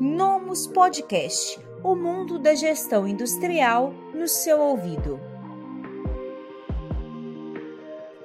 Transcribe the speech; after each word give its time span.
Nomus 0.00 0.66
Podcast 0.68 1.58
o 1.82 1.94
mundo 1.94 2.38
da 2.38 2.54
gestão 2.54 3.06
industrial 3.06 3.92
no 4.14 4.28
seu 4.28 4.60
ouvido. 4.60 5.20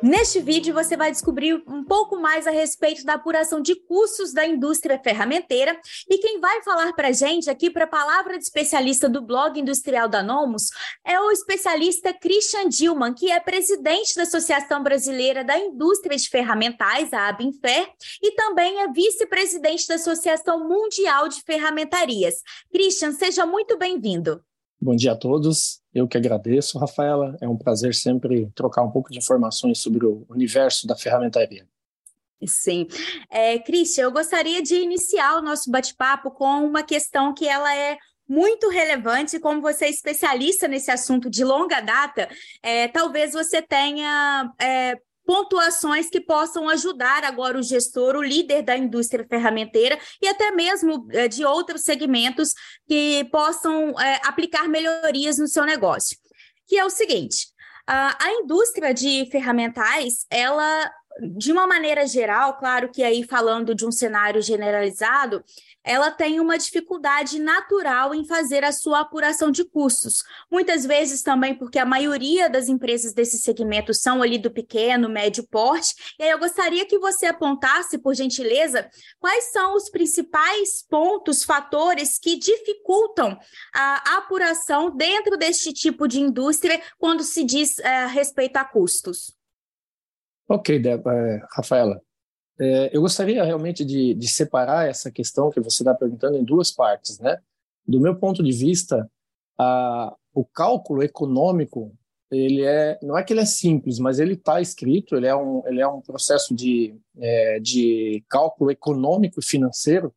Neste 0.01 0.39
vídeo, 0.39 0.73
você 0.73 0.97
vai 0.97 1.11
descobrir 1.11 1.63
pouco 1.93 2.19
mais 2.19 2.47
a 2.47 2.49
respeito 2.49 3.05
da 3.05 3.13
apuração 3.13 3.61
de 3.61 3.75
custos 3.75 4.33
da 4.33 4.47
indústria 4.47 4.97
ferramenteira. 4.97 5.79
E 6.09 6.17
quem 6.17 6.39
vai 6.39 6.63
falar 6.63 6.91
para 6.93 7.09
a 7.09 7.11
gente 7.11 7.51
aqui, 7.51 7.69
para 7.69 7.83
a 7.83 7.87
palavra 7.87 8.35
de 8.35 8.43
especialista 8.43 9.07
do 9.07 9.21
blog 9.21 9.59
industrial 9.59 10.09
da 10.09 10.23
Nomus, 10.23 10.71
é 11.05 11.19
o 11.19 11.29
especialista 11.29 12.11
Christian 12.11 12.67
Dilman, 12.67 13.13
que 13.13 13.31
é 13.31 13.39
presidente 13.39 14.15
da 14.15 14.23
Associação 14.23 14.81
Brasileira 14.81 15.43
da 15.43 15.55
Indústria 15.55 16.17
de 16.17 16.27
Ferramentais, 16.27 17.13
a 17.13 17.27
ABINFER, 17.27 17.87
e 18.23 18.31
também 18.31 18.79
é 18.79 18.91
vice-presidente 18.91 19.87
da 19.87 19.93
Associação 19.93 20.67
Mundial 20.67 21.27
de 21.27 21.43
Ferramentarias. 21.43 22.41
Christian, 22.71 23.11
seja 23.11 23.45
muito 23.45 23.77
bem-vindo. 23.77 24.41
Bom 24.81 24.95
dia 24.95 25.11
a 25.11 25.15
todos. 25.15 25.79
Eu 25.93 26.07
que 26.07 26.17
agradeço, 26.17 26.79
Rafaela. 26.79 27.37
É 27.39 27.47
um 27.47 27.55
prazer 27.55 27.93
sempre 27.93 28.49
trocar 28.55 28.81
um 28.81 28.89
pouco 28.89 29.11
de 29.11 29.19
informações 29.19 29.77
sobre 29.77 30.07
o 30.07 30.25
universo 30.27 30.87
da 30.87 30.97
ferramentaria. 30.97 31.67
Sim. 32.47 32.87
É, 33.29 33.59
Christian, 33.59 34.03
eu 34.03 34.11
gostaria 34.11 34.61
de 34.61 34.75
iniciar 34.75 35.37
o 35.37 35.41
nosso 35.41 35.69
bate-papo 35.69 36.31
com 36.31 36.65
uma 36.65 36.83
questão 36.83 37.33
que 37.33 37.47
ela 37.47 37.75
é 37.75 37.97
muito 38.27 38.69
relevante, 38.69 39.39
como 39.39 39.61
você 39.61 39.85
é 39.85 39.89
especialista 39.89 40.67
nesse 40.67 40.89
assunto 40.89 41.29
de 41.29 41.43
longa 41.43 41.81
data, 41.81 42.29
é, 42.61 42.87
talvez 42.87 43.33
você 43.33 43.61
tenha 43.61 44.49
é, 44.59 44.97
pontuações 45.25 46.09
que 46.09 46.21
possam 46.21 46.69
ajudar 46.69 47.23
agora 47.23 47.57
o 47.57 47.63
gestor, 47.63 48.15
o 48.15 48.23
líder 48.23 48.61
da 48.61 48.77
indústria 48.77 49.25
ferramenteira 49.27 49.97
e 50.21 50.27
até 50.27 50.51
mesmo 50.51 51.07
é, 51.11 51.27
de 51.27 51.45
outros 51.45 51.81
segmentos 51.83 52.53
que 52.87 53.25
possam 53.31 53.97
é, 53.99 54.19
aplicar 54.25 54.67
melhorias 54.67 55.37
no 55.37 55.47
seu 55.47 55.65
negócio. 55.65 56.17
Que 56.67 56.77
é 56.77 56.85
o 56.85 56.89
seguinte: 56.89 57.47
a, 57.87 58.25
a 58.25 58.31
indústria 58.33 58.93
de 58.93 59.27
ferramentais, 59.31 60.25
ela 60.29 60.91
de 61.21 61.51
uma 61.51 61.67
maneira 61.67 62.07
geral, 62.07 62.57
claro 62.57 62.89
que 62.89 63.03
aí 63.03 63.23
falando 63.23 63.75
de 63.75 63.85
um 63.85 63.91
cenário 63.91 64.41
generalizado, 64.41 65.43
ela 65.83 66.09
tem 66.09 66.39
uma 66.39 66.57
dificuldade 66.57 67.39
natural 67.39 68.15
em 68.15 68.25
fazer 68.25 68.63
a 68.63 68.71
sua 68.71 69.01
apuração 69.01 69.51
de 69.51 69.65
custos. 69.65 70.23
Muitas 70.49 70.85
vezes 70.85 71.21
também 71.21 71.53
porque 71.53 71.77
a 71.77 71.85
maioria 71.85 72.49
das 72.49 72.69
empresas 72.69 73.13
desse 73.13 73.37
segmento 73.37 73.93
são 73.93 74.21
ali 74.21 74.37
do 74.37 74.49
pequeno, 74.49 75.09
médio 75.09 75.45
porte. 75.45 75.93
E 76.17 76.23
aí 76.23 76.29
eu 76.29 76.39
gostaria 76.39 76.85
que 76.85 76.97
você 76.97 77.25
apontasse, 77.25 77.97
por 77.97 78.15
gentileza, 78.15 78.89
quais 79.19 79.51
são 79.51 79.75
os 79.75 79.89
principais 79.89 80.83
pontos, 80.89 81.43
fatores 81.43 82.17
que 82.17 82.37
dificultam 82.37 83.37
a 83.75 84.17
apuração 84.17 84.95
dentro 84.95 85.37
deste 85.37 85.73
tipo 85.73 86.07
de 86.07 86.19
indústria 86.19 86.81
quando 86.97 87.23
se 87.23 87.43
diz 87.43 87.77
é, 87.79 88.05
respeito 88.07 88.55
a 88.57 88.63
custos. 88.63 89.42
Ok, 90.47 90.81
é, 90.85 91.41
Rafaela. 91.55 92.01
É, 92.59 92.95
eu 92.95 93.01
gostaria 93.01 93.43
realmente 93.43 93.83
de, 93.83 94.13
de, 94.13 94.27
separar 94.27 94.87
essa 94.87 95.11
questão 95.11 95.49
que 95.49 95.59
você 95.59 95.81
está 95.81 95.93
perguntando 95.93 96.37
em 96.37 96.43
duas 96.43 96.71
partes, 96.71 97.19
né? 97.19 97.37
Do 97.85 97.99
meu 97.99 98.15
ponto 98.15 98.43
de 98.43 98.51
vista, 98.51 99.09
a, 99.57 100.15
o 100.33 100.45
cálculo 100.45 101.01
econômico 101.01 101.91
ele 102.31 102.63
é 102.63 102.97
não 103.01 103.17
é 103.17 103.23
que 103.23 103.31
ele 103.31 103.41
é 103.41 103.45
simples, 103.45 103.99
mas 103.99 104.19
ele 104.19 104.33
está 104.33 104.59
escrito, 104.59 105.15
ele 105.15 105.27
é 105.27 105.35
um 105.35 105.63
ele 105.67 105.81
é 105.81 105.87
um 105.87 106.01
processo 106.01 106.55
de 106.55 106.95
é, 107.17 107.59
de 107.59 108.23
cálculo 108.27 108.71
econômico 108.71 109.39
e 109.39 109.45
financeiro 109.45 110.13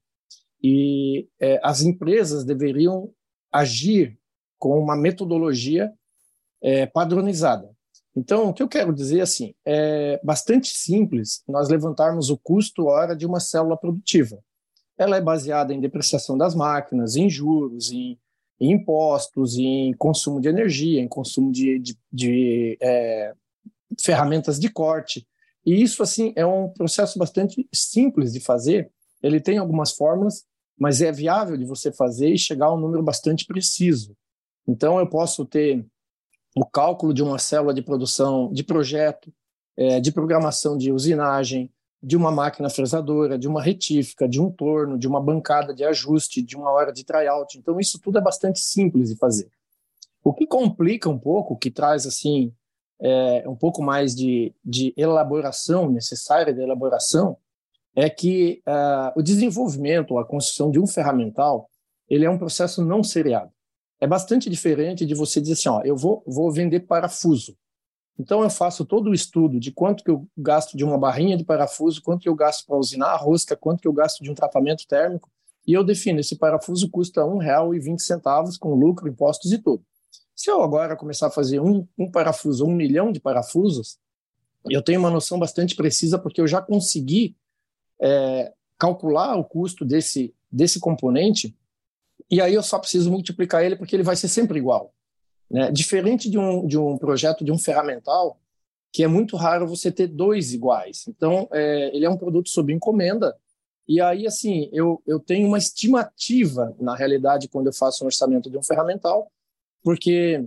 e 0.63 1.29
é, 1.41 1.61
as 1.63 1.83
empresas 1.83 2.45
deveriam 2.45 3.13
agir 3.53 4.19
com 4.59 4.79
uma 4.79 4.97
metodologia 4.97 5.93
é, 6.63 6.87
padronizada. 6.87 7.76
Então, 8.17 8.49
o 8.49 8.55
que 8.55 8.63
eu 8.63 8.69
quero 8.69 8.95
dizer 8.95 9.21
assim, 9.21 9.55
é 9.63 10.19
bastante 10.25 10.69
simples 10.69 11.43
nós 11.47 11.69
levantarmos 11.69 12.31
o 12.31 12.39
custo 12.39 12.87
hora 12.87 13.15
de 13.15 13.27
uma 13.27 13.39
célula 13.39 13.77
produtiva. 13.77 14.43
Ela 14.97 15.19
é 15.19 15.21
baseada 15.21 15.75
em 15.75 15.81
depreciação 15.81 16.39
das 16.39 16.55
máquinas, 16.55 17.15
em 17.15 17.29
juros, 17.29 17.93
em, 17.93 18.19
em 18.59 18.73
impostos, 18.73 19.59
em 19.59 19.93
consumo 19.93 20.41
de 20.41 20.49
energia, 20.49 21.03
em 21.03 21.09
consumo 21.09 21.53
de, 21.53 21.79
de, 21.79 21.99
de 22.11 22.79
é, 22.81 23.35
ferramentas 24.01 24.59
de 24.59 24.71
corte. 24.71 25.27
E 25.65 25.83
isso 25.83 26.03
assim 26.03 26.33
é 26.37 26.47
um 26.47 26.71
processo 26.71 27.19
bastante 27.19 27.69
simples 27.75 28.33
de 28.33 28.41
fazer. 28.41 28.91
Ele 29.23 29.41
tem 29.41 29.59
algumas 29.59 29.93
fórmulas, 29.93 30.47
mas 30.79 31.03
é 31.03 31.13
viável 31.13 31.59
de 31.59 31.67
você 31.67 31.93
fazer 31.93 32.31
e 32.31 32.39
chegar 32.39 32.67
a 32.67 32.75
um 32.75 32.81
número 32.81 33.03
bastante 33.03 33.45
preciso. 33.45 34.17
Então, 34.67 34.99
eu 34.99 35.07
posso 35.07 35.45
ter 35.45 35.87
o 36.57 36.65
cálculo 36.65 37.13
de 37.13 37.23
uma 37.23 37.39
célula 37.39 37.75
de 37.75 37.83
produção 37.83 38.51
de 38.51 38.65
projeto, 38.65 39.31
é, 39.77 40.01
de 40.01 40.11
programação 40.11 40.79
de 40.79 40.91
usinagem, 40.91 41.71
de 42.03 42.17
uma 42.17 42.33
máquina 42.33 42.71
fresadora, 42.71 43.39
de 43.39 43.47
uma 43.47 43.63
retífica, 43.63 44.27
de 44.27 44.41
um 44.41 44.51
torno, 44.51 44.99
de 44.99 45.07
uma 45.07 45.21
bancada 45.21 45.75
de 45.75 45.85
ajuste, 45.85 46.41
de 46.41 46.57
uma 46.57 46.71
hora 46.71 46.95
de 46.95 47.05
tryout. 47.05 47.59
Então, 47.59 47.79
isso 47.79 48.01
tudo 48.01 48.17
é 48.17 48.23
bastante 48.23 48.59
simples 48.59 49.11
de 49.11 49.17
fazer. 49.17 49.51
O 50.25 50.33
que 50.33 50.47
complica 50.47 51.11
um 51.11 51.19
pouco, 51.19 51.59
que 51.59 51.71
traz 51.71 52.07
assim 52.07 52.55
é, 52.99 53.47
um 53.47 53.55
pouco 53.55 53.83
mais 53.83 54.15
de, 54.15 54.55
de 54.65 54.95
elaboração 54.97 55.91
necessária 55.91 56.55
de 56.55 56.63
elaboração, 56.63 57.37
é 57.95 58.09
que 58.09 58.63
uh, 58.67 59.19
o 59.19 59.23
desenvolvimento, 59.23 60.19
a 60.19 60.25
construção 60.25 60.71
de 60.71 60.79
um 60.79 60.87
ferramental, 60.87 61.69
ele 62.09 62.25
é 62.25 62.31
um 62.31 62.39
processo 62.39 62.85
não 62.85 63.03
seriado 63.03 63.56
é 64.01 64.07
bastante 64.07 64.51
diferente 64.51 65.07
de 65.07 65.15
você 65.15 65.41
dizer 65.41 65.55
assim, 65.55 65.69
ó, 65.69 65.83
eu 65.83 65.97
vou, 65.97 66.23
vou 66.27 66.51
vender 66.53 66.81
parafuso. 66.81 67.57
Então 68.19 68.43
eu 68.43 68.51
faço 68.51 68.85
todo 68.85 69.11
o 69.11 69.15
estudo 69.15 69.61
de 69.61 69.71
quanto 69.71 70.03
que 70.03 70.11
eu 70.11 70.27
gasto 70.37 70.77
de 70.77 70.85
uma 70.85 70.97
barrinha 70.97 71.37
de 71.37 71.45
parafuso, 71.45 72.03
quanto 72.03 72.23
que 72.23 72.29
eu 72.29 72.35
gasto 72.35 72.67
para 72.67 72.77
usinar 72.77 73.09
a 73.09 73.17
rosca, 73.17 73.57
quanto 73.57 73.81
que 73.81 73.89
eu 73.89 73.93
gasto 73.93 74.23
de 74.23 74.31
um 74.31 74.35
tratamento 74.35 74.87
térmico, 74.87 75.31
e 75.67 75.73
eu 75.73 75.83
defino, 75.83 76.21
esse 76.21 76.37
parafuso 76.37 76.89
custa 76.89 77.25
R$ 77.25 77.31
1,20 77.31 78.59
com 78.59 78.75
lucro, 78.75 79.09
impostos 79.09 79.53
e 79.53 79.59
tudo. 79.59 79.85
Se 80.35 80.51
eu 80.51 80.63
agora 80.63 80.97
começar 80.97 81.27
a 81.27 81.31
fazer 81.31 81.61
um, 81.61 81.87
um 81.99 82.11
parafuso, 82.11 82.65
um 82.65 82.75
milhão 82.75 83.11
de 83.11 83.19
parafusos, 83.19 83.99
eu 84.69 84.83
tenho 84.83 85.01
uma 85.01 85.11
noção 85.11 85.39
bastante 85.39 85.75
precisa, 85.75 86.19
porque 86.19 86.41
eu 86.41 86.47
já 86.47 86.61
consegui 86.61 87.37
é, 88.01 88.53
calcular 88.79 89.37
o 89.37 89.45
custo 89.45 89.85
desse, 89.85 90.35
desse 90.51 90.79
componente 90.79 91.57
e 92.31 92.41
aí 92.41 92.55
eu 92.55 92.63
só 92.63 92.79
preciso 92.79 93.11
multiplicar 93.11 93.65
ele 93.65 93.77
porque 93.77 93.95
ele 93.95 94.03
vai 94.03 94.17
ser 94.17 94.29
sempre 94.29 94.59
igual. 94.59 94.93
Né? 95.51 95.71
Diferente 95.71 96.29
de 96.31 96.39
um, 96.39 96.67
de 96.67 96.79
um 96.79 96.99
projeto 96.99 97.45
de 97.45 97.53
um 97.53 97.59
ferramental, 97.59 98.39
que 98.93 99.05
é 99.05 99.07
muito 99.07 99.37
raro 99.37 99.67
você 99.67 99.93
ter 99.93 100.07
dois 100.07 100.53
iguais. 100.53 101.05
Então, 101.09 101.49
é, 101.53 101.95
ele 101.95 102.05
é 102.05 102.11
um 102.11 102.17
produto 102.17 102.49
sob 102.49 102.73
encomenda, 102.73 103.37
e 103.89 104.01
aí, 104.01 104.27
assim, 104.27 104.69
eu, 104.73 105.01
eu 105.07 105.21
tenho 105.21 105.47
uma 105.47 105.59
estimativa, 105.59 106.75
na 106.81 106.97
realidade, 106.97 107.49
quando 107.49 107.69
eu 107.69 107.73
faço 107.73 108.03
um 108.03 108.07
orçamento 108.07 108.51
de 108.51 108.59
um 108.59 108.63
ferramental, 108.63 109.31
porque 109.83 110.45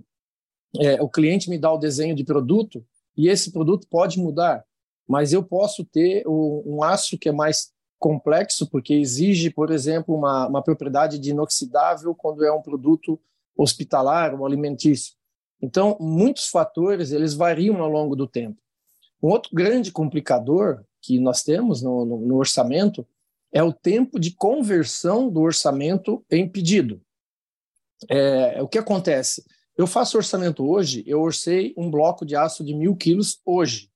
é, 0.78 1.02
o 1.02 1.08
cliente 1.08 1.50
me 1.50 1.58
dá 1.58 1.72
o 1.72 1.78
desenho 1.78 2.14
de 2.14 2.26
produto, 2.26 2.86
e 3.16 3.30
esse 3.30 3.52
produto 3.52 3.88
pode 3.90 4.20
mudar, 4.20 4.66
mas 5.08 5.32
eu 5.32 5.44
posso 5.44 5.86
ter 5.86 6.24
um 6.28 6.84
aço 6.84 7.18
que 7.18 7.30
é 7.30 7.32
mais 7.32 7.72
complexo, 8.00 8.68
porque 8.70 8.94
exige, 8.94 9.50
por 9.50 9.72
exemplo, 9.72 10.16
uma, 10.16 10.48
uma 10.48 10.64
propriedade 10.64 11.20
de 11.20 11.32
inoxidável 11.32 12.16
quando 12.16 12.46
é 12.46 12.52
um 12.52 12.62
produto 12.62 13.20
hospitalar 13.56 14.34
ou 14.34 14.46
alimentício. 14.46 15.14
Então, 15.62 15.98
muitos 16.00 16.48
fatores 16.48 17.12
eles 17.12 17.34
variam 17.34 17.82
ao 17.82 17.90
longo 17.90 18.16
do 18.16 18.26
tempo. 18.26 18.58
Um 19.22 19.28
outro 19.28 19.54
grande 19.54 19.92
complicador 19.92 20.84
que 21.02 21.20
nós 21.20 21.44
temos 21.44 21.82
no, 21.82 22.06
no, 22.06 22.18
no 22.22 22.36
orçamento 22.38 23.06
é 23.52 23.62
o 23.62 23.74
tempo 23.74 24.20
de 24.20 24.32
conversão 24.32 25.30
do 25.30 25.42
orçamento 25.42 26.24
em 26.32 26.48
pedido. 26.48 27.02
É, 28.10 28.62
o 28.62 28.68
que 28.68 28.78
acontece? 28.78 29.44
Eu 29.76 29.88
faço 29.88 30.18
orçamento 30.18 30.66
hoje, 30.66 31.04
eu 31.06 31.22
orcei 31.22 31.74
um 31.76 31.90
bloco 31.90 32.26
de 32.26 32.36
aço 32.36 32.64
de 32.64 32.74
mil 32.74 32.96
quilos 32.96 33.42
hoje. 33.46 33.89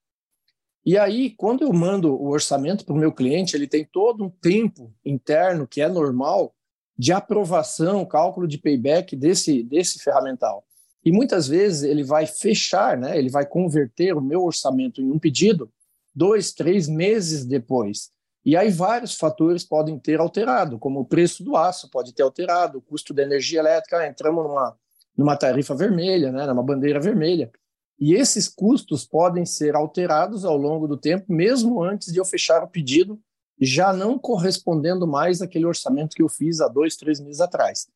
E 0.86 0.98
aí, 0.98 1.30
quando 1.30 1.64
eu 1.64 1.72
mando 1.72 2.14
o 2.14 2.30
orçamento 2.30 2.86
para 2.86 2.94
o 2.94 2.98
meu 2.98 3.12
cliente, 3.12 3.56
ele 3.56 3.68
tem 3.68 3.86
todo 3.86 4.26
um 4.26 4.30
tempo 4.30 4.94
interno 5.06 5.66
que 5.66 5.82
é 5.82 5.88
normal 5.88 6.54
de 6.98 7.14
aprovação, 7.14 8.06
cálculo 8.06 8.48
de 8.48 8.58
payback 8.58 9.16
desse, 9.16 9.64
desse 9.64 10.00
ferramental. 10.00 10.66
E 11.06 11.12
muitas 11.12 11.48
vezes 11.48 11.84
ele 11.84 12.04
vai 12.04 12.26
fechar, 12.26 12.98
né? 12.98 13.18
ele 13.18 13.30
vai 13.30 13.46
converter 13.46 14.16
o 14.16 14.22
meu 14.22 14.44
orçamento 14.44 15.02
em 15.02 15.12
um 15.12 15.20
pedido 15.20 15.72
dois, 16.14 16.52
três 16.52 16.88
meses 16.88 17.46
depois. 17.46 18.12
E 18.46 18.56
aí 18.58 18.70
vários 18.70 19.16
fatores 19.16 19.64
podem 19.64 19.98
ter 19.98 20.20
alterado, 20.20 20.78
como 20.78 21.00
o 21.00 21.06
preço 21.06 21.44
do 21.44 21.56
aço 21.56 21.90
pode 21.90 22.14
ter 22.14 22.24
alterado, 22.24 22.78
o 22.78 22.82
custo 22.82 23.14
da 23.14 23.24
energia 23.24 23.60
elétrica, 23.60 24.00
ah, 24.00 24.08
entramos 24.08 24.44
numa, 24.44 24.78
numa 25.18 25.38
tarifa 25.38 25.74
vermelha, 25.74 26.32
né? 26.32 26.46
numa 26.46 26.64
bandeira 26.64 27.00
vermelha. 27.00 27.52
E 28.00 28.14
esses 28.14 28.48
custos 28.48 29.06
podem 29.06 29.46
ser 29.46 29.76
alterados 29.76 30.44
ao 30.46 30.58
longo 30.58 30.88
do 30.88 30.98
tempo, 30.98 31.32
mesmo 31.32 31.84
antes 31.84 32.12
de 32.12 32.20
eu 32.20 32.26
fechar 32.26 32.64
o 32.64 32.68
pedido 32.68 33.20
já 33.60 33.94
não 33.94 34.18
correspondendo 34.18 35.08
mais 35.08 35.42
àquele 35.42 35.66
orçamento 35.66 36.16
que 36.16 36.22
eu 36.22 36.30
fiz 36.30 36.60
há 36.60 36.68
dois, 36.68 36.96
três 36.96 37.20
meses 37.20 37.40
atrás. 37.40 37.88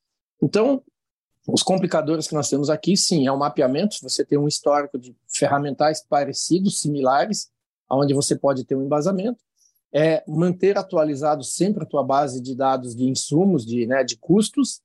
Então, 0.42 0.82
os 1.48 1.64
complicadores 1.64 2.28
que 2.28 2.34
nós 2.34 2.50
temos 2.50 2.70
aqui, 2.70 2.96
sim, 2.96 3.26
é 3.26 3.32
o 3.32 3.38
mapeamento. 3.38 3.98
Você 4.02 4.24
tem 4.24 4.38
um 4.38 4.48
histórico 4.48 4.98
de 4.98 5.16
ferramentais 5.28 6.04
parecidos, 6.04 6.82
similares, 6.82 7.50
onde 7.90 8.14
você 8.14 8.36
pode 8.36 8.66
ter 8.66 8.76
um 8.76 8.84
embasamento. 8.84 9.40
É 9.94 10.24
manter 10.28 10.78
atualizado 10.78 11.44
sempre 11.44 11.84
a 11.84 11.88
tua 11.88 12.04
base 12.04 12.42
de 12.42 12.54
dados 12.54 12.94
de 12.96 13.06
insumos, 13.06 13.66
de, 13.66 13.88
né, 13.88 14.04
de 14.04 14.18
custos, 14.18 14.82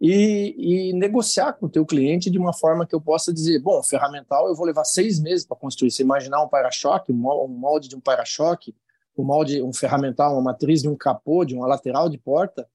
e, 0.00 0.90
e, 0.90 0.92
negociar 0.92 1.54
com 1.54 1.66
o 1.66 1.68
teu 1.70 1.86
cliente 1.86 2.30
de 2.30 2.38
uma 2.38 2.52
forma 2.52 2.86
que 2.86 2.94
eu 2.94 3.00
possa 3.00 3.32
dizer, 3.32 3.58
bom, 3.60 3.82
ferramental 3.82 4.46
eu 4.46 4.54
vou 4.54 4.66
levar 4.66 4.84
seis 4.84 5.18
meses 5.18 5.46
para 5.46 5.56
construir. 5.56 5.90
Você 5.90 6.02
imaginar 6.02 6.42
um 6.42 6.48
para-choque, 6.48 7.12
um 7.12 7.48
molde 7.48 7.88
de 7.88 7.96
um 7.96 8.00
para-choque, 8.00 8.74
um 9.16 9.24
molde, 9.24 9.62
um 9.62 9.72
ferramental, 9.72 10.34
uma 10.34 10.42
matriz 10.42 10.82
de 10.82 10.88
um 10.88 10.94
capô, 10.94 11.44
de 11.44 11.54
uma 11.54 11.66
lateral 11.66 12.08
de 12.10 12.18
porta, 12.18 12.68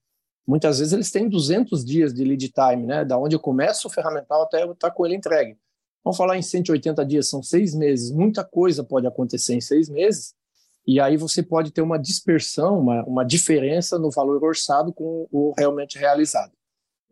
muitas 0.47 0.79
vezes 0.79 0.93
eles 0.93 1.11
têm 1.11 1.29
200 1.29 1.85
dias 1.85 2.13
de 2.13 2.23
lead 2.23 2.49
time, 2.49 2.87
né? 2.87 3.05
Da 3.05 3.17
onde 3.17 3.35
eu 3.35 3.39
começo 3.39 3.87
o 3.87 3.91
ferramental 3.91 4.41
até 4.43 4.63
eu 4.63 4.71
estar 4.71 4.89
tá 4.89 4.93
com 4.93 5.05
ele 5.05 5.15
entregue. 5.15 5.57
Vamos 6.03 6.17
falar 6.17 6.35
em 6.37 6.41
180 6.41 7.05
dias, 7.05 7.29
são 7.29 7.43
seis 7.43 7.75
meses. 7.75 8.11
Muita 8.11 8.43
coisa 8.43 8.83
pode 8.83 9.05
acontecer 9.05 9.53
em 9.53 9.61
seis 9.61 9.87
meses, 9.87 10.33
e 10.85 10.99
aí 10.99 11.15
você 11.15 11.43
pode 11.43 11.71
ter 11.71 11.81
uma 11.81 11.99
dispersão, 11.99 12.79
uma, 12.79 13.03
uma 13.03 13.23
diferença 13.23 13.99
no 13.99 14.09
valor 14.09 14.43
orçado 14.43 14.91
com 14.91 15.27
o 15.31 15.53
realmente 15.55 15.99
realizado. 15.99 16.51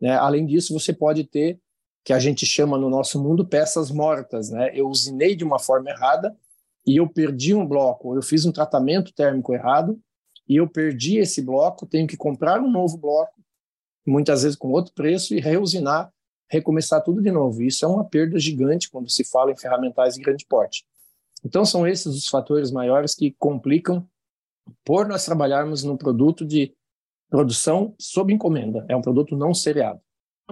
Né? 0.00 0.16
Além 0.16 0.46
disso, 0.46 0.72
você 0.72 0.92
pode 0.92 1.24
ter, 1.24 1.60
que 2.04 2.12
a 2.12 2.18
gente 2.18 2.46
chama 2.46 2.78
no 2.78 2.88
nosso 2.88 3.22
mundo, 3.22 3.46
peças 3.46 3.90
mortas. 3.90 4.50
Né? 4.50 4.70
Eu 4.74 4.88
usinei 4.88 5.36
de 5.36 5.44
uma 5.44 5.58
forma 5.58 5.90
errada, 5.90 6.36
e 6.86 6.96
eu 6.96 7.08
perdi 7.08 7.54
um 7.54 7.66
bloco, 7.66 8.16
eu 8.16 8.22
fiz 8.22 8.44
um 8.44 8.52
tratamento 8.52 9.12
térmico 9.12 9.52
errado 9.52 10.00
e 10.48 10.56
eu 10.56 10.68
perdi 10.68 11.18
esse 11.18 11.42
bloco, 11.42 11.86
tenho 11.86 12.06
que 12.06 12.16
comprar 12.16 12.60
um 12.60 12.70
novo 12.70 12.96
bloco, 12.96 13.40
muitas 14.04 14.42
vezes 14.42 14.56
com 14.56 14.72
outro 14.72 14.92
preço, 14.92 15.34
e 15.34 15.40
reusinar, 15.40 16.12
recomeçar 16.48 17.02
tudo 17.04 17.22
de 17.22 17.30
novo. 17.30 17.62
Isso 17.62 17.84
é 17.84 17.88
uma 17.88 18.04
perda 18.04 18.38
gigante 18.38 18.90
quando 18.90 19.08
se 19.08 19.22
fala 19.22 19.52
em 19.52 19.56
ferramentais 19.56 20.14
de 20.14 20.22
grande 20.22 20.44
porte. 20.46 20.84
Então, 21.44 21.64
são 21.64 21.86
esses 21.86 22.06
os 22.06 22.26
fatores 22.26 22.72
maiores 22.72 23.14
que 23.14 23.30
complicam 23.38 24.04
por 24.84 25.06
nós 25.06 25.24
trabalharmos 25.24 25.84
num 25.84 25.96
produto 25.96 26.44
de 26.44 26.74
produção 27.30 27.94
sob 27.98 28.32
encomenda. 28.32 28.84
É 28.88 28.96
um 28.96 29.00
produto 29.00 29.36
não 29.36 29.54
seriado. 29.54 30.00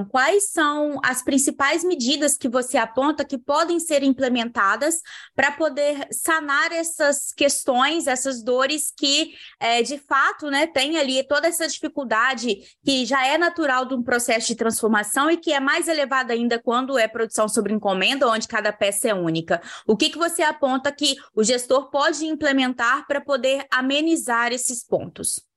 Quais 0.06 0.50
são 0.50 1.00
as 1.02 1.22
principais 1.22 1.82
medidas 1.82 2.36
que 2.36 2.48
você 2.48 2.76
aponta 2.76 3.24
que 3.24 3.36
podem 3.36 3.80
ser 3.80 4.02
implementadas 4.02 5.02
para 5.34 5.52
poder 5.52 6.06
sanar 6.12 6.72
essas 6.72 7.32
questões, 7.32 8.06
essas 8.06 8.42
dores 8.42 8.92
que, 8.96 9.32
é, 9.58 9.82
de 9.82 9.98
fato, 9.98 10.50
né, 10.50 10.66
tem 10.66 10.98
ali 10.98 11.26
toda 11.26 11.48
essa 11.48 11.66
dificuldade 11.66 12.58
que 12.84 13.04
já 13.04 13.26
é 13.26 13.36
natural 13.36 13.86
de 13.86 13.94
um 13.94 14.02
processo 14.02 14.46
de 14.46 14.54
transformação 14.54 15.30
e 15.30 15.36
que 15.36 15.52
é 15.52 15.60
mais 15.60 15.88
elevada 15.88 16.32
ainda 16.32 16.60
quando 16.60 16.98
é 16.98 17.08
produção 17.08 17.48
sobre 17.48 17.72
encomenda, 17.72 18.28
onde 18.28 18.46
cada 18.46 18.72
peça 18.72 19.08
é 19.08 19.14
única. 19.14 19.60
O 19.86 19.96
que, 19.96 20.10
que 20.10 20.18
você 20.18 20.42
aponta 20.42 20.92
que 20.92 21.16
o 21.34 21.42
gestor 21.42 21.90
pode 21.90 22.24
implementar 22.24 23.06
para 23.06 23.20
poder 23.20 23.66
amenizar 23.70 24.52
esses 24.52 24.84
pontos? 24.84 25.47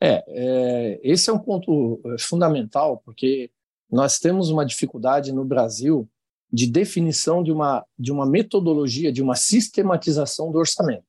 É, 0.00 0.24
é, 0.26 1.00
esse 1.02 1.28
é 1.28 1.32
um 1.32 1.38
ponto 1.38 2.00
é, 2.06 2.18
fundamental, 2.18 3.02
porque 3.04 3.50
nós 3.90 4.18
temos 4.18 4.48
uma 4.48 4.64
dificuldade 4.64 5.32
no 5.32 5.44
Brasil 5.44 6.08
de 6.52 6.66
definição 6.66 7.42
de 7.42 7.52
uma, 7.52 7.84
de 7.98 8.10
uma 8.10 8.26
metodologia, 8.26 9.12
de 9.12 9.22
uma 9.22 9.36
sistematização 9.36 10.50
do 10.50 10.58
orçamento. 10.58 11.04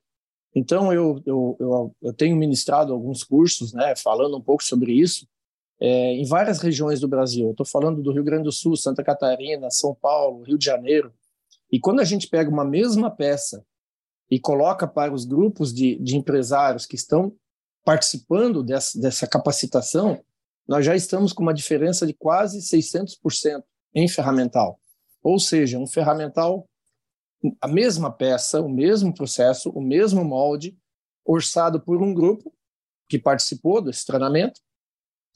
Então, 0.54 0.92
eu, 0.92 1.22
eu, 1.26 1.56
eu, 1.60 1.96
eu 2.02 2.14
tenho 2.14 2.36
ministrado 2.36 2.92
alguns 2.92 3.24
cursos, 3.24 3.72
né, 3.74 3.96
falando 3.96 4.38
um 4.38 4.42
pouco 4.42 4.64
sobre 4.64 4.92
isso, 4.92 5.26
é, 5.80 6.14
em 6.14 6.26
várias 6.26 6.60
regiões 6.60 7.00
do 7.00 7.08
Brasil. 7.08 7.52
Estou 7.52 7.66
falando 7.66 8.04
do 8.04 8.12
Rio 8.12 8.24
Grande 8.24 8.44
do 8.44 8.52
Sul, 8.52 8.76
Santa 8.76 9.04
Catarina, 9.04 9.72
São 9.72 9.96
Paulo, 9.96 10.44
Rio 10.44 10.58
de 10.58 10.66
Janeiro. 10.66 11.14
E 11.72 11.80
quando 11.80 12.02
a 12.02 12.04
gente 12.04 12.28
pega 12.28 12.50
uma 12.50 12.66
mesma 12.66 13.10
peça 13.10 13.66
e 14.30 14.40
coloca 14.40 14.86
para 14.86 15.14
os 15.14 15.26
grupos 15.26 15.74
de, 15.74 15.98
de 15.98 16.18
empresários 16.18 16.86
que 16.86 16.96
estão 16.96 17.34
participando 17.84 18.64
dessa, 18.64 19.00
dessa 19.00 19.28
capacitação, 19.28 20.24
nós 20.68 20.86
já 20.86 20.96
estamos 20.96 21.34
com 21.34 21.44
uma 21.44 21.54
diferença 21.54 22.06
de 22.06 22.14
quase 22.14 22.60
600% 22.60 23.64
em 23.94 24.08
ferramental. 24.08 24.80
Ou 25.24 25.40
seja, 25.40 25.78
um 25.78 25.88
ferramental, 25.88 26.68
a 27.60 27.68
mesma 27.68 28.12
peça, 28.12 28.62
o 28.62 28.70
mesmo 28.70 29.14
processo, 29.14 29.70
o 29.70 29.82
mesmo 29.82 30.24
molde, 30.24 30.78
orçado 31.26 31.80
por 31.82 32.02
um 32.02 32.14
grupo 32.14 32.54
que 33.08 33.20
participou 33.20 33.82
desse 33.82 34.06
treinamento 34.06 34.62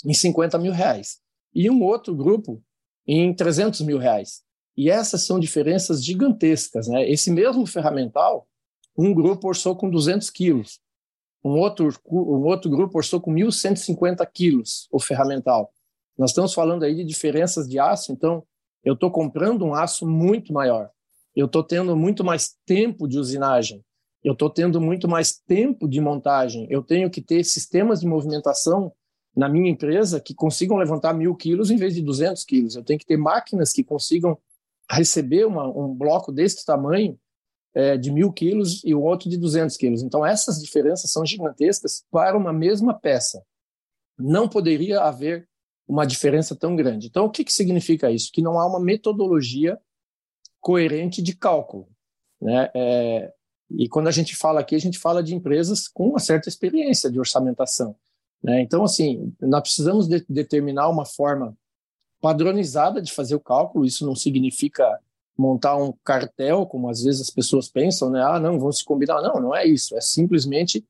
em 0.06 0.14
50 0.14 0.58
mil 0.58 0.72
reais 0.72 1.20
e 1.54 1.70
um 1.70 1.84
outro 1.84 2.16
grupo 2.16 2.64
em 3.08 3.34
300 3.34 3.82
mil 3.82 3.98
reais. 3.98 4.44
E 4.78 4.90
essas 4.90 5.26
são 5.26 5.40
diferenças 5.40 6.04
gigantescas. 6.04 6.88
Né? 6.88 7.10
Esse 7.10 7.32
mesmo 7.32 7.66
ferramental, 7.66 8.48
um 8.98 9.14
grupo 9.14 9.48
orçou 9.48 9.76
com 9.76 9.90
200 9.90 10.30
quilos, 10.30 10.80
um 11.46 11.60
outro, 11.60 11.94
um 12.10 12.44
outro 12.46 12.72
grupo 12.72 12.98
orçou 12.98 13.22
com 13.22 13.32
1.150 13.32 14.28
quilos 14.34 14.88
o 14.92 15.00
ferramental. 15.00 15.72
Nós 16.18 16.32
estamos 16.32 16.56
falando 16.56 16.82
aí 16.82 16.96
de 16.96 17.04
diferenças 17.04 17.70
de 17.70 17.78
aço, 17.78 18.12
então 18.12 18.44
eu 18.84 18.96
estou 18.96 19.12
comprando 19.12 19.64
um 19.64 19.76
aço 19.76 20.08
muito 20.08 20.52
maior. 20.52 20.90
Eu 21.36 21.46
estou 21.46 21.64
tendo 21.64 21.96
muito 21.96 22.24
mais 22.24 22.56
tempo 22.66 23.08
de 23.08 23.20
usinagem. 23.20 23.86
Eu 24.24 24.34
estou 24.34 24.50
tendo 24.50 24.82
muito 24.82 25.08
mais 25.08 25.38
tempo 25.38 25.88
de 25.88 26.02
montagem. 26.02 26.66
Eu 26.68 26.82
tenho 26.82 27.12
que 27.12 27.22
ter 27.22 27.44
sistemas 27.44 28.00
de 28.00 28.08
movimentação 28.08 28.92
na 29.36 29.48
minha 29.48 29.70
empresa 29.70 30.20
que 30.20 30.34
consigam 30.34 30.78
levantar 30.78 31.14
mil 31.14 31.36
quilos 31.36 31.70
em 31.70 31.76
vez 31.76 31.94
de 31.94 32.02
200 32.02 32.44
quilos. 32.44 32.76
Eu 32.76 32.84
tenho 32.84 32.98
que 32.98 33.06
ter 33.06 33.18
máquinas 33.18 33.72
que 33.72 33.84
consigam 33.84 34.36
receber 34.90 35.46
uma, 35.46 35.68
um 35.68 35.94
bloco 35.94 36.32
desse 36.32 36.66
tamanho 36.66 37.20
é, 37.76 37.98
de 37.98 38.10
mil 38.10 38.32
quilos 38.32 38.82
e 38.86 38.96
o 38.96 39.04
outro 39.04 39.30
de 39.30 39.38
200 39.38 39.76
quilos. 39.76 40.02
Então, 40.02 40.26
essas 40.26 40.62
diferenças 40.62 41.12
são 41.12 41.26
gigantescas 41.26 42.06
para 42.10 42.38
uma 42.38 42.54
mesma 42.54 42.94
peça. 42.94 43.44
Não 44.18 44.48
poderia 44.48 45.02
haver 45.02 45.48
uma 45.86 46.06
diferença 46.06 46.56
tão 46.56 46.76
grande. 46.76 47.08
Então, 47.08 47.26
o 47.26 47.30
que, 47.30 47.44
que 47.44 47.52
significa 47.52 48.10
isso? 48.10 48.32
Que 48.32 48.42
não 48.42 48.58
há 48.58 48.66
uma 48.66 48.80
metodologia 48.80 49.78
coerente 50.62 51.22
de 51.22 51.36
cálculo. 51.36 51.88
Né? 52.42 52.72
É, 52.74 53.34
e 53.70 53.90
quando 53.90 54.08
a 54.08 54.12
gente 54.12 54.36
fala 54.36 54.62
aqui, 54.62 54.74
a 54.74 54.80
gente 54.80 54.98
fala 54.98 55.22
de 55.22 55.36
empresas 55.36 55.88
com 55.88 56.10
uma 56.10 56.20
certa 56.20 56.48
experiência 56.48 57.12
de 57.12 57.20
orçamentação. 57.20 57.96
Né? 58.42 58.62
Então, 58.62 58.84
assim, 58.84 59.34
nós 59.42 59.62
precisamos 59.62 60.08
de 60.08 60.26
determinar 60.30 60.88
uma 60.90 61.06
forma 61.06 61.56
padronizada 62.22 63.02
de 63.02 63.12
fazer 63.12 63.36
o 63.36 63.40
cálculo. 63.40 63.86
Isso 63.86 64.06
não 64.06 64.16
significa 64.16 65.00
montar 65.38 65.76
um 65.78 65.94
cartel, 66.04 66.66
como 66.66 66.90
às 66.90 67.04
vezes 67.04 67.22
as 67.22 67.30
pessoas 67.30 67.70
pensam, 67.70 68.10
né? 68.10 68.22
Ah, 68.22 68.40
não, 68.40 68.60
vão 68.60 68.72
se 68.72 68.84
combinar. 68.84 69.22
Não, 69.22 69.40
não 69.42 69.56
é 69.56 69.66
isso. 69.66 69.96
É 69.98 70.02
simplesmente 70.02 70.86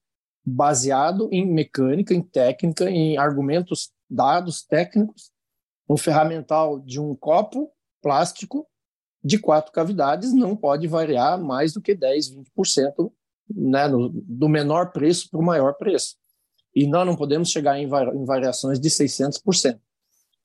baseado 0.45 1.27
em 1.31 1.45
mecânica, 1.45 2.13
em 2.13 2.21
técnica, 2.21 2.89
em 2.89 3.17
argumentos 3.17 3.91
dados 4.09 4.63
técnicos, 4.63 5.31
um 5.89 5.97
ferramental 5.97 6.79
de 6.79 6.99
um 6.99 7.15
copo 7.15 7.71
plástico 8.01 8.67
de 9.23 9.39
quatro 9.39 9.71
cavidades 9.71 10.31
não 10.31 10.55
pode 10.55 10.87
variar 10.87 11.41
mais 11.41 11.73
do 11.73 11.81
que 11.81 11.95
10, 11.95 12.35
20% 12.55 13.11
né, 13.49 13.87
no, 13.87 14.09
do 14.09 14.47
menor 14.47 14.91
preço 14.91 15.29
para 15.31 15.39
o 15.39 15.43
maior 15.43 15.73
preço. 15.73 16.15
E 16.75 16.85
nós 16.85 17.07
não 17.07 17.15
podemos 17.15 17.49
chegar 17.49 17.79
em, 17.79 17.85
em 17.85 18.25
variações 18.25 18.79
de 18.79 18.89
600%. 18.89 19.79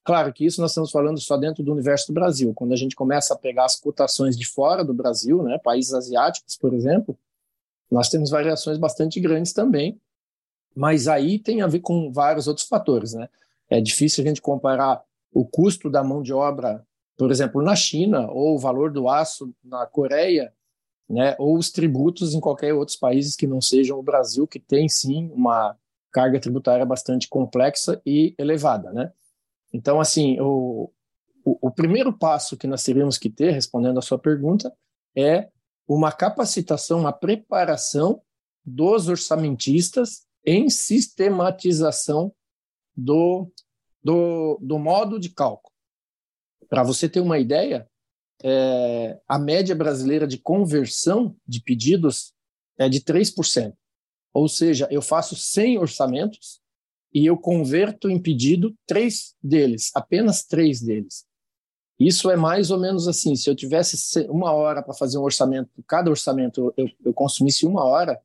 Claro 0.02 0.33
que 0.33 0.47
isso 0.47 0.61
nós 0.61 0.71
estamos 0.71 0.90
falando 0.90 1.21
só 1.21 1.37
dentro 1.37 1.62
do 1.62 1.73
universo 1.73 2.09
do 2.09 2.14
Brasil. 2.14 2.54
Quando 2.54 2.73
a 2.73 2.76
gente 2.76 2.97
começa 2.97 3.35
a 3.35 3.38
pegar 3.38 3.66
as 3.66 3.76
cotações 3.76 4.37
de 4.37 4.47
fora 4.47 4.85
do 4.85 4.95
Brasil, 4.95 5.42
né, 5.42 5.59
países 5.59 5.92
asiáticos, 5.92 6.57
por 6.57 6.73
exemplo, 6.73 7.16
nós 7.90 8.09
temos 8.09 8.30
variações 8.30 8.78
bastante 8.78 9.21
grandes 9.21 9.52
também, 9.52 10.00
mas 10.75 11.09
aí 11.09 11.38
tem 11.38 11.61
a 11.61 11.66
ver 11.66 11.80
com 11.80 12.11
vários 12.11 12.47
outros 12.49 12.66
fatores. 12.66 13.12
Né? 13.12 13.28
É 13.69 13.80
difícil 13.80 14.25
a 14.25 14.26
gente 14.26 14.40
comparar 14.40 15.02
o 15.33 15.45
custo 15.45 15.90
da 15.90 16.02
mão 16.02 16.23
de 16.23 16.33
obra, 16.33 16.85
por 17.16 17.30
exemplo, 17.30 17.61
na 17.61 17.76
China, 17.76 18.30
ou 18.30 18.54
o 18.54 18.59
valor 18.59 18.90
do 18.90 19.09
aço 19.09 19.52
na 19.62 19.85
Coreia, 19.87 20.52
né, 21.09 21.35
ou 21.38 21.59
os 21.59 21.71
tributos 21.71 22.35
em 22.35 22.40
qualquer 22.40 22.73
outros 22.73 22.97
países 22.97 23.37
que 23.37 23.47
não 23.47 23.61
sejam 23.61 23.99
o 23.99 24.02
Brasil, 24.02 24.47
que 24.47 24.61
tem 24.61 24.88
sim 24.88 25.30
uma 25.35 25.76
carga 26.12 26.40
tributária 26.40 26.87
bastante 26.87 27.28
complexa 27.28 28.00
e 28.07 28.35
elevada. 28.38 28.92
Né? 28.92 29.12
Então, 29.72 30.00
assim, 30.00 30.38
o, 30.40 30.90
o, 31.44 31.68
o 31.68 31.70
primeiro 31.70 32.16
passo 32.16 32.56
que 32.56 32.66
nós 32.66 32.82
teríamos 32.82 33.18
que 33.18 33.30
ter, 33.30 33.50
respondendo 33.50 33.98
à 33.98 34.02
sua 34.02 34.18
pergunta, 34.18 34.74
é 35.16 35.50
uma 35.86 36.12
capacitação, 36.12 37.00
uma 37.00 37.12
preparação 37.12 38.22
dos 38.64 39.08
orçamentistas 39.08 40.26
em 40.44 40.68
sistematização 40.68 42.32
do, 42.96 43.50
do, 44.02 44.58
do 44.60 44.78
modo 44.78 45.18
de 45.18 45.30
cálculo. 45.30 45.74
Para 46.68 46.82
você 46.82 47.08
ter 47.08 47.20
uma 47.20 47.38
ideia, 47.38 47.88
é, 48.42 49.20
a 49.28 49.38
média 49.38 49.74
brasileira 49.74 50.26
de 50.26 50.38
conversão 50.38 51.36
de 51.46 51.60
pedidos 51.60 52.32
é 52.78 52.88
de 52.88 53.00
3%. 53.00 53.74
Ou 54.32 54.48
seja, 54.48 54.86
eu 54.90 55.02
faço 55.02 55.34
100 55.34 55.78
orçamentos 55.78 56.60
e 57.12 57.26
eu 57.26 57.37
converto 57.37 58.09
em 58.09 58.21
pedido 58.21 58.75
três 58.87 59.35
deles, 59.43 59.90
apenas 59.95 60.45
três 60.45 60.81
deles. 60.81 61.25
Isso 61.99 62.31
é 62.31 62.37
mais 62.37 62.71
ou 62.71 62.79
menos 62.79 63.07
assim: 63.09 63.37
se 63.37 63.50
eu 63.50 63.55
tivesse 63.55 64.26
uma 64.29 64.52
hora 64.52 64.83
para 64.83 64.95
fazer 64.95 65.19
um 65.19 65.23
orçamento, 65.23 65.71
cada 65.87 66.09
orçamento 66.09 66.73
eu, 66.76 66.88
eu 67.05 67.12
consumisse 67.12 67.67
uma 67.67 67.85
hora, 67.85 68.21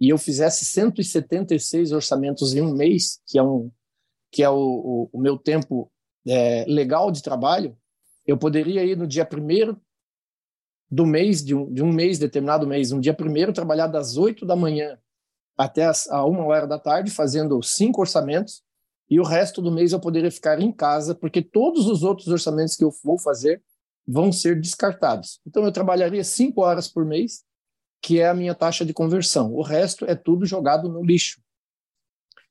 e 0.00 0.08
eu 0.08 0.18
fizesse 0.18 0.64
176 0.64 1.92
orçamentos 1.92 2.54
em 2.54 2.60
um 2.60 2.74
mês, 2.74 3.20
que 3.24 3.38
é, 3.38 3.42
um, 3.42 3.70
que 4.32 4.42
é 4.42 4.50
o, 4.50 4.56
o, 4.56 5.10
o 5.12 5.20
meu 5.20 5.38
tempo 5.38 5.90
é, 6.26 6.64
legal 6.66 7.12
de 7.12 7.22
trabalho, 7.22 7.76
eu 8.26 8.36
poderia 8.36 8.84
ir 8.84 8.96
no 8.96 9.06
dia 9.06 9.24
primeiro 9.24 9.80
do 10.90 11.06
mês, 11.06 11.44
de 11.44 11.54
um, 11.54 11.72
de 11.72 11.82
um 11.82 11.92
mês, 11.92 12.18
determinado 12.18 12.66
mês, 12.66 12.90
no 12.90 13.00
dia 13.00 13.14
primeiro, 13.14 13.52
trabalhar 13.52 13.86
das 13.86 14.16
8 14.16 14.44
da 14.44 14.56
manhã 14.56 14.98
até 15.56 15.84
as, 15.84 16.08
a 16.08 16.24
uma 16.24 16.44
hora 16.44 16.66
da 16.66 16.78
tarde, 16.78 17.10
fazendo 17.10 17.62
cinco 17.62 18.00
orçamentos, 18.00 18.62
e 19.08 19.20
o 19.20 19.24
resto 19.24 19.60
do 19.60 19.70
mês 19.70 19.92
eu 19.92 20.00
poderia 20.00 20.30
ficar 20.30 20.60
em 20.60 20.72
casa, 20.72 21.14
porque 21.14 21.42
todos 21.42 21.86
os 21.86 22.02
outros 22.02 22.28
orçamentos 22.28 22.76
que 22.76 22.84
eu 22.84 22.90
vou 23.04 23.18
fazer 23.18 23.62
vão 24.06 24.32
ser 24.32 24.60
descartados. 24.60 25.40
Então 25.46 25.64
eu 25.64 25.72
trabalharia 25.72 26.24
cinco 26.24 26.62
horas 26.62 26.88
por 26.88 27.04
mês, 27.04 27.44
que 28.00 28.20
é 28.20 28.28
a 28.28 28.34
minha 28.34 28.54
taxa 28.54 28.84
de 28.84 28.92
conversão. 28.92 29.52
O 29.52 29.62
resto 29.62 30.04
é 30.06 30.14
tudo 30.14 30.46
jogado 30.46 30.88
no 30.88 31.04
lixo. 31.04 31.40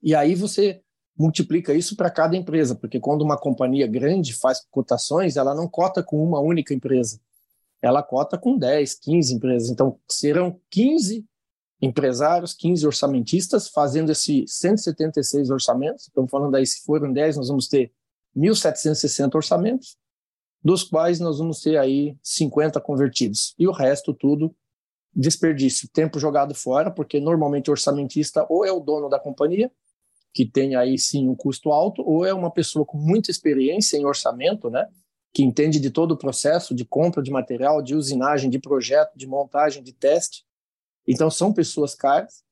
E 0.02 0.16
aí 0.16 0.36
você 0.36 0.82
multiplica 1.18 1.74
isso 1.74 1.96
para 1.96 2.10
cada 2.10 2.38
empresa, 2.38 2.76
porque 2.76 3.00
quando 3.00 3.22
uma 3.22 3.38
companhia 3.38 3.86
grande 3.86 4.34
faz 4.34 4.66
cotações, 4.72 5.38
ela 5.38 5.54
não 5.54 5.68
cota 5.68 6.02
com 6.02 6.24
uma 6.24 6.40
única 6.40 6.74
empresa. 6.74 7.20
Ela 7.82 8.02
cota 8.02 8.38
com 8.38 8.58
10, 8.58 8.96
15 8.96 9.34
empresas. 9.34 9.70
Então 9.70 10.00
serão 10.08 10.60
15 10.70 11.26
empresários, 11.82 12.54
15 12.54 12.86
orçamentistas, 12.86 13.68
fazendo 13.68 14.12
esses 14.12 14.54
176 14.54 15.50
orçamentos. 15.50 16.04
Estamos 16.08 16.30
falando 16.30 16.56
aí, 16.56 16.66
se 16.66 16.84
forem 16.84 17.12
10, 17.12 17.38
nós 17.38 17.48
vamos 17.48 17.68
ter 17.68 17.92
1.760 18.38 19.36
orçamentos, 19.36 19.98
dos 20.64 20.84
quais 20.84 21.20
nós 21.20 21.40
vamos 21.40 21.60
ter 21.60 21.78
aí 21.78 22.16
50 22.22 22.80
convertidos. 22.80 23.56
E 23.58 23.68
o 23.68 23.72
resto 23.72 24.14
tudo 24.14 24.56
desperdício, 25.14 25.90
tempo 25.92 26.20
jogado 26.20 26.54
fora, 26.54 26.92
porque 26.92 27.20
normalmente 27.20 27.70
o 27.70 27.72
orçamentista 27.72 28.46
ou 28.48 28.64
é 28.64 28.72
o 28.72 28.80
dono 28.80 29.10
da 29.10 29.20
companhia, 29.20 29.70
que 30.34 30.46
tem 30.46 30.76
aí 30.76 30.98
sim 30.98 31.28
um 31.28 31.36
custo 31.36 31.72
alto, 31.72 32.02
ou 32.02 32.26
é 32.26 32.34
uma 32.34 32.52
pessoa 32.52 32.86
com 32.86 32.98
muita 32.98 33.32
experiência 33.32 33.98
em 33.98 34.06
orçamento, 34.06 34.70
né? 34.70 34.88
Que 35.34 35.44
entende 35.44 35.80
de 35.80 35.90
todo 35.90 36.14
o 36.14 36.18
processo 36.18 36.74
de 36.74 36.86
compra 36.86 37.22
de 37.22 37.32
material, 37.32 37.82
de 37.82 37.96
usinagem, 37.96 38.50
de 38.50 38.60
projeto, 38.60 39.18
de 39.18 39.28
montagem, 39.28 39.84
de 39.84 39.92
teste. 39.92 40.46
Então 41.08 41.30
são 41.30 41.54
pessoas 41.54 41.96
caras 41.96 42.44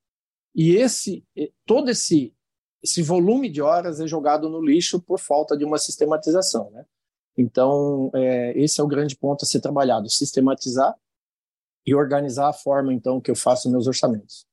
e 0.54 0.76
esse 0.76 1.24
todo 1.64 1.90
esse 1.90 2.34
esse 2.82 3.02
volume 3.02 3.50
de 3.50 3.60
horas 3.60 4.00
é 4.00 4.06
jogado 4.06 4.48
no 4.48 4.60
lixo 4.60 5.00
por 5.00 5.18
falta 5.18 5.56
de 5.56 5.64
uma 5.64 5.76
sistematização, 5.76 6.70
né? 6.70 6.86
Então 7.36 8.10
é, 8.14 8.58
esse 8.58 8.80
é 8.80 8.84
o 8.84 8.88
grande 8.88 9.16
ponto 9.16 9.44
a 9.44 9.46
ser 9.46 9.60
trabalhado, 9.60 10.08
sistematizar 10.08 10.96
e 11.86 11.94
organizar 11.94 12.48
a 12.48 12.52
forma 12.52 12.92
então 12.92 13.20
que 13.20 13.30
eu 13.30 13.36
faço 13.36 13.70
meus 13.70 13.86
orçamentos. 13.86 14.46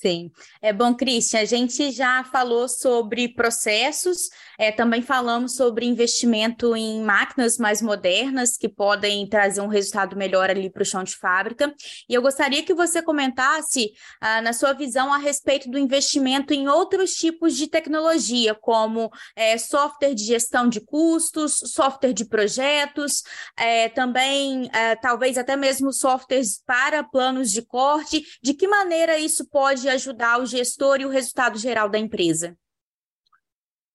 Sim. 0.00 0.30
É 0.60 0.72
bom, 0.72 0.94
Cristian, 0.94 1.40
a 1.40 1.44
gente 1.44 1.90
já 1.90 2.24
falou 2.24 2.68
sobre 2.68 3.28
processos, 3.28 4.30
é, 4.58 4.72
também 4.72 5.02
falamos 5.02 5.56
sobre 5.56 5.86
investimento 5.86 6.74
em 6.76 7.02
máquinas 7.02 7.58
mais 7.58 7.82
modernas 7.82 8.56
que 8.56 8.68
podem 8.68 9.26
trazer 9.28 9.60
um 9.60 9.68
resultado 9.68 10.16
melhor 10.16 10.50
ali 10.50 10.70
para 10.70 10.82
o 10.82 10.86
chão 10.86 11.04
de 11.04 11.16
fábrica. 11.16 11.74
E 12.08 12.14
eu 12.14 12.22
gostaria 12.22 12.62
que 12.62 12.74
você 12.74 13.02
comentasse, 13.02 13.92
ah, 14.20 14.40
na 14.40 14.52
sua 14.52 14.72
visão, 14.72 15.12
a 15.12 15.18
respeito 15.18 15.70
do 15.70 15.78
investimento 15.78 16.54
em 16.54 16.68
outros 16.68 17.12
tipos 17.12 17.56
de 17.56 17.66
tecnologia, 17.66 18.54
como 18.54 19.10
é, 19.36 19.58
software 19.58 20.14
de 20.14 20.24
gestão 20.24 20.68
de 20.68 20.80
custos, 20.80 21.60
software 21.66 22.12
de 22.12 22.24
projetos, 22.24 23.22
é, 23.56 23.88
também 23.88 24.70
é, 24.72 24.96
talvez 24.96 25.36
até 25.36 25.56
mesmo 25.56 25.92
softwares 25.92 26.62
para 26.64 27.02
planos 27.02 27.50
de 27.50 27.62
corte. 27.62 28.22
De 28.42 28.54
que 28.54 28.66
maneira 28.66 29.18
isso 29.18 29.46
pode 29.48 29.81
pode 29.82 29.88
ajudar 29.88 30.40
o 30.40 30.46
gestor 30.46 31.00
e 31.00 31.06
o 31.06 31.10
resultado 31.10 31.58
geral 31.58 31.88
da 31.88 31.98
empresa? 31.98 32.56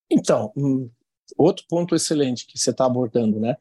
Então, 0.09 0.51
outro 1.37 1.65
ponto 1.69 1.95
excelente 1.95 2.45
que 2.45 2.57
você 2.57 2.71
está 2.71 2.85
abordando, 2.85 3.39
né? 3.39 3.55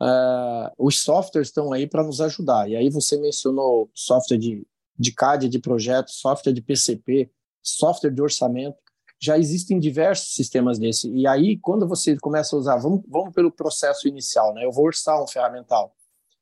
Uh, 0.00 0.86
os 0.86 1.00
softwares 1.02 1.48
estão 1.48 1.72
aí 1.72 1.86
para 1.86 2.02
nos 2.02 2.20
ajudar. 2.20 2.68
E 2.68 2.76
aí 2.76 2.88
você 2.90 3.18
mencionou 3.18 3.90
software 3.94 4.38
de, 4.38 4.66
de 4.98 5.12
CAD, 5.12 5.48
de 5.48 5.58
projeto, 5.58 6.10
software 6.10 6.52
de 6.52 6.62
PCP, 6.62 7.30
software 7.62 8.10
de 8.10 8.22
orçamento. 8.22 8.78
Já 9.18 9.38
existem 9.38 9.78
diversos 9.78 10.34
sistemas 10.34 10.78
desse. 10.78 11.10
E 11.10 11.26
aí, 11.26 11.58
quando 11.58 11.86
você 11.86 12.16
começa 12.16 12.56
a 12.56 12.58
usar, 12.58 12.76
vamos, 12.76 13.02
vamos 13.06 13.34
pelo 13.34 13.52
processo 13.52 14.08
inicial, 14.08 14.54
né? 14.54 14.64
Eu 14.64 14.72
vou 14.72 14.86
orçar 14.86 15.22
um 15.22 15.26
ferramental. 15.26 15.94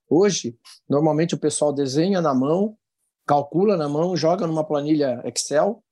Hoje, 0.08 0.56
normalmente 0.88 1.34
o 1.34 1.38
pessoal 1.38 1.72
desenha 1.72 2.20
na 2.20 2.32
mão 2.32 2.76
calcula 3.28 3.76
na 3.76 3.86
mão, 3.90 4.16
joga 4.16 4.46
numa 4.46 4.64
planilha 4.64 5.20
Excel, 5.22 5.84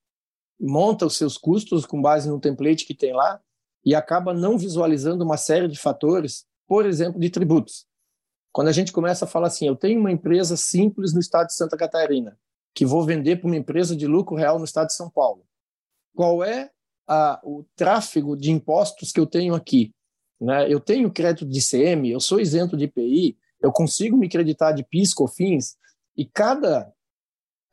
monta 0.59 1.05
os 1.05 1.19
seus 1.19 1.37
custos 1.37 1.85
com 1.85 2.01
base 2.01 2.31
no 2.31 2.41
template 2.41 2.87
que 2.87 2.95
tem 2.95 3.13
lá 3.13 3.39
e 3.85 3.95
acaba 3.95 4.33
não 4.33 4.57
visualizando 4.57 5.23
uma 5.23 5.37
série 5.37 5.69
de 5.69 5.79
fatores, 5.79 6.47
por 6.67 6.87
exemplo, 6.87 7.21
de 7.21 7.29
tributos. 7.29 7.87
Quando 8.51 8.69
a 8.69 8.73
gente 8.73 8.91
começa 8.91 9.27
a 9.27 9.29
falar 9.29 9.49
assim, 9.49 9.67
eu 9.67 9.77
tenho 9.77 10.01
uma 10.01 10.11
empresa 10.11 10.57
simples 10.57 11.13
no 11.13 11.21
estado 11.21 11.49
de 11.49 11.55
Santa 11.55 11.77
Catarina, 11.77 12.39
que 12.75 12.87
vou 12.87 13.05
vender 13.05 13.37
para 13.37 13.49
uma 13.49 13.57
empresa 13.57 13.95
de 13.95 14.07
lucro 14.07 14.35
real 14.35 14.59
no 14.59 14.65
estado 14.65 14.87
de 14.87 14.95
São 14.95 15.11
Paulo. 15.11 15.45
Qual 16.15 16.43
é 16.43 16.71
a, 17.07 17.39
o 17.45 17.67
tráfego 17.77 18.35
de 18.35 18.51
impostos 18.51 19.13
que 19.13 19.21
eu 19.21 19.27
tenho 19.27 19.55
aqui? 19.55 19.93
Né? 20.41 20.73
Eu 20.73 20.81
tenho 20.81 21.13
crédito 21.13 21.45
de 21.45 21.59
ICM, 21.59 22.11
eu 22.11 22.21
sou 22.21 22.41
isento 22.41 22.79
de 22.79 22.85
IPI, 22.85 23.37
eu 23.61 23.71
consigo 23.71 24.17
me 24.17 24.27
creditar 24.27 24.73
de 24.73 24.83
PIS, 24.83 25.13
COFINS, 25.13 25.77
e 26.17 26.25
cada 26.25 26.91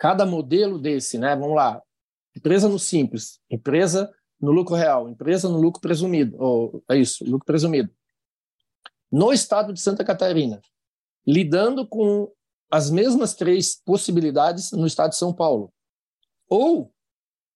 cada 0.03 0.25
modelo 0.25 0.77
desse, 0.77 1.17
né? 1.17 1.33
Vamos 1.33 1.55
lá, 1.55 1.81
empresa 2.36 2.67
no 2.67 2.77
simples, 2.77 3.39
empresa 3.50 4.13
no 4.38 4.51
lucro 4.51 4.75
real, 4.75 5.07
empresa 5.07 5.48
no 5.48 5.57
lucro 5.57 5.79
presumido, 5.79 6.36
ou 6.38 6.83
é 6.91 6.98
isso, 6.98 7.24
lucro 7.24 7.45
presumido. 7.45 7.89
No 9.10 9.31
estado 9.31 9.72
de 9.72 9.79
Santa 9.79 10.03
Catarina, 10.03 10.60
lidando 11.25 11.88
com 11.88 12.29
as 12.69 12.91
mesmas 12.91 13.33
três 13.33 13.81
possibilidades 13.81 14.74
no 14.74 14.86
estado 14.86 15.12
de 15.12 15.15
São 15.15 15.31
Paulo. 15.31 15.72
Ou 16.50 16.91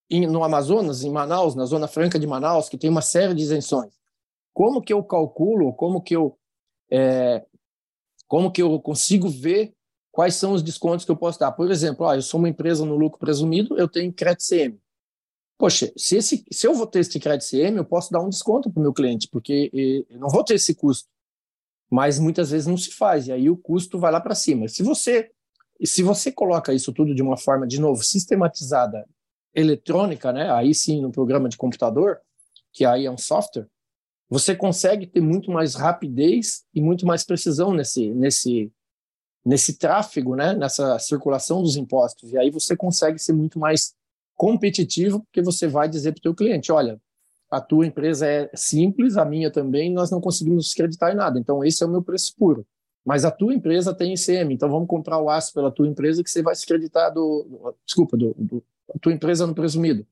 em, 0.09 0.25
no 0.25 0.41
Amazonas, 0.41 1.03
em 1.03 1.11
Manaus, 1.11 1.53
na 1.53 1.65
Zona 1.65 1.85
Franca 1.85 2.17
de 2.17 2.25
Manaus, 2.25 2.69
que 2.69 2.77
tem 2.77 2.89
uma 2.89 3.01
série 3.01 3.33
de 3.33 3.41
isenções. 3.41 3.93
Como 4.53 4.81
que 4.81 4.93
eu 4.93 5.03
calculo, 5.03 5.73
como 5.73 6.01
que 6.01 6.15
eu, 6.15 6.39
é, 6.89 7.45
como 8.25 8.49
que 8.53 8.61
eu 8.61 8.79
consigo 8.79 9.27
ver 9.27 9.75
quais 10.17 10.33
são 10.33 10.53
os 10.53 10.63
descontos 10.63 11.05
que 11.05 11.11
eu 11.11 11.15
posso 11.15 11.37
dar. 11.37 11.51
Por 11.51 11.69
exemplo, 11.69 12.03
ó, 12.03 12.15
eu 12.15 12.23
sou 12.23 12.39
uma 12.39 12.49
empresa 12.49 12.83
no 12.83 12.97
lucro 12.97 13.19
presumido, 13.19 13.77
eu 13.77 13.87
tenho 13.87 14.11
crédito 14.11 14.47
CM. 14.49 14.81
Poxa, 15.59 15.93
se, 15.95 16.17
esse, 16.17 16.43
se 16.51 16.65
eu 16.65 16.73
vou 16.73 16.87
ter 16.87 17.01
esse 17.01 17.19
crédito 17.19 17.47
CM, 17.47 17.77
eu 17.77 17.85
posso 17.85 18.11
dar 18.11 18.19
um 18.19 18.27
desconto 18.27 18.67
para 18.67 18.79
o 18.79 18.81
meu 18.81 18.91
cliente, 18.91 19.29
porque 19.31 19.69
eu 20.09 20.17
não 20.17 20.27
vou 20.27 20.43
ter 20.43 20.55
esse 20.55 20.73
custo. 20.73 21.07
Mas 21.87 22.17
muitas 22.17 22.49
vezes 22.49 22.65
não 22.65 22.75
se 22.75 22.89
faz, 22.89 23.27
e 23.27 23.31
aí 23.31 23.47
o 23.47 23.55
custo 23.55 23.99
vai 23.99 24.11
lá 24.11 24.19
para 24.19 24.33
cima. 24.33 24.67
Se 24.67 24.81
você, 24.81 25.29
se 25.83 26.01
você 26.01 26.31
coloca 26.31 26.73
isso 26.73 26.91
tudo 26.91 27.13
de 27.13 27.21
uma 27.21 27.37
forma, 27.37 27.67
de 27.67 27.79
novo, 27.79 28.03
sistematizada, 28.03 29.07
eletrônica, 29.53 30.33
né? 30.33 30.51
aí 30.51 30.73
sim 30.73 30.99
no 30.99 31.11
programa 31.11 31.47
de 31.47 31.57
computador, 31.57 32.19
que 32.73 32.85
aí 32.85 33.05
é 33.05 33.11
um 33.11 33.19
software, 33.19 33.67
você 34.27 34.55
consegue 34.55 35.05
ter 35.05 35.21
muito 35.21 35.51
mais 35.51 35.75
rapidez 35.75 36.65
e 36.73 36.81
muito 36.81 37.05
mais 37.05 37.23
precisão 37.23 37.71
nesse, 37.71 38.09
nesse, 38.15 38.71
nesse 39.47 39.77
tráfego, 39.77 40.35
né, 40.35 40.53
nessa 40.53 40.99
circulação 40.99 41.63
dos 41.63 41.77
impostos. 41.77 42.33
E 42.33 42.37
aí 42.37 42.51
você 42.51 42.75
consegue 42.75 43.17
ser 43.17 43.31
muito 43.31 43.57
mais 43.57 43.95
competitivo, 44.35 45.21
porque 45.21 45.41
você 45.41 45.67
vai 45.69 45.87
dizer 45.87 46.11
para 46.11 46.19
o 46.19 46.21
teu 46.21 46.35
cliente, 46.35 46.69
olha, 46.69 46.99
a 47.49 47.61
tua 47.61 47.87
empresa 47.87 48.27
é 48.27 48.49
simples, 48.53 49.15
a 49.15 49.23
minha 49.23 49.49
também, 49.49 49.89
nós 49.89 50.11
não 50.11 50.19
conseguimos 50.19 50.73
acreditar 50.73 51.13
em 51.13 51.15
nada. 51.15 51.39
Então 51.39 51.63
esse 51.63 51.81
é 51.81 51.87
o 51.87 51.89
meu 51.89 52.03
preço 52.03 52.35
puro. 52.37 52.67
Mas 53.05 53.23
a 53.23 53.31
tua 53.31 53.53
empresa 53.53 53.93
tem 53.93 54.13
ICM, 54.13 54.53
então 54.53 54.69
vamos 54.69 54.89
comprar 54.89 55.17
o 55.17 55.29
aço 55.29 55.53
pela 55.53 55.71
tua 55.71 55.87
empresa 55.87 56.21
que 56.21 56.29
você 56.29 56.41
vai 56.41 56.53
se 56.53 56.65
acreditar 56.65 57.09
do, 57.09 57.73
desculpa, 57.85 58.17
do, 58.17 58.35
do 58.37 58.61
a 58.93 58.99
tua 58.99 59.13
empresa 59.13 59.47
no 59.47 59.55
presumido. 59.55 60.05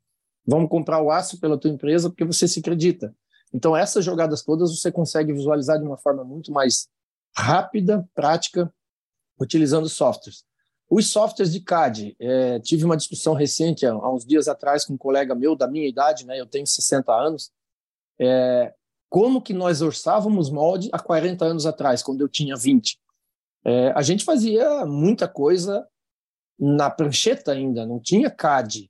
Vamos 0.48 0.70
comprar 0.70 1.02
o 1.02 1.12
aço 1.12 1.42
pela 1.42 1.58
tua 1.58 1.70
empresa 1.72 2.10
porque 2.10 2.24
você 2.24 2.48
se 2.48 2.62
acredita. 2.62 3.14
Então 3.54 3.76
essas 3.76 4.06
jogadas 4.06 4.44
todas 4.44 4.74
você 4.74 4.90
consegue 4.90 5.34
visualizar 5.34 5.78
de 5.78 5.86
uma 5.86 5.98
forma 5.98 6.24
muito 6.24 6.54
mais 6.54 6.88
rápida, 7.36 8.08
prática 8.16 8.74
utilizando 9.40 9.90
softwares. 9.90 10.44
Os 10.90 11.08
softwares 11.10 11.52
de 11.52 11.60
CAD, 11.60 12.16
é, 12.20 12.60
tive 12.60 12.86
uma 12.86 12.96
discussão 12.96 13.34
recente, 13.34 13.86
há, 13.86 14.12
uns 14.12 14.26
dias 14.26 14.48
atrás, 14.48 14.86
com 14.86 14.94
um 14.94 14.98
colega 14.98 15.34
meu 15.34 15.56
da 15.56 15.68
minha 15.68 15.88
idade, 15.88 16.26
né, 16.26 16.40
eu 16.40 16.46
tenho 16.46 16.68
60 16.68 17.12
anos, 17.12 17.52
é, 18.20 18.74
como 19.10 19.42
que 19.42 19.54
nós 19.54 19.82
orçávamos 19.82 20.50
molde 20.50 20.90
há 20.92 21.00
40 21.00 21.44
anos 21.46 21.66
atrás, 21.66 22.04
quando 22.04 22.22
eu 22.22 22.30
tinha 22.30 22.56
20. 22.56 23.00
É, 23.66 23.92
a 23.96 24.02
gente 24.02 24.24
fazia 24.24 24.86
muita 24.86 25.28
coisa 25.28 25.88
na 26.58 26.90
prancheta 26.90 27.52
ainda, 27.52 27.86
não 27.86 28.00
tinha 28.00 28.30
CAD. 28.30 28.90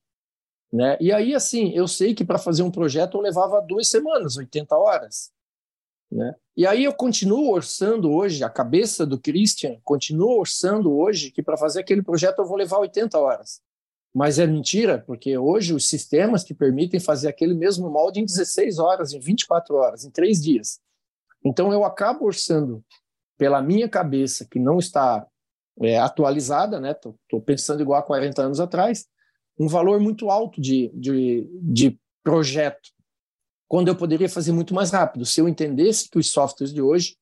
Né? 0.72 0.98
E 1.00 1.12
aí, 1.12 1.34
assim, 1.34 1.72
eu 1.74 1.88
sei 1.88 2.14
que 2.14 2.26
para 2.26 2.38
fazer 2.38 2.62
um 2.62 2.72
projeto 2.72 3.16
eu 3.16 3.22
levava 3.22 3.62
duas 3.62 3.88
semanas, 3.88 4.36
80 4.36 4.76
horas. 4.76 5.32
Né? 6.16 6.34
E 6.56 6.66
aí 6.66 6.86
eu 6.86 6.94
continuo 6.94 7.52
orçando 7.52 8.10
hoje, 8.10 8.42
a 8.42 8.50
cabeça 8.50 9.06
do 9.06 9.20
Christian 9.20 9.78
continua 9.84 10.36
orçando 10.36 10.96
hoje 10.96 11.30
que 11.30 11.44
para 11.44 11.58
fazer 11.58 11.82
aquele 11.82 12.02
projeto 12.02 12.40
eu 12.40 12.46
vou 12.46 12.56
levar 12.56 12.80
80 12.80 13.20
horas. 13.20 13.60
Mas 14.14 14.40
é 14.40 14.48
mentira, 14.48 15.04
porque 15.06 15.38
hoje 15.38 15.74
os 15.74 15.90
sistemas 15.90 16.42
que 16.42 16.54
permitem 16.54 17.02
fazer 17.02 17.28
aquele 17.28 17.54
mesmo 17.54 17.90
molde 17.90 18.22
em 18.22 18.26
16 18.26 18.80
horas, 18.80 19.12
em 19.12 19.20
24 19.20 19.76
horas, 19.76 20.06
em 20.06 20.10
três 20.10 20.42
dias. 20.42 20.80
Então 21.44 21.74
eu 21.74 21.84
acabo 21.84 22.26
orçando 22.26 22.82
pela 23.38 23.62
minha 23.62 23.90
cabeça, 23.90 24.48
que 24.50 24.58
não 24.58 24.80
está 24.80 25.28
é, 25.82 26.00
atualizada, 26.00 26.80
né? 26.80 26.96
Pensando 27.46 27.82
igual 27.82 28.00
a 28.00 28.04
40 28.04 28.42
anos 28.42 28.62
atrás, 28.62 29.06
um 29.60 29.68
valor 29.68 30.00
muito 30.00 30.30
alto 30.30 30.62
de, 30.62 30.90
de, 30.94 31.50
de 31.62 32.00
projeto, 32.24 32.95
quando 33.68 33.88
eu 33.88 33.96
poderia 33.96 34.30
fazer 34.30 34.52
muito 34.52 34.74
mais 34.74 34.92
rápido, 34.92 35.26
se 35.26 35.40
eu 35.40 35.48
entendesse 35.50 36.10
que 36.10 36.20
os 36.20 36.30
softwares 36.30 36.74
de 36.74 36.82
hoje 36.82 37.18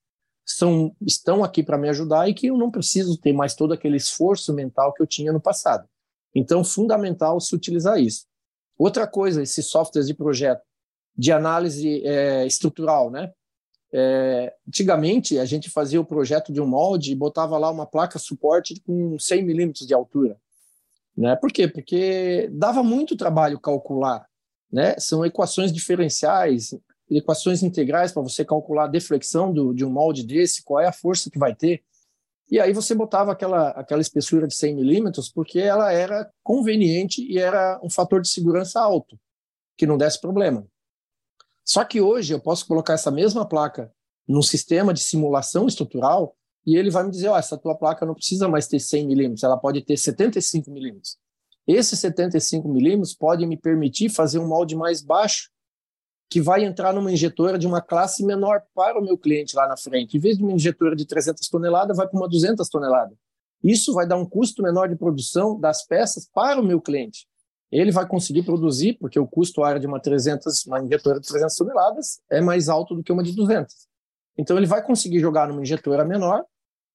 são, 0.45 0.95
estão 1.01 1.43
aqui 1.43 1.63
para 1.63 1.77
me 1.77 1.89
ajudar 1.89 2.27
e 2.29 2.33
que 2.33 2.47
eu 2.47 2.57
não 2.57 2.69
preciso 2.69 3.17
ter 3.17 3.33
mais 3.33 3.55
todo 3.55 3.73
aquele 3.73 3.97
esforço 3.97 4.53
mental 4.53 4.93
que 4.93 5.01
eu 5.01 5.07
tinha 5.07 5.31
no 5.31 5.39
passado. 5.39 5.87
Então, 6.35 6.63
fundamental 6.63 7.39
se 7.39 7.55
utilizar 7.55 7.99
isso. 7.99 8.25
Outra 8.77 9.07
coisa, 9.07 9.41
esses 9.41 9.67
softwares 9.67 10.07
de 10.07 10.13
projeto 10.13 10.61
de 11.15 11.31
análise 11.31 12.05
é, 12.05 12.45
estrutural, 12.45 13.09
né? 13.11 13.31
É, 13.95 14.51
antigamente, 14.67 15.37
a 15.37 15.45
gente 15.45 15.69
fazia 15.69 16.01
o 16.01 16.05
projeto 16.05 16.51
de 16.51 16.59
um 16.59 16.65
molde 16.65 17.11
e 17.11 17.15
botava 17.15 17.57
lá 17.59 17.69
uma 17.69 17.85
placa 17.85 18.17
suporte 18.17 18.81
com 18.81 19.19
100 19.19 19.45
milímetros 19.45 19.85
de 19.85 19.93
altura. 19.93 20.35
Né? 21.15 21.35
Por 21.35 21.51
quê? 21.51 21.67
Porque 21.67 22.49
dava 22.51 22.81
muito 22.81 23.15
trabalho 23.15 23.59
calcular. 23.59 24.25
Né? 24.73 24.95
São 24.97 25.23
equações 25.23 25.71
diferenciais, 25.71 26.73
equações 27.07 27.61
integrais 27.61 28.11
para 28.11 28.23
você 28.23 28.43
calcular 28.43 28.85
a 28.85 28.87
deflexão 28.87 29.53
do, 29.53 29.71
de 29.71 29.85
um 29.85 29.89
molde 29.91 30.25
desse, 30.25 30.63
qual 30.63 30.79
é 30.79 30.87
a 30.87 30.91
força 30.91 31.29
que 31.29 31.37
vai 31.37 31.53
ter. 31.53 31.83
E 32.49 32.59
aí 32.59 32.73
você 32.73 32.95
botava 32.95 33.31
aquela, 33.31 33.69
aquela 33.69 34.01
espessura 34.01 34.47
de 34.47 34.55
100 34.55 34.75
milímetros 34.75 35.29
porque 35.29 35.59
ela 35.59 35.93
era 35.93 36.27
conveniente 36.41 37.23
e 37.23 37.37
era 37.37 37.79
um 37.83 37.89
fator 37.89 38.19
de 38.19 38.27
segurança 38.27 38.81
alto, 38.81 39.19
que 39.77 39.85
não 39.85 39.95
desse 39.95 40.19
problema. 40.19 40.65
Só 41.63 41.85
que 41.85 42.01
hoje 42.01 42.33
eu 42.33 42.39
posso 42.39 42.65
colocar 42.65 42.93
essa 42.93 43.11
mesma 43.11 43.47
placa 43.47 43.93
num 44.27 44.41
sistema 44.41 44.91
de 44.91 45.01
simulação 45.01 45.67
estrutural 45.67 46.35
e 46.65 46.75
ele 46.75 46.89
vai 46.89 47.03
me 47.03 47.11
dizer, 47.11 47.29
oh, 47.29 47.37
essa 47.37 47.59
tua 47.59 47.75
placa 47.75 48.07
não 48.07 48.15
precisa 48.15 48.47
mais 48.47 48.67
ter 48.67 48.79
100 48.79 49.05
milímetros, 49.05 49.43
ela 49.43 49.57
pode 49.57 49.81
ter 49.83 49.97
75 49.97 50.71
milímetros. 50.71 51.19
Esse 51.67 51.95
75 51.95 52.67
milímetros 52.67 53.13
pode 53.13 53.45
me 53.45 53.57
permitir 53.57 54.09
fazer 54.09 54.39
um 54.39 54.47
molde 54.47 54.75
mais 54.75 55.01
baixo, 55.01 55.49
que 56.29 56.41
vai 56.41 56.63
entrar 56.63 56.93
numa 56.93 57.11
injetora 57.11 57.57
de 57.59 57.67
uma 57.67 57.81
classe 57.81 58.25
menor 58.25 58.63
para 58.73 58.99
o 58.99 59.03
meu 59.03 59.17
cliente 59.17 59.55
lá 59.55 59.67
na 59.67 59.77
frente. 59.77 60.17
Em 60.17 60.19
vez 60.19 60.37
de 60.37 60.43
uma 60.43 60.53
injetora 60.53 60.95
de 60.95 61.05
300 61.05 61.47
toneladas, 61.47 61.95
vai 61.95 62.07
para 62.07 62.19
uma 62.19 62.27
200 62.27 62.67
toneladas. 62.69 63.15
Isso 63.63 63.93
vai 63.93 64.07
dar 64.07 64.17
um 64.17 64.25
custo 64.25 64.61
menor 64.63 64.89
de 64.89 64.95
produção 64.95 65.59
das 65.59 65.85
peças 65.85 66.27
para 66.33 66.59
o 66.59 66.65
meu 66.65 66.81
cliente 66.81 67.27
ele 67.79 67.91
vai 67.91 68.07
conseguir 68.07 68.43
produzir, 68.43 68.93
porque 68.99 69.19
o 69.19 69.25
custo 69.25 69.63
área 69.63 69.79
de 69.79 69.87
uma 69.87 69.99
300, 69.99 70.65
uma 70.67 70.79
injetora 70.79 71.19
de 71.19 71.27
300 71.27 71.55
toneladas 71.55 72.21
é 72.29 72.39
mais 72.39 72.69
alto 72.69 72.93
do 72.93 73.01
que 73.01 73.11
uma 73.11 73.23
de 73.23 73.33
200. 73.33 73.73
Então 74.37 74.57
ele 74.57 74.67
vai 74.67 74.83
conseguir 74.85 75.19
jogar 75.19 75.47
numa 75.47 75.61
injetora 75.61 76.05
menor, 76.05 76.45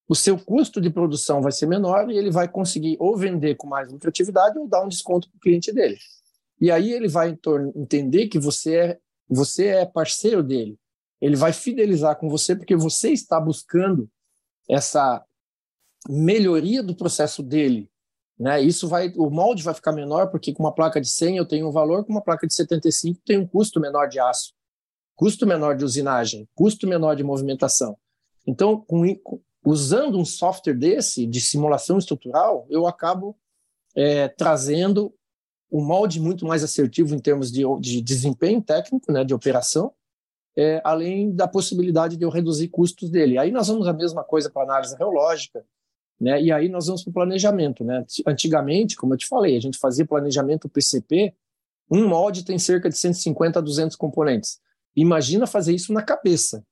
o 0.09 0.15
seu 0.15 0.39
custo 0.39 0.81
de 0.81 0.89
produção 0.89 1.43
vai 1.43 1.53
ser 1.53 1.67
menor 1.67 2.11
e 2.11 2.17
ele 2.17 2.31
vai 2.31 2.49
conseguir 2.49 2.97
ou 2.99 3.17
vender 3.17 3.57
com 3.57 3.67
mais 3.67 3.93
lucratividade 3.93 4.59
ou 4.59 4.67
dar 4.67 4.83
um 4.83 4.89
desconto 4.89 5.29
para 5.29 5.37
o 5.37 5.41
cliente 5.41 5.71
dele. 5.71 5.99
E 6.61 6.71
aí 6.71 6.93
ele 6.93 7.09
vai 7.09 7.39
entender 7.77 8.29
que 8.29 8.39
você 8.39 8.77
é, 8.77 8.99
você 9.29 9.67
é 9.67 9.87
parceiro 9.87 10.43
dele. 10.43 10.79
Ele 11.21 11.37
vai 11.37 11.53
fidelizar 11.53 12.17
com 12.17 12.29
você 12.29 12.57
porque 12.57 12.75
você 12.75 13.11
está 13.11 13.39
buscando 13.39 14.09
essa 14.69 15.23
melhoria 16.09 16.83
do 16.83 16.95
processo 16.95 17.43
dele, 17.43 17.91
né? 18.39 18.63
Isso 18.63 18.89
vai, 18.89 19.13
o 19.17 19.29
molde 19.29 19.63
vai 19.63 19.75
ficar 19.75 19.93
menor 19.93 20.31
porque 20.31 20.55
com 20.55 20.63
uma 20.63 20.75
placa 20.75 21.01
de 21.01 21.09
100 21.09 21.37
eu 21.37 21.47
tenho 21.47 21.69
um 21.69 21.73
valor, 21.73 22.05
com 22.05 22.13
uma 22.13 22.23
placa 22.23 22.47
de 22.47 22.55
75 22.55 23.21
tem 23.25 23.39
um 23.39 23.47
custo 23.47 23.81
menor 23.81 24.07
de 24.09 24.21
aço, 24.21 24.55
custo 25.17 25.47
menor 25.47 25.77
de 25.77 25.85
usinagem, 25.85 26.49
custo 26.55 26.87
menor 26.87 27.15
de 27.15 27.25
movimentação. 27.25 27.97
Então, 28.47 28.81
com, 28.81 29.05
usando 29.69 30.19
um 30.19 30.25
software 30.25 30.75
desse 30.75 31.27
de 31.27 31.41
simulação 31.41 31.99
estrutural, 31.99 32.67
eu 32.71 32.87
acabo 32.87 33.37
é, 33.95 34.27
trazendo 34.27 35.15
um 35.71 35.85
molde 35.85 36.19
muito 36.19 36.47
mais 36.47 36.65
assertivo 36.65 37.15
em 37.15 37.19
termos 37.19 37.53
de, 37.53 37.63
de 37.79 38.01
desempenho 38.01 38.63
técnico, 38.63 39.13
né, 39.13 39.23
de 39.25 39.35
operação, 39.35 39.93
é, 40.57 40.81
além 40.83 41.31
da 41.35 41.47
possibilidade 41.47 42.17
de 42.17 42.25
eu 42.25 42.31
reduzir 42.31 42.69
custos 42.69 43.11
dele. 43.11 43.37
Aí 43.37 43.51
nós 43.51 43.69
vamos 43.69 43.87
a 43.87 43.93
mesma 43.93 44.25
coisa 44.25 44.49
para 44.49 44.63
análise 44.63 44.97
reológica, 44.97 45.63
né? 46.19 46.43
E 46.43 46.51
aí 46.51 46.69
nós 46.69 46.87
vamos 46.87 47.05
para 47.05 47.11
o 47.11 47.15
planejamento. 47.15 47.85
Né? 47.85 48.05
Antigamente, 48.27 48.97
como 48.97 49.13
eu 49.13 49.19
te 49.19 49.27
falei, 49.27 49.57
a 49.57 49.61
gente 49.61 49.79
fazia 49.79 50.07
planejamento 50.07 50.69
PCP, 50.69 51.35
um 51.91 52.09
molde 52.09 52.45
tem 52.45 52.59
cerca 52.59 52.89
de 52.89 52.97
150 52.97 53.59
a 53.59 53.63
200 53.63 53.97
componentes. 53.97 54.59
Imagina 54.97 55.47
fazer 55.47 55.75
isso 55.75 55.93
na 55.93 56.03
cabeça. 56.03 56.65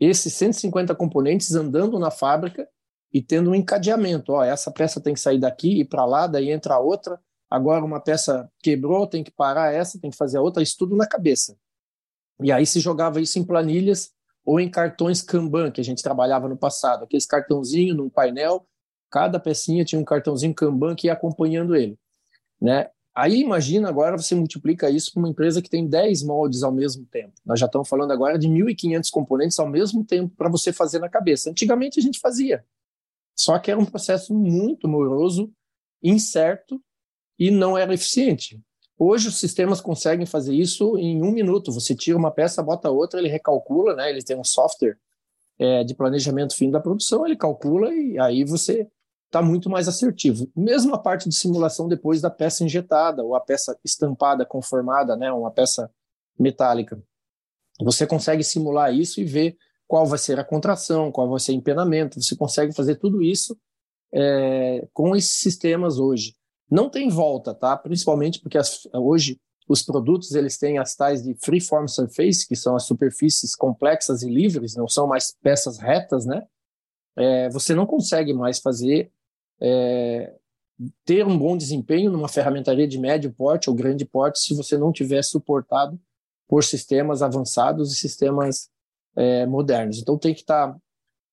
Esses 0.00 0.32
150 0.34 0.94
componentes 0.94 1.54
andando 1.54 1.98
na 1.98 2.10
fábrica 2.10 2.66
e 3.12 3.22
tendo 3.22 3.50
um 3.50 3.54
encadeamento. 3.54 4.32
Ó, 4.32 4.42
essa 4.42 4.70
peça 4.70 5.00
tem 5.00 5.14
que 5.14 5.20
sair 5.20 5.38
daqui 5.38 5.80
e 5.80 5.84
para 5.84 6.04
lá, 6.04 6.26
daí 6.26 6.50
entra 6.50 6.78
outra. 6.78 7.20
Agora 7.50 7.84
uma 7.84 8.00
peça 8.00 8.50
quebrou, 8.62 9.06
tem 9.06 9.22
que 9.22 9.30
parar 9.30 9.72
essa, 9.72 10.00
tem 10.00 10.10
que 10.10 10.16
fazer 10.16 10.38
a 10.38 10.42
outra. 10.42 10.62
Isso 10.62 10.76
tudo 10.78 10.96
na 10.96 11.06
cabeça. 11.06 11.56
E 12.42 12.50
aí 12.50 12.64
se 12.64 12.80
jogava 12.80 13.20
isso 13.20 13.38
em 13.38 13.44
planilhas 13.44 14.12
ou 14.44 14.58
em 14.58 14.70
cartões 14.70 15.20
Kanban, 15.20 15.70
que 15.70 15.80
a 15.80 15.84
gente 15.84 16.02
trabalhava 16.02 16.48
no 16.48 16.56
passado. 16.56 17.04
Aqueles 17.04 17.26
cartãozinho 17.26 17.94
num 17.94 18.08
painel 18.08 18.66
Cada 19.10 19.40
pecinha 19.40 19.84
tinha 19.84 20.00
um 20.00 20.04
cartãozinho 20.04 20.54
Kanban 20.54 20.94
que 20.94 21.08
ia 21.08 21.12
acompanhando 21.12 21.74
ele. 21.74 21.98
Né? 22.60 22.88
Aí 23.14 23.40
imagina 23.40 23.88
agora 23.88 24.16
você 24.16 24.34
multiplica 24.34 24.88
isso 24.88 25.12
para 25.12 25.20
uma 25.20 25.28
empresa 25.28 25.60
que 25.60 25.68
tem 25.68 25.86
10 25.86 26.22
moldes 26.22 26.62
ao 26.62 26.72
mesmo 26.72 27.04
tempo. 27.06 27.32
Nós 27.44 27.58
já 27.58 27.66
estamos 27.66 27.88
falando 27.88 28.12
agora 28.12 28.38
de 28.38 28.48
1.500 28.48 29.10
componentes 29.10 29.58
ao 29.58 29.68
mesmo 29.68 30.04
tempo 30.04 30.34
para 30.36 30.48
você 30.48 30.72
fazer 30.72 31.00
na 31.00 31.08
cabeça. 31.08 31.50
Antigamente 31.50 31.98
a 31.98 32.02
gente 32.02 32.20
fazia. 32.20 32.64
Só 33.34 33.58
que 33.58 33.70
era 33.70 33.80
um 33.80 33.84
processo 33.84 34.32
muito 34.32 34.86
moroso, 34.86 35.52
incerto 36.02 36.80
e 37.38 37.50
não 37.50 37.76
era 37.76 37.92
eficiente. 37.92 38.60
Hoje 38.98 39.28
os 39.28 39.38
sistemas 39.38 39.80
conseguem 39.80 40.26
fazer 40.26 40.54
isso 40.54 40.96
em 40.98 41.22
um 41.22 41.32
minuto. 41.32 41.72
Você 41.72 41.94
tira 41.94 42.18
uma 42.18 42.30
peça, 42.30 42.62
bota 42.62 42.90
outra, 42.90 43.18
ele 43.18 43.30
recalcula, 43.30 43.96
né? 43.96 44.10
Ele 44.10 44.22
tem 44.22 44.38
um 44.38 44.44
software 44.44 44.98
é, 45.58 45.82
de 45.82 45.94
planejamento 45.94 46.54
fim 46.54 46.70
da 46.70 46.80
produção, 46.80 47.26
ele 47.26 47.36
calcula 47.36 47.92
e 47.92 48.18
aí 48.18 48.44
você 48.44 48.86
está 49.30 49.40
muito 49.40 49.70
mais 49.70 49.86
assertivo. 49.86 50.50
Mesmo 50.56 50.92
a 50.92 50.98
parte 50.98 51.28
de 51.28 51.34
simulação 51.34 51.86
depois 51.86 52.20
da 52.20 52.28
peça 52.28 52.64
injetada 52.64 53.22
ou 53.22 53.36
a 53.36 53.40
peça 53.40 53.78
estampada, 53.84 54.44
conformada, 54.44 55.16
né, 55.16 55.32
uma 55.32 55.52
peça 55.52 55.88
metálica. 56.36 57.00
Você 57.80 58.06
consegue 58.06 58.42
simular 58.42 58.92
isso 58.92 59.20
e 59.20 59.24
ver 59.24 59.56
qual 59.86 60.04
vai 60.04 60.18
ser 60.18 60.38
a 60.40 60.44
contração, 60.44 61.12
qual 61.12 61.30
vai 61.30 61.38
ser 61.38 61.52
o 61.52 61.54
empenamento. 61.54 62.20
Você 62.20 62.36
consegue 62.36 62.74
fazer 62.74 62.96
tudo 62.96 63.22
isso 63.22 63.56
é, 64.12 64.86
com 64.92 65.14
esses 65.14 65.38
sistemas 65.38 65.98
hoje. 65.98 66.34
Não 66.68 66.90
tem 66.90 67.08
volta, 67.08 67.54
tá? 67.54 67.76
Principalmente 67.76 68.40
porque 68.40 68.58
as, 68.58 68.88
hoje 68.92 69.40
os 69.68 69.82
produtos 69.82 70.34
eles 70.34 70.58
têm 70.58 70.78
as 70.78 70.96
tais 70.96 71.22
de 71.22 71.34
freeform 71.36 71.86
surface, 71.86 72.46
que 72.46 72.56
são 72.56 72.74
as 72.74 72.84
superfícies 72.84 73.54
complexas 73.54 74.22
e 74.22 74.28
livres, 74.28 74.74
não 74.74 74.88
são 74.88 75.06
mais 75.06 75.32
peças 75.40 75.78
retas, 75.78 76.26
né? 76.26 76.44
É, 77.16 77.48
você 77.50 77.74
não 77.74 77.86
consegue 77.86 78.32
mais 78.32 78.58
fazer 78.58 79.12
é, 79.60 80.34
ter 81.04 81.26
um 81.26 81.36
bom 81.36 81.56
desempenho 81.56 82.10
numa 82.10 82.28
ferramentaria 82.28 82.88
de 82.88 82.98
médio 82.98 83.32
porte 83.32 83.68
ou 83.68 83.76
grande 83.76 84.04
porte 84.04 84.40
se 84.40 84.54
você 84.54 84.78
não 84.78 84.92
tiver 84.92 85.22
suportado 85.22 86.00
por 86.48 86.64
sistemas 86.64 87.22
avançados 87.22 87.92
e 87.92 87.96
sistemas 87.96 88.70
é, 89.14 89.46
modernos. 89.46 89.98
Então 89.98 90.16
tem 90.16 90.34
que 90.34 90.40
estar, 90.40 90.72
tá, 90.72 90.78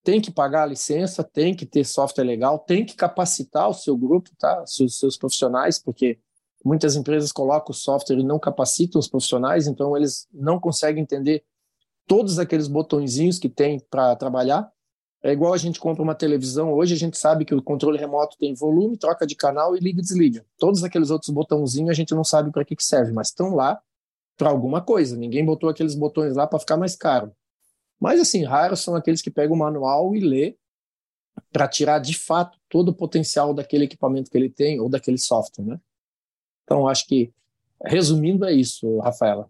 tem 0.04 0.22
que 0.22 0.32
pagar 0.32 0.64
a 0.64 0.68
licença, 0.68 1.24
tem 1.24 1.56
que 1.56 1.66
ter 1.66 1.86
software 1.86 2.24
legal, 2.24 2.60
tem 2.60 2.86
que 2.86 2.96
capacitar 2.96 3.70
o 3.70 3.74
seu 3.74 3.98
grupo, 3.98 4.30
tá? 4.38 4.66
Seus, 4.66 5.00
seus 5.00 5.18
profissionais, 5.18 5.80
porque 5.80 6.20
muitas 6.64 6.96
empresas 6.96 7.32
colocam 7.32 7.72
o 7.72 7.74
software 7.74 8.20
e 8.20 8.24
não 8.24 8.40
capacitam 8.40 9.00
os 9.00 9.08
profissionais, 9.08 9.68
então 9.68 9.96
eles 9.96 10.28
não 10.34 10.60
conseguem 10.60 11.04
entender 11.04 11.44
todos 12.06 12.40
aqueles 12.40 12.68
botõezinhos 12.68 13.40
que 13.40 13.50
tem 13.50 13.80
para 13.80 14.16
trabalhar. 14.16 14.72
É 15.24 15.32
igual 15.32 15.54
a 15.54 15.58
gente 15.58 15.80
compra 15.80 16.04
uma 16.04 16.14
televisão, 16.14 16.72
hoje 16.74 16.94
a 16.94 16.98
gente 16.98 17.18
sabe 17.18 17.44
que 17.44 17.54
o 17.54 17.62
controle 17.62 17.98
remoto 17.98 18.38
tem 18.38 18.54
volume, 18.54 18.98
troca 18.98 19.26
de 19.26 19.36
canal 19.36 19.76
e 19.76 19.80
liga 19.80 20.00
e 20.00 20.04
desliga. 20.04 20.46
Todos 20.58 20.84
aqueles 20.84 21.10
outros 21.10 21.32
botãozinhos 21.32 21.90
a 21.90 21.94
gente 21.94 22.14
não 22.14 22.24
sabe 22.24 22.52
para 22.52 22.64
que, 22.64 22.76
que 22.76 22.84
serve, 22.84 23.12
mas 23.12 23.30
estão 23.30 23.56
lá 23.56 23.82
para 24.38 24.50
alguma 24.50 24.80
coisa. 24.80 25.18
Ninguém 25.18 25.44
botou 25.44 25.70
aqueles 25.70 25.96
botões 25.96 26.36
lá 26.36 26.46
para 26.46 26.60
ficar 26.60 26.78
mais 26.78 26.96
caro. 26.96 27.36
Mas 28.00 28.22
assim, 28.22 28.44
raros 28.44 28.82
são 28.82 28.96
aqueles 28.96 29.22
que 29.22 29.32
pegam 29.32 29.56
o 29.56 29.60
manual 29.60 30.16
e 30.16 30.20
lê 30.20 30.56
para 31.52 31.68
tirar 31.68 32.00
de 32.00 32.18
fato 32.18 32.60
todo 32.70 32.90
o 32.90 32.94
potencial 32.94 33.54
daquele 33.54 33.86
equipamento 33.86 34.30
que 34.30 34.38
ele 34.38 34.50
tem 34.50 34.80
ou 34.80 34.88
daquele 34.88 35.18
software, 35.18 35.66
né? 35.66 35.80
Então 36.64 36.88
acho 36.88 37.08
que 37.08 37.34
resumindo, 37.84 38.46
é 38.46 38.54
isso, 38.54 39.00
Rafaela. 39.00 39.50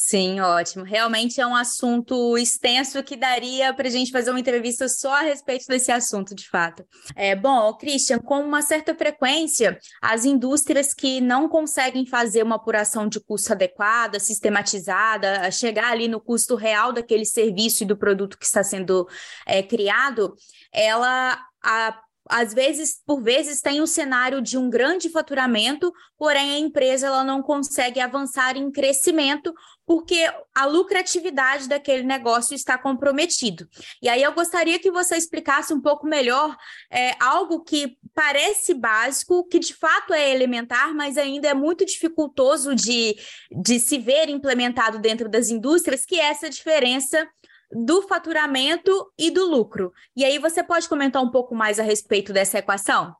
Sim, 0.00 0.38
ótimo. 0.38 0.84
Realmente 0.84 1.40
é 1.40 1.46
um 1.46 1.56
assunto 1.56 2.38
extenso 2.38 3.02
que 3.02 3.16
daria 3.16 3.74
para 3.74 3.88
a 3.88 3.90
gente 3.90 4.12
fazer 4.12 4.30
uma 4.30 4.38
entrevista 4.38 4.88
só 4.88 5.12
a 5.12 5.22
respeito 5.22 5.66
desse 5.66 5.90
assunto, 5.90 6.36
de 6.36 6.48
fato. 6.48 6.86
É, 7.16 7.34
bom, 7.34 7.74
Christian, 7.74 8.20
com 8.20 8.40
uma 8.40 8.62
certa 8.62 8.94
frequência, 8.94 9.76
as 10.00 10.24
indústrias 10.24 10.94
que 10.94 11.20
não 11.20 11.48
conseguem 11.48 12.06
fazer 12.06 12.44
uma 12.44 12.54
apuração 12.54 13.08
de 13.08 13.18
custo 13.18 13.52
adequada, 13.52 14.20
sistematizada, 14.20 15.50
chegar 15.50 15.90
ali 15.90 16.06
no 16.06 16.20
custo 16.20 16.54
real 16.54 16.92
daquele 16.92 17.24
serviço 17.24 17.82
e 17.82 17.86
do 17.86 17.96
produto 17.96 18.38
que 18.38 18.46
está 18.46 18.62
sendo 18.62 19.04
é, 19.44 19.64
criado, 19.64 20.36
ela 20.72 21.44
a 21.60 22.00
às 22.28 22.52
vezes, 22.54 23.00
por 23.06 23.22
vezes, 23.22 23.60
tem 23.60 23.80
um 23.80 23.86
cenário 23.86 24.40
de 24.40 24.58
um 24.58 24.68
grande 24.68 25.08
faturamento, 25.08 25.92
porém 26.16 26.54
a 26.54 26.58
empresa 26.58 27.06
ela 27.06 27.24
não 27.24 27.42
consegue 27.42 28.00
avançar 28.00 28.56
em 28.56 28.70
crescimento 28.70 29.52
porque 29.86 30.30
a 30.54 30.66
lucratividade 30.66 31.66
daquele 31.66 32.02
negócio 32.02 32.54
está 32.54 32.76
comprometido. 32.76 33.66
E 34.02 34.08
aí 34.08 34.22
eu 34.22 34.34
gostaria 34.34 34.78
que 34.78 34.90
você 34.90 35.16
explicasse 35.16 35.72
um 35.72 35.80
pouco 35.80 36.06
melhor 36.06 36.54
é, 36.90 37.12
algo 37.18 37.64
que 37.64 37.96
parece 38.14 38.74
básico, 38.74 39.48
que 39.48 39.58
de 39.58 39.72
fato 39.72 40.12
é 40.12 40.30
elementar, 40.30 40.94
mas 40.94 41.16
ainda 41.16 41.48
é 41.48 41.54
muito 41.54 41.86
dificultoso 41.86 42.74
de, 42.74 43.16
de 43.50 43.80
se 43.80 43.98
ver 43.98 44.28
implementado 44.28 44.98
dentro 44.98 45.26
das 45.26 45.48
indústrias, 45.48 46.04
que 46.04 46.20
é 46.20 46.24
essa 46.24 46.50
diferença 46.50 47.26
do 47.70 48.02
faturamento 48.02 49.12
e 49.18 49.30
do 49.30 49.44
lucro. 49.44 49.92
E 50.16 50.24
aí 50.24 50.38
você 50.38 50.62
pode 50.62 50.88
comentar 50.88 51.22
um 51.22 51.30
pouco 51.30 51.54
mais 51.54 51.78
a 51.78 51.82
respeito 51.82 52.32
dessa 52.32 52.58
equação? 52.58 53.14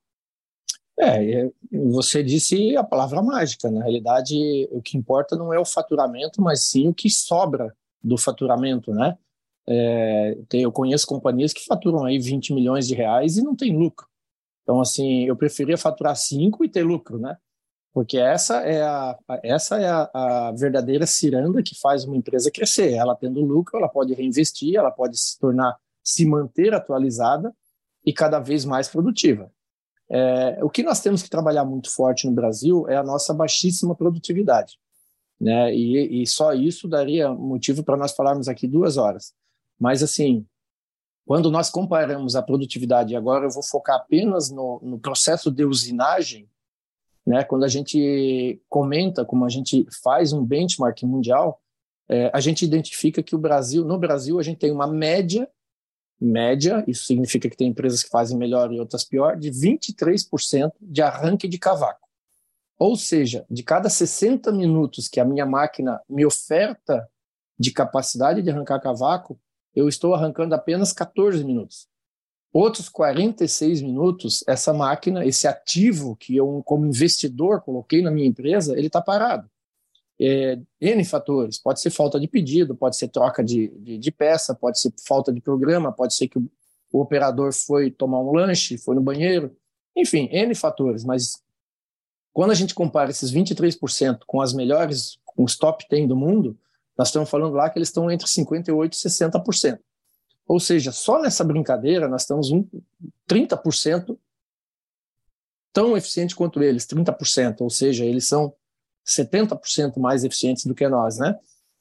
É, 0.99 1.43
é, 1.43 1.51
você 1.71 2.23
disse 2.23 2.77
a 2.77 2.83
palavra 2.83 3.23
mágica. 3.23 3.71
Na 3.71 3.83
realidade, 3.83 4.69
o 4.73 4.83
que 4.83 4.97
importa 4.97 5.37
não 5.37 5.53
é 5.53 5.59
o 5.59 5.65
faturamento, 5.65 6.43
mas 6.43 6.65
sim 6.65 6.89
o 6.89 6.95
que 6.95 7.09
sobra 7.09 7.75
do 8.03 8.19
faturamento, 8.19 8.93
né? 8.93 9.17
É, 9.67 10.37
eu 10.53 10.73
conheço 10.73 11.07
companhias 11.07 11.53
que 11.53 11.65
faturam 11.65 12.05
aí 12.05 12.19
20 12.19 12.55
milhões 12.55 12.89
de 12.89 12.95
reais 12.95 13.37
e 13.37 13.43
não 13.43 13.55
tem 13.55 13.77
lucro. 13.77 14.09
Então, 14.63 14.81
assim, 14.81 15.25
eu 15.25 15.37
preferia 15.37 15.79
faturar 15.79 16.17
5 16.17 16.65
e 16.65 16.69
ter 16.69 16.83
lucro, 16.83 17.19
né? 17.19 17.37
Porque 17.99 18.17
essa 18.17 18.59
é 18.59 18.81
a, 18.81 19.19
essa 19.43 19.77
é 19.77 19.89
a, 19.89 20.09
a, 20.15 20.53
verdadeira 20.53 21.05
ciranda 21.05 21.61
que 21.65 21.75
faz 21.75 22.05
uma 22.05 22.17
empresa 22.17 22.49
crescer. 22.49 22.93
Ela 22.93 23.17
tendo 23.17 23.41
lucro, 23.41 23.77
ela 23.77 23.89
pode 23.89 24.15
reinvestir, 24.15 24.77
ela 24.77 24.93
pode 24.93 25.19
se 25.19 25.37
tornar, 25.37 25.77
se 26.01 26.25
manter 26.25 26.73
atualizada 26.73 27.53
e 28.07 28.13
cada 28.13 28.39
vez 28.39 28.65
mais 28.65 28.89
produtiva. 28.89 29.51
É, 30.09 30.63
o 30.63 30.71
que 30.71 30.85
nós 30.85 31.01
temos 31.01 31.25
que 31.25 31.29
trabalhar 31.29 31.65
muito 31.65 31.93
forte 31.93 32.25
no 32.29 32.33
Brasil 32.33 32.89
é 32.89 32.97
a 32.97 33.03
nossa 33.03 33.35
baixíssima 33.35 33.97
produtividade. 33.97 34.79
Né? 35.41 35.75
E, 35.75 36.23
e 36.23 36.27
só 36.29 36.53
isso 36.53 36.87
daria 36.87 37.33
motivo 37.33 37.83
para 37.83 37.97
nós 37.97 38.13
falarmos 38.13 38.47
aqui 38.47 38.69
duas 38.69 38.97
horas. 38.97 39.35
Mas, 39.77 40.05
assim, 40.05 40.47
quando 41.27 41.51
nós 41.51 41.69
comparamos 41.69 42.37
a 42.37 42.43
produtividade, 42.43 43.13
e 43.13 43.17
agora 43.17 43.47
eu 43.47 43.51
vou 43.51 43.65
focar 43.65 43.97
apenas 43.97 44.53
no, 44.53 44.79
no 44.85 45.01
processo 45.01 45.51
de 45.51 45.65
usinagem, 45.65 46.49
né? 47.29 47.45
Quando 47.45 47.65
a 47.65 47.69
gente 47.69 48.59
comenta, 48.71 49.23
como 49.23 49.45
a 49.45 49.51
gente 49.51 49.87
faz 50.03 50.33
um 50.33 50.43
benchmark 50.43 51.03
mundial, 51.03 51.61
é, 52.09 52.31
a 52.33 52.41
gente 52.41 52.65
identifica 52.65 53.23
que 53.23 53.35
o 53.35 53.39
Brasil, 53.39 53.85
no 53.85 53.99
Brasil, 53.99 54.41
a 54.41 54.43
gente 54.43 54.57
tem 54.57 54.73
uma 54.73 54.87
média, 54.87 55.47
média, 56.19 56.83
isso 56.89 57.05
significa 57.05 57.51
que 57.51 57.57
tem 57.57 57.69
empresas 57.69 58.03
que 58.03 58.09
fazem 58.09 58.39
melhor 58.39 58.73
e 58.73 58.81
outras 58.81 59.05
pior, 59.05 59.37
de 59.37 59.51
23% 59.51 60.73
de 60.81 61.03
arranque 61.03 61.47
de 61.47 61.59
cavaco. 61.59 62.09
Ou 62.79 62.97
seja, 62.97 63.45
de 63.51 63.63
cada 63.63 63.91
60 63.91 64.51
minutos 64.51 65.07
que 65.07 65.21
a 65.21 65.25
minha 65.25 65.45
máquina 65.45 66.01
me 66.09 66.25
oferta 66.25 67.07
de 67.59 67.71
capacidade 67.71 68.41
de 68.41 68.49
arrancar 68.49 68.81
cavaco, 68.81 69.39
eu 69.77 69.87
estou 69.87 70.15
arrancando 70.15 70.55
apenas 70.55 70.95
14 70.95 71.45
minutos. 71.45 71.89
Outros 72.53 72.89
46 72.89 73.83
minutos, 73.83 74.43
essa 74.47 74.73
máquina, 74.73 75.25
esse 75.25 75.47
ativo 75.47 76.17
que 76.17 76.37
eu, 76.37 76.63
como 76.65 76.87
investidor, 76.87 77.61
coloquei 77.61 78.03
na 78.03 78.11
minha 78.11 78.27
empresa, 78.27 78.77
ele 78.77 78.87
está 78.87 79.03
parado. 79.03 79.49
É, 80.21 80.59
N 80.81 81.05
fatores, 81.05 81.59
pode 81.59 81.81
ser 81.81 81.91
falta 81.91 82.19
de 82.19 82.27
pedido, 82.27 82.75
pode 82.75 82.97
ser 82.97 83.09
troca 83.09 83.45
de, 83.45 83.69
de, 83.79 83.99
de 83.99 84.11
peça, 84.11 84.55
pode 84.55 84.81
ser 84.81 84.93
falta 85.07 85.33
de 85.33 85.41
programa, 85.41 85.93
pode 85.93 86.15
ser 86.15 86.27
que 86.27 86.39
o, 86.39 86.51
o 86.93 87.01
operador 87.01 87.53
foi 87.53 87.91
tomar 87.91 88.21
um 88.21 88.33
lanche, 88.33 88.79
foi 88.79 88.97
no 88.97 89.03
banheiro, 89.03 89.55
enfim, 89.95 90.29
N 90.33 90.55
fatores, 90.55 91.05
mas 91.05 91.43
quando 92.33 92.51
a 92.51 92.55
gente 92.55 92.75
compara 92.75 93.11
esses 93.11 93.33
23% 93.33 94.21
com 94.27 94.41
as 94.41 94.53
melhores, 94.53 95.19
com 95.25 95.45
os 95.45 95.57
top 95.57 95.85
10 95.91 96.09
do 96.09 96.17
mundo, 96.17 96.59
nós 96.97 97.09
estamos 97.09 97.29
falando 97.29 97.55
lá 97.55 97.69
que 97.71 97.79
eles 97.79 97.89
estão 97.89 98.11
entre 98.11 98.27
58% 98.27 98.93
e 98.93 99.09
60%. 99.09 99.79
Ou 100.49 100.59
seja, 100.59 100.91
só 100.91 101.21
nessa 101.21 101.45
brincadeira 101.45 102.09
nós 102.09 102.23
estamos 102.23 102.51
um 102.51 102.67
30% 103.29 104.19
tão 105.73 105.95
eficiente 105.95 106.35
quanto 106.35 106.63
eles, 106.63 106.87
30%, 106.87 107.61
ou 107.61 107.69
seja, 107.69 108.05
eles 108.05 108.27
são 108.27 108.55
70% 109.07 109.99
mais 109.99 110.25
eficientes 110.25 110.65
do 110.65 110.75
que 110.75 110.89
nós, 110.89 111.19
né? 111.19 111.39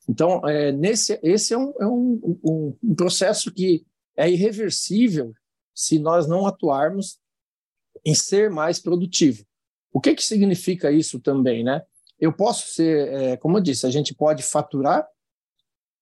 Então, 0.08 0.48
é, 0.48 0.72
nesse, 0.72 1.20
esse 1.24 1.54
é, 1.54 1.58
um, 1.58 1.74
é 1.80 1.88
um, 1.88 2.40
um, 2.44 2.78
um, 2.84 2.96
processo 2.96 3.52
que 3.52 3.86
é 4.16 4.30
irreversível 4.30 5.34
se 5.74 5.98
nós 6.00 6.28
não 6.28 6.46
atuarmos 6.46 7.20
em 8.06 8.14
ser 8.14 8.50
mais 8.50 8.80
produtivo. 8.80 9.46
O 9.92 10.00
que, 10.00 10.14
que 10.16 10.24
significa 10.24 10.92
isso 10.92 11.20
também, 11.20 11.64
né? 11.64 11.82
Eu 12.20 12.34
posso 12.34 12.68
ser, 12.74 13.08
é, 13.14 13.38
como 13.38 13.58
eu 13.58 13.62
disse, 13.62 13.86
a 13.86 13.90
gente 13.90 14.14
pode 14.14 14.44
faturar 14.44 15.08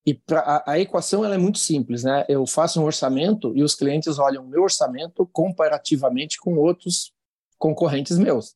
e 0.06 0.14
pra, 0.14 0.40
a, 0.42 0.74
a, 0.74 0.80
equação 0.80 1.26
ela 1.26 1.34
é 1.34 1.38
muito 1.38 1.58
simples, 1.58 2.04
né? 2.04 2.26
Eu 2.30 2.46
faço 2.46 2.80
um 2.80 2.86
orçamento 2.86 3.52
e 3.56 3.64
os 3.64 3.74
clientes 3.74 4.20
olham 4.20 4.44
o 4.44 4.48
meu 4.48 4.62
orçamento 4.62 5.26
comparativamente 5.26 6.38
com 6.40 6.56
outros 6.58 7.12
concorrentes 7.58 8.18
meus. 8.20 8.56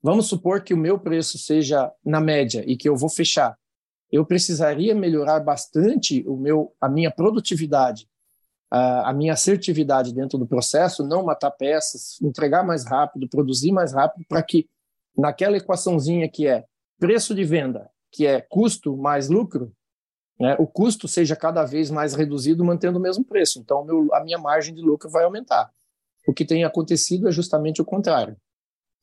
Vamos 0.00 0.28
supor 0.28 0.62
que 0.62 0.72
o 0.72 0.76
meu 0.76 0.98
preço 0.98 1.38
seja 1.38 1.90
na 2.04 2.20
média 2.20 2.62
e 2.64 2.76
que 2.76 2.88
eu 2.88 2.96
vou 2.96 3.08
fechar. 3.08 3.58
Eu 4.12 4.24
precisaria 4.24 4.94
melhorar 4.94 5.40
bastante 5.40 6.22
o 6.28 6.36
meu, 6.36 6.72
a 6.80 6.88
minha 6.88 7.10
produtividade, 7.10 8.08
a, 8.70 9.10
a 9.10 9.12
minha 9.12 9.32
assertividade 9.32 10.14
dentro 10.14 10.38
do 10.38 10.46
processo, 10.46 11.02
não 11.02 11.24
matar 11.24 11.50
peças, 11.50 12.20
entregar 12.22 12.64
mais 12.64 12.86
rápido, 12.86 13.28
produzir 13.28 13.72
mais 13.72 13.92
rápido, 13.92 14.24
para 14.28 14.42
que 14.44 14.68
naquela 15.18 15.56
equaçãozinha 15.56 16.28
que 16.28 16.46
é 16.46 16.64
preço 17.00 17.34
de 17.34 17.42
venda, 17.42 17.90
que 18.12 18.24
é 18.24 18.40
custo 18.40 18.96
mais 18.96 19.28
lucro, 19.28 19.72
né, 20.38 20.56
o 20.58 20.66
custo 20.66 21.08
seja 21.08 21.34
cada 21.34 21.64
vez 21.64 21.90
mais 21.90 22.14
reduzido 22.14 22.64
mantendo 22.64 22.98
o 22.98 23.02
mesmo 23.02 23.24
preço. 23.24 23.58
Então, 23.58 23.84
meu, 23.84 24.08
a 24.14 24.22
minha 24.22 24.38
margem 24.38 24.74
de 24.74 24.82
lucro 24.82 25.08
vai 25.08 25.24
aumentar. 25.24 25.70
O 26.26 26.34
que 26.34 26.44
tem 26.44 26.64
acontecido 26.64 27.28
é 27.28 27.32
justamente 27.32 27.80
o 27.80 27.84
contrário. 27.84 28.36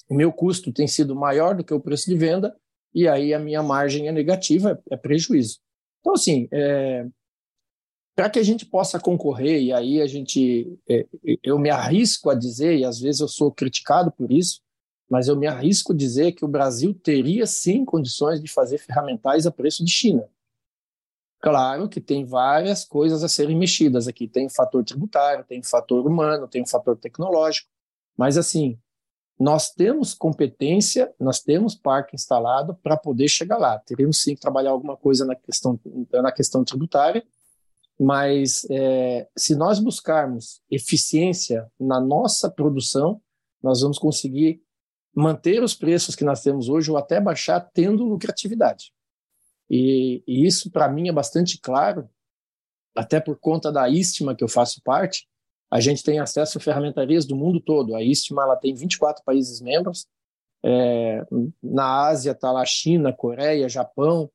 O 0.10 0.14
meu 0.14 0.32
custo 0.32 0.72
tem 0.72 0.88
sido 0.88 1.16
maior 1.16 1.56
do 1.56 1.64
que 1.64 1.74
o 1.74 1.80
preço 1.80 2.06
de 2.06 2.16
venda 2.16 2.56
e 2.94 3.08
aí 3.08 3.34
a 3.34 3.40
minha 3.40 3.64
margem 3.64 4.08
é 4.08 4.12
negativa, 4.12 4.80
é, 4.90 4.96
prejuízo. 4.96 5.60
Então, 6.00 6.14
assim, 6.14 6.48
é, 6.52 7.08
para 8.16 8.30
que 8.30 8.38
a 8.38 8.44
gente 8.44 8.66
possa 8.66 9.00
concorrer, 9.00 9.62
e 9.62 9.74
aí 9.74 10.02
a 10.02 10.06
gente, 10.06 10.78
é, 10.88 11.08
eu 11.42 11.58
me 11.58 11.70
arrisco 11.70 12.30
a 12.30 12.36
dizer, 12.36 12.78
e 12.78 12.86
às 12.86 13.00
vezes 13.00 13.22
eu 13.22 13.28
sou 13.28 13.52
criticado 13.52 14.12
por 14.12 14.32
isso, 14.32 14.62
mas 15.10 15.28
eu 15.28 15.36
me 15.36 15.48
arrisco 15.48 15.94
a 15.94 15.96
dizer 15.96 16.34
que 16.34 16.46
o 16.46 16.48
Brasil 16.48 16.94
teria 16.94 17.48
sim 17.48 17.84
condições 17.84 18.42
de 18.42 18.52
fazer 18.52 18.78
ferramentais 18.78 19.48
a 19.48 19.52
preço 19.52 19.84
de 19.84 19.92
China. 19.92 20.28
Claro 21.44 21.90
que 21.90 22.00
tem 22.00 22.24
várias 22.24 22.86
coisas 22.86 23.22
a 23.22 23.28
serem 23.28 23.58
mexidas 23.58 24.08
aqui. 24.08 24.30
Tem 24.30 24.48
fator 24.48 24.82
tributário, 24.82 25.44
tem 25.44 25.62
fator 25.62 26.08
humano, 26.08 26.48
tem 26.48 26.66
fator 26.66 26.96
tecnológico. 26.96 27.68
Mas, 28.18 28.38
assim, 28.38 28.80
nós 29.38 29.70
temos 29.70 30.14
competência, 30.14 31.14
nós 31.20 31.42
temos 31.42 31.76
parque 31.76 32.16
instalado 32.16 32.74
para 32.76 32.96
poder 32.96 33.28
chegar 33.28 33.58
lá. 33.58 33.78
Teríamos 33.78 34.22
sim 34.22 34.36
que 34.36 34.40
trabalhar 34.40 34.72
alguma 34.72 34.96
coisa 34.96 35.26
na 35.26 35.36
questão, 35.36 35.78
na 36.14 36.32
questão 36.32 36.64
tributária, 36.64 37.22
mas 38.00 38.66
é, 38.72 39.28
se 39.38 39.54
nós 39.54 39.80
buscarmos 39.80 40.62
eficiência 40.72 41.70
na 41.78 42.00
nossa 42.00 42.50
produção, 42.50 43.22
nós 43.62 43.82
vamos 43.82 44.00
conseguir 44.00 44.62
manter 45.14 45.62
os 45.62 45.76
preços 45.76 46.16
que 46.16 46.24
nós 46.24 46.42
temos 46.42 46.70
hoje 46.70 46.90
ou 46.90 46.96
até 46.96 47.20
baixar 47.20 47.60
tendo 47.60 48.06
lucratividade. 48.06 48.94
E, 49.70 50.24
e 50.28 50.46
isso, 50.46 50.70
para 50.72 50.88
mim, 50.88 51.08
é 51.08 51.12
bastante 51.12 51.60
claro, 51.60 52.10
até 52.96 53.20
por 53.20 53.38
conta 53.40 53.72
da 53.72 53.90
Istima, 53.90 54.36
que 54.36 54.44
eu 54.44 54.48
faço 54.48 54.82
parte, 54.84 55.28
a 55.72 55.80
gente 55.80 56.04
tem 56.04 56.20
acesso 56.20 56.58
a 56.58 56.62
ferramentarias 56.62 57.26
do 57.26 57.36
mundo 57.36 57.60
todo. 57.60 57.96
A 57.96 58.04
Istima 58.04 58.44
ela 58.44 58.56
tem 58.56 58.76
24 58.76 59.24
países 59.24 59.60
membros. 59.60 60.06
É, 60.64 61.26
na 61.62 62.06
Ásia 62.06 62.32
está 62.32 62.52
lá 62.52 62.64
China, 62.64 63.12
Coreia, 63.12 63.68
Japão. 63.68 64.30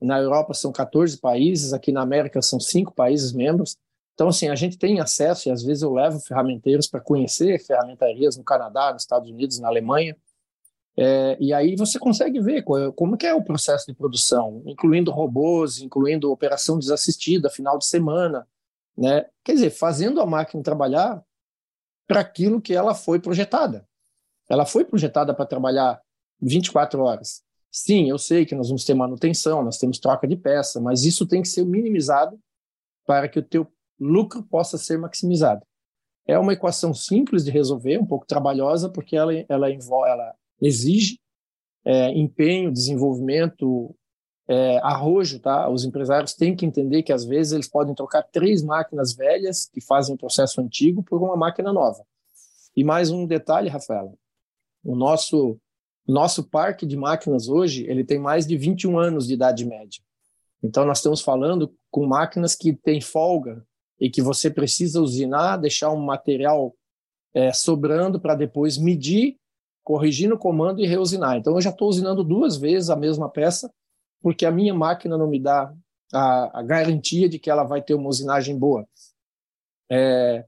Na 0.00 0.18
Europa 0.18 0.54
são 0.54 0.72
14 0.72 1.18
países. 1.18 1.74
Aqui 1.74 1.92
na 1.92 2.00
América 2.00 2.40
são 2.40 2.58
cinco 2.58 2.94
países 2.94 3.32
membros. 3.32 3.76
Então, 4.14 4.28
assim, 4.28 4.48
a 4.48 4.54
gente 4.54 4.76
tem 4.76 4.98
acesso, 4.98 5.48
e 5.48 5.52
às 5.52 5.62
vezes 5.62 5.82
eu 5.82 5.92
levo 5.92 6.18
ferramenteiros 6.18 6.88
para 6.88 7.00
conhecer 7.00 7.64
ferramentarias 7.64 8.36
no 8.36 8.42
Canadá, 8.42 8.92
nos 8.92 9.02
Estados 9.02 9.30
Unidos, 9.30 9.60
na 9.60 9.68
Alemanha. 9.68 10.16
É, 11.00 11.36
e 11.38 11.52
aí 11.52 11.76
você 11.76 11.96
consegue 11.96 12.40
ver 12.40 12.64
como 12.96 13.16
que 13.16 13.24
é 13.24 13.32
o 13.32 13.44
processo 13.44 13.86
de 13.86 13.94
produção, 13.94 14.64
incluindo 14.66 15.12
robôs, 15.12 15.80
incluindo 15.80 16.32
operação 16.32 16.76
desassistida, 16.76 17.48
final 17.48 17.78
de 17.78 17.86
semana, 17.86 18.48
né? 18.96 19.26
Quer 19.44 19.52
dizer, 19.52 19.70
fazendo 19.70 20.20
a 20.20 20.26
máquina 20.26 20.60
trabalhar 20.60 21.24
para 22.04 22.18
aquilo 22.18 22.60
que 22.60 22.74
ela 22.74 22.96
foi 22.96 23.20
projetada. 23.20 23.86
Ela 24.48 24.66
foi 24.66 24.84
projetada 24.84 25.32
para 25.32 25.46
trabalhar 25.46 26.02
24 26.40 27.00
horas. 27.00 27.44
Sim, 27.70 28.10
eu 28.10 28.18
sei 28.18 28.44
que 28.44 28.56
nós 28.56 28.66
vamos 28.66 28.84
ter 28.84 28.94
manutenção, 28.94 29.62
nós 29.62 29.78
temos 29.78 30.00
troca 30.00 30.26
de 30.26 30.34
peça, 30.34 30.80
mas 30.80 31.04
isso 31.04 31.28
tem 31.28 31.42
que 31.42 31.48
ser 31.48 31.64
minimizado 31.64 32.36
para 33.06 33.28
que 33.28 33.38
o 33.38 33.42
teu 33.42 33.72
lucro 34.00 34.42
possa 34.42 34.76
ser 34.76 34.98
maximizado. 34.98 35.64
É 36.26 36.36
uma 36.36 36.54
equação 36.54 36.92
simples 36.92 37.44
de 37.44 37.52
resolver, 37.52 37.98
um 37.98 38.06
pouco 38.06 38.26
trabalhosa, 38.26 38.88
porque 38.88 39.16
ela, 39.16 39.32
ela, 39.48 39.68
ela 39.70 40.34
exige 40.60 41.18
é, 41.84 42.10
empenho, 42.10 42.72
desenvolvimento, 42.72 43.94
é, 44.46 44.78
arrojo, 44.78 45.38
tá? 45.40 45.68
Os 45.68 45.84
empresários 45.84 46.34
têm 46.34 46.56
que 46.56 46.66
entender 46.66 47.02
que 47.02 47.12
às 47.12 47.24
vezes 47.24 47.52
eles 47.52 47.68
podem 47.68 47.94
trocar 47.94 48.22
três 48.22 48.62
máquinas 48.62 49.14
velhas 49.14 49.66
que 49.66 49.80
fazem 49.80 50.14
o 50.14 50.18
processo 50.18 50.60
antigo 50.60 51.02
por 51.02 51.22
uma 51.22 51.36
máquina 51.36 51.72
nova. 51.72 52.04
E 52.76 52.84
mais 52.84 53.10
um 53.10 53.26
detalhe, 53.26 53.68
Rafaela, 53.68 54.12
o 54.84 54.94
nosso 54.94 55.58
nosso 56.06 56.42
parque 56.44 56.86
de 56.86 56.96
máquinas 56.96 57.48
hoje 57.48 57.84
ele 57.86 58.02
tem 58.02 58.18
mais 58.18 58.46
de 58.46 58.56
21 58.56 58.98
anos 58.98 59.26
de 59.26 59.34
idade 59.34 59.66
média. 59.66 60.00
Então 60.62 60.86
nós 60.86 60.98
estamos 60.98 61.20
falando 61.20 61.74
com 61.90 62.06
máquinas 62.06 62.54
que 62.54 62.72
têm 62.72 63.00
folga 63.00 63.62
e 64.00 64.08
que 64.08 64.22
você 64.22 64.50
precisa 64.50 65.02
usinar, 65.02 65.58
deixar 65.58 65.90
um 65.90 66.00
material 66.00 66.74
é, 67.34 67.52
sobrando 67.52 68.18
para 68.18 68.34
depois 68.34 68.78
medir, 68.78 69.37
corrigir 69.88 70.28
no 70.28 70.36
comando 70.36 70.82
e 70.82 70.86
reusinar. 70.86 71.38
Então 71.38 71.54
eu 71.54 71.62
já 71.62 71.70
estou 71.70 71.88
usinando 71.88 72.22
duas 72.22 72.58
vezes 72.58 72.90
a 72.90 72.96
mesma 72.96 73.26
peça 73.26 73.72
porque 74.20 74.44
a 74.44 74.50
minha 74.50 74.74
máquina 74.74 75.16
não 75.16 75.26
me 75.26 75.40
dá 75.40 75.72
a, 76.12 76.60
a 76.60 76.62
garantia 76.62 77.26
de 77.26 77.38
que 77.38 77.48
ela 77.48 77.64
vai 77.64 77.80
ter 77.80 77.94
uma 77.94 78.10
usinagem 78.10 78.58
boa. 78.58 78.86
É, 79.90 80.44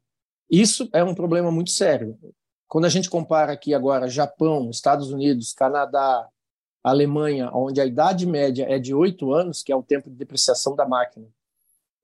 isso 0.51 0.91
é 0.93 1.03
um 1.03 1.15
problema 1.15 1.51
muito 1.51 1.71
sério. 1.71 2.19
Quando 2.69 2.85
a 2.85 2.91
gente 2.91 3.09
compara 3.09 3.51
aqui 3.51 3.73
agora 3.73 4.11
Japão, 4.11 4.69
Estados 4.69 5.11
Unidos, 5.11 5.55
Canadá, 5.55 6.29
Alemanha, 6.85 7.51
onde 7.55 7.81
a 7.81 7.87
idade 7.87 8.27
média 8.27 8.67
é 8.69 8.79
de 8.79 8.95
oito 8.95 9.33
anos, 9.33 9.63
que 9.63 9.73
é 9.73 9.77
o 9.77 9.83
tempo 9.83 10.11
de 10.11 10.17
depreciação 10.17 10.77
da 10.77 10.87
máquina, 10.87 11.27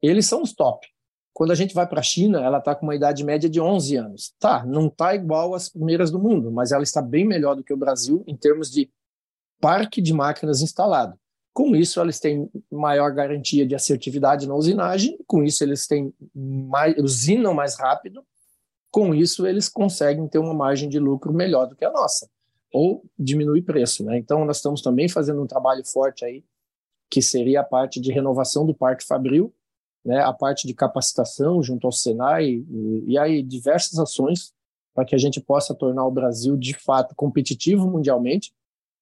eles 0.00 0.24
são 0.24 0.40
os 0.40 0.54
top. 0.54 0.88
Quando 1.36 1.50
a 1.50 1.54
gente 1.54 1.74
vai 1.74 1.86
para 1.86 2.00
a 2.00 2.02
China, 2.02 2.40
ela 2.40 2.56
está 2.56 2.74
com 2.74 2.86
uma 2.86 2.94
idade 2.94 3.22
média 3.22 3.46
de 3.46 3.60
11 3.60 3.94
anos. 3.96 4.34
Tá, 4.38 4.64
não 4.64 4.86
está 4.86 5.14
igual 5.14 5.54
às 5.54 5.68
primeiras 5.68 6.10
do 6.10 6.18
mundo, 6.18 6.50
mas 6.50 6.72
ela 6.72 6.82
está 6.82 7.02
bem 7.02 7.26
melhor 7.26 7.54
do 7.54 7.62
que 7.62 7.74
o 7.74 7.76
Brasil 7.76 8.24
em 8.26 8.34
termos 8.34 8.70
de 8.70 8.90
parque 9.60 10.00
de 10.00 10.14
máquinas 10.14 10.62
instalado. 10.62 11.18
Com 11.52 11.76
isso, 11.76 12.00
eles 12.00 12.18
têm 12.18 12.50
maior 12.72 13.12
garantia 13.12 13.66
de 13.66 13.74
assertividade 13.74 14.48
na 14.48 14.54
usinagem, 14.54 15.18
com 15.26 15.44
isso, 15.44 15.62
eles 15.62 15.86
têm 15.86 16.10
mais, 16.34 16.96
usinam 16.96 17.52
mais 17.52 17.78
rápido, 17.78 18.24
com 18.90 19.14
isso, 19.14 19.46
eles 19.46 19.68
conseguem 19.68 20.26
ter 20.28 20.38
uma 20.38 20.54
margem 20.54 20.88
de 20.88 20.98
lucro 20.98 21.34
melhor 21.34 21.66
do 21.66 21.76
que 21.76 21.84
a 21.84 21.92
nossa, 21.92 22.30
ou 22.72 23.04
diminuir 23.18 23.60
preço. 23.60 24.02
Né? 24.02 24.16
Então, 24.16 24.42
nós 24.46 24.56
estamos 24.56 24.80
também 24.80 25.06
fazendo 25.06 25.42
um 25.42 25.46
trabalho 25.46 25.84
forte 25.84 26.24
aí, 26.24 26.42
que 27.10 27.20
seria 27.20 27.60
a 27.60 27.64
parte 27.64 28.00
de 28.00 28.10
renovação 28.10 28.64
do 28.64 28.74
Parque 28.74 29.04
Fabril, 29.04 29.52
né, 30.06 30.20
a 30.20 30.32
parte 30.32 30.66
de 30.66 30.72
capacitação 30.72 31.62
junto 31.62 31.86
ao 31.86 31.92
Senai, 31.92 32.46
e, 32.46 33.04
e 33.08 33.18
aí 33.18 33.42
diversas 33.42 33.98
ações 33.98 34.54
para 34.94 35.04
que 35.04 35.14
a 35.14 35.18
gente 35.18 35.40
possa 35.40 35.74
tornar 35.74 36.06
o 36.06 36.10
Brasil 36.10 36.56
de 36.56 36.72
fato 36.72 37.14
competitivo 37.14 37.86
mundialmente 37.86 38.52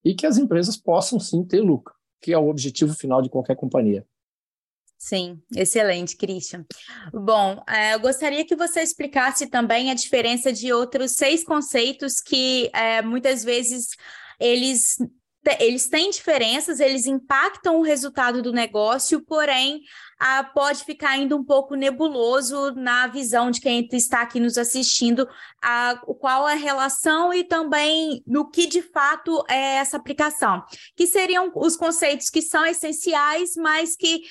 e 0.05 0.15
que 0.15 0.27
as 0.27 0.39
empresas 0.39 0.77
possam 0.77 1.21
sim 1.21 1.45
ter 1.45 1.61
lucro 1.61 1.95
que 2.25 2.33
é 2.33 2.39
o 2.39 2.49
objetivo 2.49 2.95
final 2.95 3.21
de 3.21 3.29
qualquer 3.29 3.55
companhia. 3.55 4.03
Sim, 4.97 5.43
excelente, 5.55 6.17
Christian. 6.17 6.65
Bom, 7.13 7.63
é, 7.69 7.93
eu 7.93 8.01
gostaria 8.01 8.47
que 8.47 8.57
você 8.57 8.81
explicasse 8.81 9.47
também 9.47 9.91
a 9.91 9.95
diferença 9.95 10.51
de 10.51 10.73
outros 10.73 11.13
seis 11.13 11.45
conceitos 11.45 12.23
que 12.23 12.71
é, 12.73 13.03
muitas 13.03 13.45
vezes 13.45 13.89
eles 14.41 14.97
eles 15.61 15.87
têm 15.87 16.09
diferenças, 16.09 16.81
eles 16.81 17.05
impactam 17.05 17.79
o 17.79 17.83
resultado 17.83 18.41
do 18.41 18.51
negócio, 18.51 19.23
porém 19.27 19.83
ah, 20.27 20.43
pode 20.43 20.83
ficar 20.85 21.11
ainda 21.11 21.37
um 21.37 21.45
pouco 21.45 21.75
nebuloso 21.75 22.73
na 22.75 23.07
visão 23.07 23.51
de 23.51 23.61
quem 23.61 23.87
está 23.93 24.23
aqui 24.23 24.41
nos 24.41 24.57
assistindo, 24.57 25.29
a, 25.63 26.01
qual 26.19 26.47
a 26.47 26.55
relação 26.55 27.31
e 27.35 27.45
também 27.45 28.23
no 28.27 28.51
que 28.51 28.67
de 28.67 28.81
fato 28.81 29.45
é 29.51 29.75
essa 29.75 29.99
aplicação, 29.99 30.65
que 30.97 31.07
seriam 31.07 31.53
os 31.55 31.77
conceitos 31.77 32.31
que 32.31 32.41
são 32.41 32.65
essenciais, 32.65 33.51
mas 33.55 33.97
que 33.97 34.23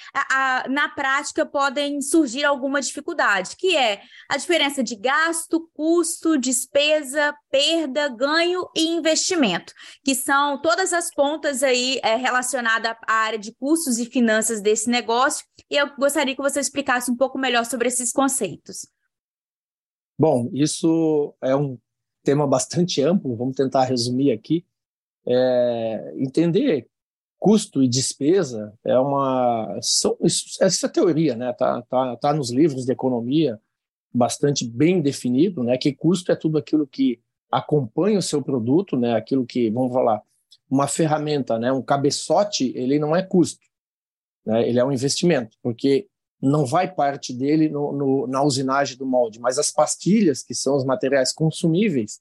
na 0.67 0.89
prática 0.89 1.45
podem 1.45 2.01
surgir 2.01 2.43
alguma 2.43 2.81
dificuldade, 2.81 3.55
que 3.55 3.77
é 3.77 4.01
a 4.27 4.37
diferença 4.37 4.83
de 4.83 4.95
gasto, 4.95 5.69
custo, 5.75 6.39
despesa, 6.39 7.35
perda, 7.51 8.09
ganho 8.09 8.67
e 8.75 8.87
investimento, 8.87 9.73
que 10.03 10.15
são 10.15 10.59
todas 10.59 10.91
as 10.91 11.13
pontas 11.13 11.61
aí 11.61 11.99
é, 12.01 12.15
relacionadas 12.15 12.95
à 13.07 13.13
área 13.13 13.37
de 13.37 13.53
custos 13.53 13.99
e 13.99 14.07
finanças 14.07 14.59
desse 14.59 14.89
negócio 14.89 15.45
e 15.69 15.82
eu 15.83 15.95
gostaria 15.97 16.35
que 16.35 16.41
você 16.41 16.59
explicasse 16.59 17.11
um 17.11 17.15
pouco 17.15 17.37
melhor 17.37 17.65
sobre 17.65 17.87
esses 17.87 18.11
conceitos. 18.11 18.87
Bom, 20.17 20.49
isso 20.53 21.35
é 21.41 21.55
um 21.55 21.77
tema 22.23 22.47
bastante 22.47 23.01
amplo, 23.01 23.35
vamos 23.35 23.55
tentar 23.55 23.83
resumir 23.83 24.31
aqui. 24.31 24.65
É, 25.25 26.13
entender 26.17 26.87
custo 27.39 27.83
e 27.83 27.87
despesa 27.89 28.73
é 28.85 28.97
uma 28.97 29.77
são, 29.81 30.17
isso, 30.21 30.61
essa 30.61 30.85
é 30.85 30.89
teoria, 30.89 31.35
né? 31.35 31.51
Tá, 31.53 31.81
tá, 31.83 32.15
tá 32.17 32.33
nos 32.33 32.51
livros 32.51 32.85
de 32.85 32.91
economia 32.91 33.59
bastante 34.13 34.65
bem 34.65 35.01
definido, 35.01 35.63
né? 35.63 35.77
Que 35.77 35.93
custo 35.93 36.31
é 36.31 36.35
tudo 36.35 36.57
aquilo 36.57 36.87
que 36.87 37.19
acompanha 37.51 38.19
o 38.19 38.21
seu 38.21 38.41
produto, 38.41 38.95
né? 38.95 39.15
Aquilo 39.15 39.45
que 39.45 39.69
vamos 39.69 39.91
falar 39.91 40.21
uma 40.69 40.87
ferramenta, 40.87 41.59
né? 41.59 41.71
Um 41.71 41.81
cabeçote, 41.81 42.71
ele 42.75 42.97
não 42.97 43.15
é 43.15 43.21
custo. 43.21 43.65
Né? 44.45 44.67
Ele 44.67 44.79
é 44.79 44.85
um 44.85 44.91
investimento, 44.91 45.57
porque 45.61 46.07
não 46.41 46.65
vai 46.65 46.93
parte 46.93 47.33
dele 47.33 47.69
no, 47.69 47.93
no, 47.93 48.27
na 48.27 48.43
usinagem 48.43 48.97
do 48.97 49.05
molde, 49.05 49.39
mas 49.39 49.57
as 49.57 49.71
pastilhas, 49.71 50.43
que 50.43 50.53
são 50.53 50.75
os 50.75 50.83
materiais 50.83 51.31
consumíveis, 51.31 52.19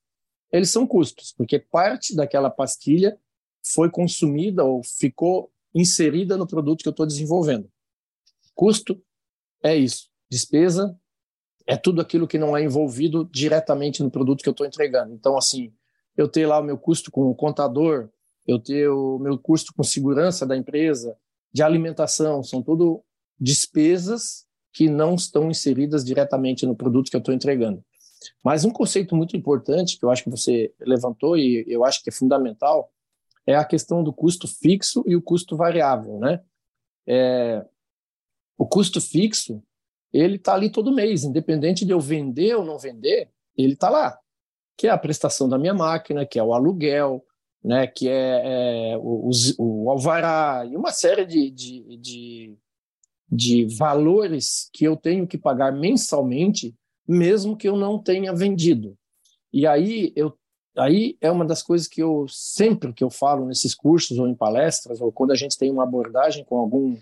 eles 0.52 0.70
são 0.70 0.86
custos, 0.86 1.32
porque 1.36 1.58
parte 1.58 2.14
daquela 2.14 2.50
pastilha 2.50 3.18
foi 3.64 3.90
consumida 3.90 4.64
ou 4.64 4.82
ficou 4.84 5.50
inserida 5.74 6.36
no 6.36 6.46
produto 6.46 6.82
que 6.82 6.88
eu 6.88 6.92
estou 6.92 7.06
desenvolvendo. 7.06 7.68
Custo 8.54 9.02
é 9.62 9.74
isso. 9.74 10.10
Despesa 10.30 10.96
é 11.66 11.76
tudo 11.76 12.00
aquilo 12.00 12.28
que 12.28 12.38
não 12.38 12.56
é 12.56 12.62
envolvido 12.62 13.24
diretamente 13.32 14.02
no 14.02 14.10
produto 14.10 14.42
que 14.42 14.48
eu 14.48 14.52
estou 14.52 14.66
entregando. 14.66 15.14
Então, 15.14 15.36
assim, 15.36 15.72
eu 16.16 16.28
tenho 16.28 16.48
lá 16.48 16.58
o 16.58 16.64
meu 16.64 16.76
custo 16.76 17.10
com 17.10 17.28
o 17.30 17.34
contador, 17.34 18.08
eu 18.46 18.58
tenho 18.58 19.16
o 19.16 19.18
meu 19.18 19.38
custo 19.38 19.72
com 19.74 19.82
segurança 19.82 20.46
da 20.46 20.56
empresa, 20.56 21.16
de 21.52 21.62
alimentação, 21.62 22.42
são 22.42 22.62
tudo 22.62 23.02
despesas 23.38 24.46
que 24.72 24.88
não 24.88 25.14
estão 25.14 25.50
inseridas 25.50 26.04
diretamente 26.04 26.64
no 26.64 26.74
produto 26.74 27.10
que 27.10 27.16
eu 27.16 27.20
estou 27.20 27.34
entregando. 27.34 27.84
Mas 28.42 28.64
um 28.64 28.70
conceito 28.70 29.14
muito 29.14 29.36
importante 29.36 29.98
que 29.98 30.04
eu 30.04 30.10
acho 30.10 30.24
que 30.24 30.30
você 30.30 30.72
levantou 30.80 31.36
e 31.36 31.64
eu 31.68 31.84
acho 31.84 32.02
que 32.02 32.08
é 32.08 32.12
fundamental 32.12 32.90
é 33.46 33.56
a 33.56 33.64
questão 33.64 34.04
do 34.04 34.12
custo 34.12 34.46
fixo 34.46 35.02
e 35.06 35.16
o 35.16 35.22
custo 35.22 35.56
variável, 35.56 36.18
né? 36.18 36.40
É, 37.06 37.66
o 38.56 38.66
custo 38.66 39.00
fixo 39.00 39.60
ele 40.12 40.36
está 40.36 40.54
ali 40.54 40.70
todo 40.70 40.94
mês, 40.94 41.24
independente 41.24 41.84
de 41.84 41.92
eu 41.92 41.98
vender 41.98 42.54
ou 42.54 42.64
não 42.64 42.78
vender, 42.78 43.30
ele 43.56 43.72
está 43.72 43.88
lá, 43.88 44.18
que 44.76 44.86
é 44.86 44.90
a 44.90 44.98
prestação 44.98 45.48
da 45.48 45.58
minha 45.58 45.72
máquina, 45.72 46.26
que 46.26 46.38
é 46.38 46.42
o 46.42 46.52
aluguel, 46.52 47.24
né, 47.64 47.86
que 47.86 48.08
é, 48.08 48.92
é 48.92 48.98
o, 48.98 49.30
o, 49.58 49.90
alvará 49.90 50.66
e 50.66 50.76
uma 50.76 50.90
série 50.90 51.24
de, 51.24 51.50
de, 51.50 51.96
de, 51.96 52.58
de 53.30 53.64
valores 53.76 54.68
que 54.72 54.84
eu 54.84 54.96
tenho 54.96 55.26
que 55.26 55.38
pagar 55.38 55.72
mensalmente, 55.72 56.74
mesmo 57.06 57.56
que 57.56 57.68
eu 57.68 57.76
não 57.76 58.02
tenha 58.02 58.34
vendido. 58.34 58.96
E 59.52 59.66
aí 59.66 60.12
eu 60.16 60.36
aí 60.76 61.18
é 61.20 61.30
uma 61.30 61.44
das 61.44 61.62
coisas 61.62 61.86
que 61.86 62.02
eu 62.02 62.26
sempre 62.28 62.94
que 62.94 63.04
eu 63.04 63.10
falo 63.10 63.44
nesses 63.44 63.74
cursos 63.74 64.18
ou 64.18 64.26
em 64.26 64.34
palestras 64.34 65.02
ou 65.02 65.12
quando 65.12 65.30
a 65.30 65.36
gente 65.36 65.58
tem 65.58 65.70
uma 65.70 65.82
abordagem 65.82 66.44
com 66.44 66.56
algum 66.56 66.96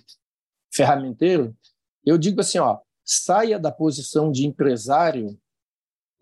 ferramenteiro, 0.72 1.56
eu 2.04 2.16
digo 2.16 2.40
assim, 2.40 2.58
ó, 2.58 2.78
saia 3.04 3.58
da 3.58 3.72
posição 3.72 4.30
de 4.30 4.46
empresário 4.46 5.38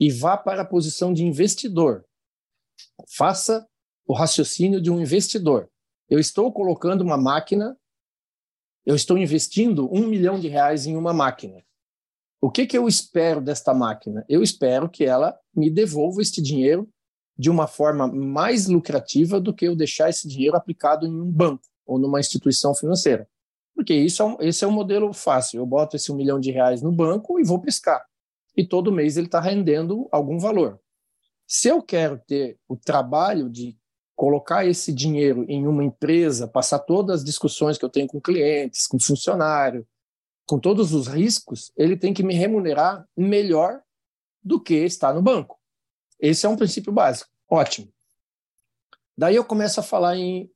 e 0.00 0.10
vá 0.10 0.36
para 0.36 0.62
a 0.62 0.66
posição 0.66 1.12
de 1.12 1.24
investidor. 1.24 2.04
Faça 3.08 3.67
o 4.08 4.14
raciocínio 4.14 4.80
de 4.80 4.90
um 4.90 4.98
investidor. 4.98 5.68
Eu 6.08 6.18
estou 6.18 6.50
colocando 6.50 7.02
uma 7.02 7.18
máquina, 7.18 7.76
eu 8.86 8.96
estou 8.96 9.18
investindo 9.18 9.86
um 9.94 10.08
milhão 10.08 10.40
de 10.40 10.48
reais 10.48 10.86
em 10.86 10.96
uma 10.96 11.12
máquina. 11.12 11.62
O 12.40 12.50
que, 12.50 12.66
que 12.66 12.78
eu 12.78 12.88
espero 12.88 13.42
desta 13.42 13.74
máquina? 13.74 14.24
Eu 14.26 14.42
espero 14.42 14.88
que 14.88 15.04
ela 15.04 15.38
me 15.54 15.68
devolva 15.68 16.22
este 16.22 16.40
dinheiro 16.40 16.88
de 17.36 17.50
uma 17.50 17.66
forma 17.66 18.06
mais 18.06 18.66
lucrativa 18.66 19.38
do 19.38 19.52
que 19.52 19.66
eu 19.66 19.76
deixar 19.76 20.08
esse 20.08 20.26
dinheiro 20.26 20.56
aplicado 20.56 21.06
em 21.06 21.20
um 21.20 21.30
banco 21.30 21.62
ou 21.84 21.98
numa 21.98 22.18
instituição 22.18 22.74
financeira. 22.74 23.28
Porque 23.74 23.94
isso 23.94 24.22
é 24.22 24.24
um, 24.24 24.36
esse 24.40 24.64
é 24.64 24.66
um 24.66 24.72
modelo 24.72 25.12
fácil. 25.12 25.58
Eu 25.58 25.66
boto 25.66 25.96
esse 25.96 26.10
um 26.10 26.16
milhão 26.16 26.40
de 26.40 26.50
reais 26.50 26.80
no 26.80 26.90
banco 26.90 27.38
e 27.38 27.44
vou 27.44 27.60
pescar. 27.60 28.02
E 28.56 28.66
todo 28.66 28.90
mês 28.90 29.18
ele 29.18 29.26
está 29.26 29.38
rendendo 29.38 30.08
algum 30.10 30.38
valor. 30.38 30.80
Se 31.46 31.68
eu 31.68 31.82
quero 31.82 32.18
ter 32.26 32.58
o 32.66 32.76
trabalho 32.76 33.50
de 33.50 33.76
colocar 34.18 34.66
esse 34.66 34.92
dinheiro 34.92 35.44
em 35.48 35.64
uma 35.68 35.84
empresa, 35.84 36.48
passar 36.48 36.80
todas 36.80 37.20
as 37.20 37.24
discussões 37.24 37.78
que 37.78 37.84
eu 37.84 37.88
tenho 37.88 38.08
com 38.08 38.20
clientes, 38.20 38.84
com 38.88 38.98
funcionário, 38.98 39.86
com 40.44 40.58
todos 40.58 40.92
os 40.92 41.06
riscos, 41.06 41.70
ele 41.76 41.96
tem 41.96 42.12
que 42.12 42.24
me 42.24 42.34
remunerar 42.34 43.06
melhor 43.16 43.80
do 44.42 44.60
que 44.60 44.74
está 44.74 45.14
no 45.14 45.22
banco. 45.22 45.56
Esse 46.18 46.46
é 46.46 46.48
um 46.48 46.56
princípio 46.56 46.92
básico. 46.92 47.30
Ótimo. 47.48 47.92
Daí 49.16 49.36
eu 49.36 49.44
começo 49.44 49.78
a 49.78 49.84
falar 49.84 50.16
em 50.16 50.50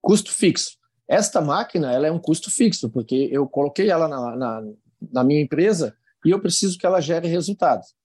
custo 0.00 0.30
fixo. 0.30 0.78
Esta 1.08 1.40
máquina 1.40 1.92
ela 1.92 2.06
é 2.06 2.12
um 2.12 2.20
custo 2.20 2.52
fixo, 2.52 2.88
porque 2.88 3.28
eu 3.32 3.48
coloquei 3.48 3.90
ela 3.90 4.06
na, 4.06 4.36
na, 4.36 4.62
na 5.10 5.24
minha 5.24 5.42
empresa 5.42 5.92
e 6.24 6.30
eu 6.30 6.40
preciso 6.40 6.78
que 6.78 6.86
ela 6.86 7.00
gere 7.00 7.26
resultados. 7.26 7.96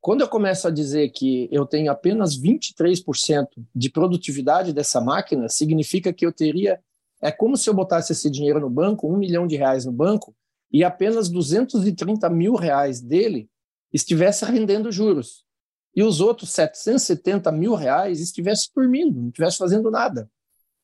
Quando 0.00 0.20
eu 0.20 0.28
começo 0.28 0.68
a 0.68 0.70
dizer 0.70 1.10
que 1.10 1.48
eu 1.50 1.66
tenho 1.66 1.90
apenas 1.90 2.40
23% 2.40 3.48
de 3.74 3.90
produtividade 3.90 4.72
dessa 4.72 5.00
máquina, 5.00 5.48
significa 5.48 6.12
que 6.12 6.24
eu 6.24 6.32
teria. 6.32 6.80
É 7.20 7.32
como 7.32 7.56
se 7.56 7.68
eu 7.68 7.74
botasse 7.74 8.12
esse 8.12 8.30
dinheiro 8.30 8.60
no 8.60 8.70
banco, 8.70 9.12
um 9.12 9.16
milhão 9.16 9.46
de 9.46 9.56
reais 9.56 9.84
no 9.84 9.92
banco, 9.92 10.34
e 10.72 10.84
apenas 10.84 11.28
230 11.28 12.30
mil 12.30 12.54
reais 12.54 13.00
dele 13.00 13.48
estivesse 13.92 14.44
rendendo 14.44 14.92
juros. 14.92 15.44
E 15.96 16.02
os 16.02 16.20
outros 16.20 16.50
770 16.50 17.50
mil 17.50 17.74
reais 17.74 18.20
estivesse 18.20 18.70
dormindo, 18.74 19.20
não 19.20 19.28
estivesse 19.28 19.58
fazendo 19.58 19.90
nada. 19.90 20.30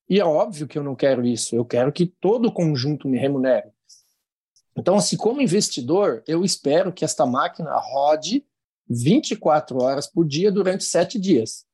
E 0.08 0.18
é 0.18 0.24
óbvio 0.24 0.66
que 0.66 0.76
eu 0.76 0.82
não 0.82 0.96
quero 0.96 1.24
isso. 1.24 1.54
Eu 1.54 1.64
quero 1.64 1.92
que 1.92 2.06
todo 2.06 2.46
o 2.46 2.52
conjunto 2.52 3.08
me 3.08 3.18
remunere. 3.18 3.68
Então, 4.76 4.96
assim, 4.96 5.16
como 5.16 5.40
investidor, 5.40 6.22
eu 6.26 6.44
espero 6.44 6.92
que 6.92 7.04
esta 7.04 7.24
máquina 7.24 7.70
rode 7.78 8.44
24 8.88 9.82
horas 9.82 10.06
por 10.06 10.26
dia 10.26 10.50
durante 10.52 10.84
sete 10.84 11.18
dias. 11.18 11.64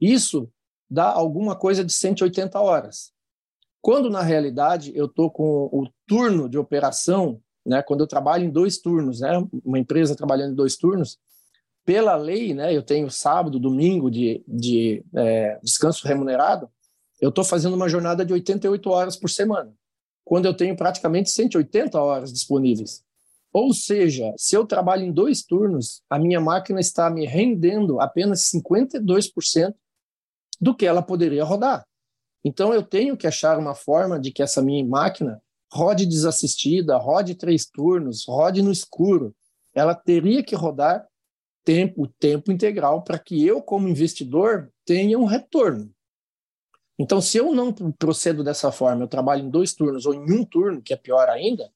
Isso 0.00 0.50
dá 0.88 1.06
alguma 1.06 1.54
coisa 1.54 1.84
de 1.84 1.92
180 1.92 2.58
horas. 2.58 3.12
Quando, 3.80 4.10
na 4.10 4.22
realidade, 4.22 4.92
eu 4.94 5.06
estou 5.06 5.30
com 5.30 5.68
o 5.72 5.88
turno 6.06 6.48
de 6.48 6.58
operação, 6.58 7.40
né, 7.64 7.82
quando 7.82 8.00
eu 8.00 8.06
trabalho 8.06 8.44
em 8.44 8.50
dois 8.50 8.78
turnos, 8.78 9.20
né, 9.20 9.30
uma 9.64 9.78
empresa 9.78 10.16
trabalhando 10.16 10.52
em 10.52 10.56
dois 10.56 10.76
turnos, 10.76 11.18
pela 11.84 12.14
lei, 12.16 12.52
né, 12.52 12.76
eu 12.76 12.82
tenho 12.82 13.10
sábado, 13.10 13.58
domingo 13.58 14.10
de, 14.10 14.44
de 14.46 15.04
é, 15.14 15.58
descanso 15.62 16.06
remunerado, 16.06 16.68
eu 17.20 17.30
estou 17.30 17.44
fazendo 17.44 17.74
uma 17.74 17.88
jornada 17.88 18.24
de 18.24 18.32
88 18.32 18.90
horas 18.90 19.16
por 19.16 19.30
semana, 19.30 19.72
quando 20.24 20.46
eu 20.46 20.54
tenho 20.54 20.76
praticamente 20.76 21.30
180 21.30 22.00
horas 22.00 22.32
disponíveis. 22.32 23.02
Ou 23.52 23.74
seja, 23.74 24.32
se 24.36 24.56
eu 24.56 24.64
trabalho 24.64 25.04
em 25.04 25.12
dois 25.12 25.42
turnos, 25.42 26.02
a 26.08 26.18
minha 26.18 26.40
máquina 26.40 26.78
está 26.78 27.10
me 27.10 27.26
rendendo 27.26 28.00
apenas 28.00 28.50
52% 28.50 29.74
do 30.60 30.74
que 30.74 30.86
ela 30.86 31.02
poderia 31.02 31.44
rodar. 31.44 31.84
Então 32.44 32.72
eu 32.72 32.82
tenho 32.82 33.16
que 33.16 33.26
achar 33.26 33.58
uma 33.58 33.74
forma 33.74 34.18
de 34.18 34.30
que 34.30 34.42
essa 34.42 34.62
minha 34.62 34.84
máquina 34.84 35.42
rode 35.72 36.06
desassistida, 36.06 36.96
rode 36.96 37.34
três 37.34 37.66
turnos, 37.66 38.24
rode 38.26 38.62
no 38.62 38.72
escuro. 38.72 39.34
Ela 39.74 39.94
teria 39.94 40.42
que 40.42 40.54
rodar 40.54 41.06
tempo, 41.64 42.08
tempo 42.18 42.50
integral 42.50 43.02
para 43.02 43.18
que 43.18 43.44
eu, 43.44 43.62
como 43.62 43.88
investidor, 43.88 44.72
tenha 44.84 45.18
um 45.18 45.24
retorno. 45.24 45.92
Então, 46.98 47.20
se 47.20 47.38
eu 47.38 47.54
não 47.54 47.72
procedo 47.72 48.44
dessa 48.44 48.70
forma, 48.70 49.04
eu 49.04 49.08
trabalho 49.08 49.44
em 49.44 49.50
dois 49.50 49.72
turnos 49.72 50.04
ou 50.04 50.12
em 50.12 50.32
um 50.32 50.44
turno, 50.44 50.82
que 50.82 50.92
é 50.92 50.96
pior 50.96 51.28
ainda, 51.28 51.70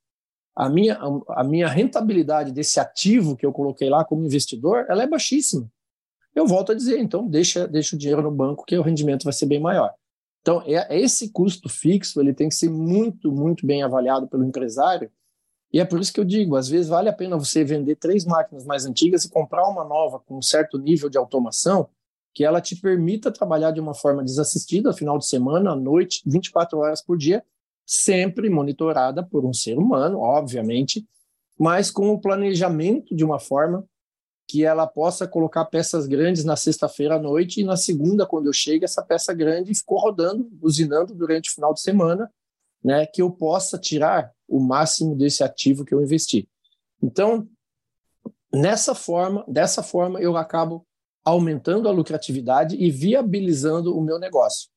a 0.55 0.69
minha, 0.69 0.99
a 1.31 1.43
minha 1.43 1.69
rentabilidade 1.69 2.53
desse 2.53 2.79
ativo 2.79 3.37
que 3.37 3.45
eu 3.45 3.53
coloquei 3.53 3.89
lá 3.91 4.05
como 4.05 4.25
investidor, 4.25 4.87
ela 4.89 5.03
é 5.03 5.07
baixíssima. 5.07 5.69
Eu 6.35 6.47
volto 6.47 6.73
a 6.73 6.75
dizer, 6.75 6.99
então 6.99 7.27
deixa, 7.27 7.67
deixa 7.67 7.97
o 7.97 7.99
dinheiro 7.99 8.23
no 8.23 8.31
banco 8.31 8.65
que 8.65 8.77
o 8.77 8.83
rendimento 8.83 9.25
vai 9.25 9.33
ser 9.33 9.47
bem 9.47 9.61
maior. 9.61 9.93
Então, 10.43 10.63
é, 10.67 11.01
esse 11.01 11.31
custo 11.31 11.69
fixo 11.69 12.21
ele 12.21 12.35
tem 12.35 12.49
que 12.49 12.55
ser 12.55 12.69
muito, 12.69 13.33
muito 13.33 13.67
bem 13.67 13.83
avaliado 13.83 14.29
pelo 14.29 14.45
empresário. 14.45 15.11
E 15.73 15.81
é 15.81 15.85
por 15.85 15.99
isso 15.99 16.13
que 16.13 16.21
eu 16.21 16.25
digo, 16.25 16.55
às 16.55 16.69
vezes 16.69 16.89
vale 16.89 17.09
a 17.09 17.13
pena 17.13 17.37
você 17.37 17.65
vender 17.65 17.97
três 17.97 18.25
máquinas 18.25 18.65
mais 18.65 18.87
antigas 18.87 19.25
e 19.25 19.31
comprar 19.31 19.67
uma 19.69 19.85
nova 19.85 20.21
com 20.21 20.39
um 20.39 20.43
certo 20.43 20.79
nível 20.79 21.09
de 21.09 21.19
automação, 21.19 21.89
que 22.33 22.45
ela 22.45 22.61
te 22.61 22.77
permita 22.77 23.33
trabalhar 23.33 23.71
de 23.71 23.81
uma 23.81 23.95
forma 23.95 24.23
desassistida, 24.23 24.93
final 24.93 25.19
de 25.19 25.27
semana, 25.27 25.73
à 25.73 25.77
noite, 25.77 26.23
24 26.27 26.79
horas 26.79 27.03
por 27.03 27.17
dia, 27.17 27.45
sempre 27.87 28.49
monitorada 28.49 29.23
por 29.23 29.45
um 29.45 29.53
ser 29.53 29.79
humano, 29.79 30.19
obviamente, 30.19 31.07
mas 31.59 31.91
com 31.91 32.11
o 32.11 32.21
planejamento 32.21 33.15
de 33.15 33.25
uma 33.25 33.39
forma 33.39 33.87
que 34.47 34.65
ela 34.65 34.87
possa 34.87 35.27
colocar 35.27 35.65
peças 35.65 36.07
grandes 36.07 36.45
na 36.45 36.57
sexta-feira 36.57 37.17
à 37.17 37.19
noite 37.19 37.61
e 37.61 37.65
na 37.65 37.77
segunda, 37.77 38.27
quando 38.27 38.47
eu 38.47 38.53
chego, 38.53 38.85
essa 38.85 39.03
peça 39.03 39.33
grande 39.33 39.75
ficou 39.75 39.99
rodando, 39.99 40.45
buzinando 40.53 41.15
durante 41.15 41.51
o 41.51 41.55
final 41.55 41.73
de 41.73 41.81
semana, 41.81 42.31
né, 42.83 43.07
que 43.07 43.23
eu 43.23 43.31
possa 43.31 43.79
tirar 43.79 44.31
o 44.47 44.61
máximo 44.61 45.17
desse 45.17 45.43
ativo 45.43 45.85
que 45.85 45.95
eu 45.95 46.03
investi. 46.03 46.49
Então, 47.03 47.49
nessa 48.53 48.95
forma, 48.95 49.45
dessa 49.49 49.83
forma 49.83 50.21
eu 50.21 50.37
acabo 50.37 50.87
aumentando 51.25 51.89
a 51.89 51.93
lucratividade 51.93 52.77
e 52.77 52.91
viabilizando 52.91 53.97
o 53.97 54.03
meu 54.03 54.19
negócio. 54.19 54.69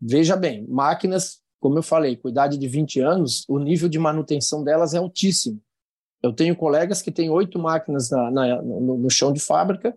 Veja 0.00 0.36
bem, 0.36 0.66
máquinas, 0.66 1.40
como 1.60 1.78
eu 1.78 1.82
falei, 1.82 2.16
com 2.16 2.28
idade 2.28 2.56
de 2.56 2.68
20 2.68 3.00
anos, 3.00 3.44
o 3.48 3.58
nível 3.58 3.88
de 3.88 3.98
manutenção 3.98 4.62
delas 4.62 4.94
é 4.94 4.98
altíssimo. 4.98 5.60
Eu 6.22 6.32
tenho 6.32 6.56
colegas 6.56 7.00
que 7.00 7.12
têm 7.12 7.30
oito 7.30 7.58
máquinas 7.58 8.10
na, 8.10 8.30
na, 8.30 8.62
no, 8.62 8.98
no, 8.98 9.10
chão 9.10 9.32
de 9.32 9.40
fábrica 9.40 9.96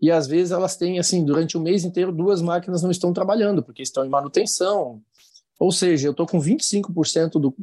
e 0.00 0.10
às 0.10 0.26
vezes 0.26 0.52
elas 0.52 0.76
têm, 0.76 0.98
assim, 0.98 1.24
durante 1.24 1.56
o 1.56 1.60
mês 1.60 1.84
inteiro, 1.84 2.12
duas 2.12 2.40
máquinas 2.40 2.82
não 2.82 2.90
estão 2.90 3.12
trabalhando 3.12 3.62
porque 3.62 3.82
estão 3.82 4.04
em 4.04 4.08
manutenção. 4.08 5.02
Ou 5.58 5.72
seja, 5.72 6.06
eu 6.06 6.12
estou 6.12 6.26
com 6.26 6.38
25% 6.38 7.40
do, 7.40 7.54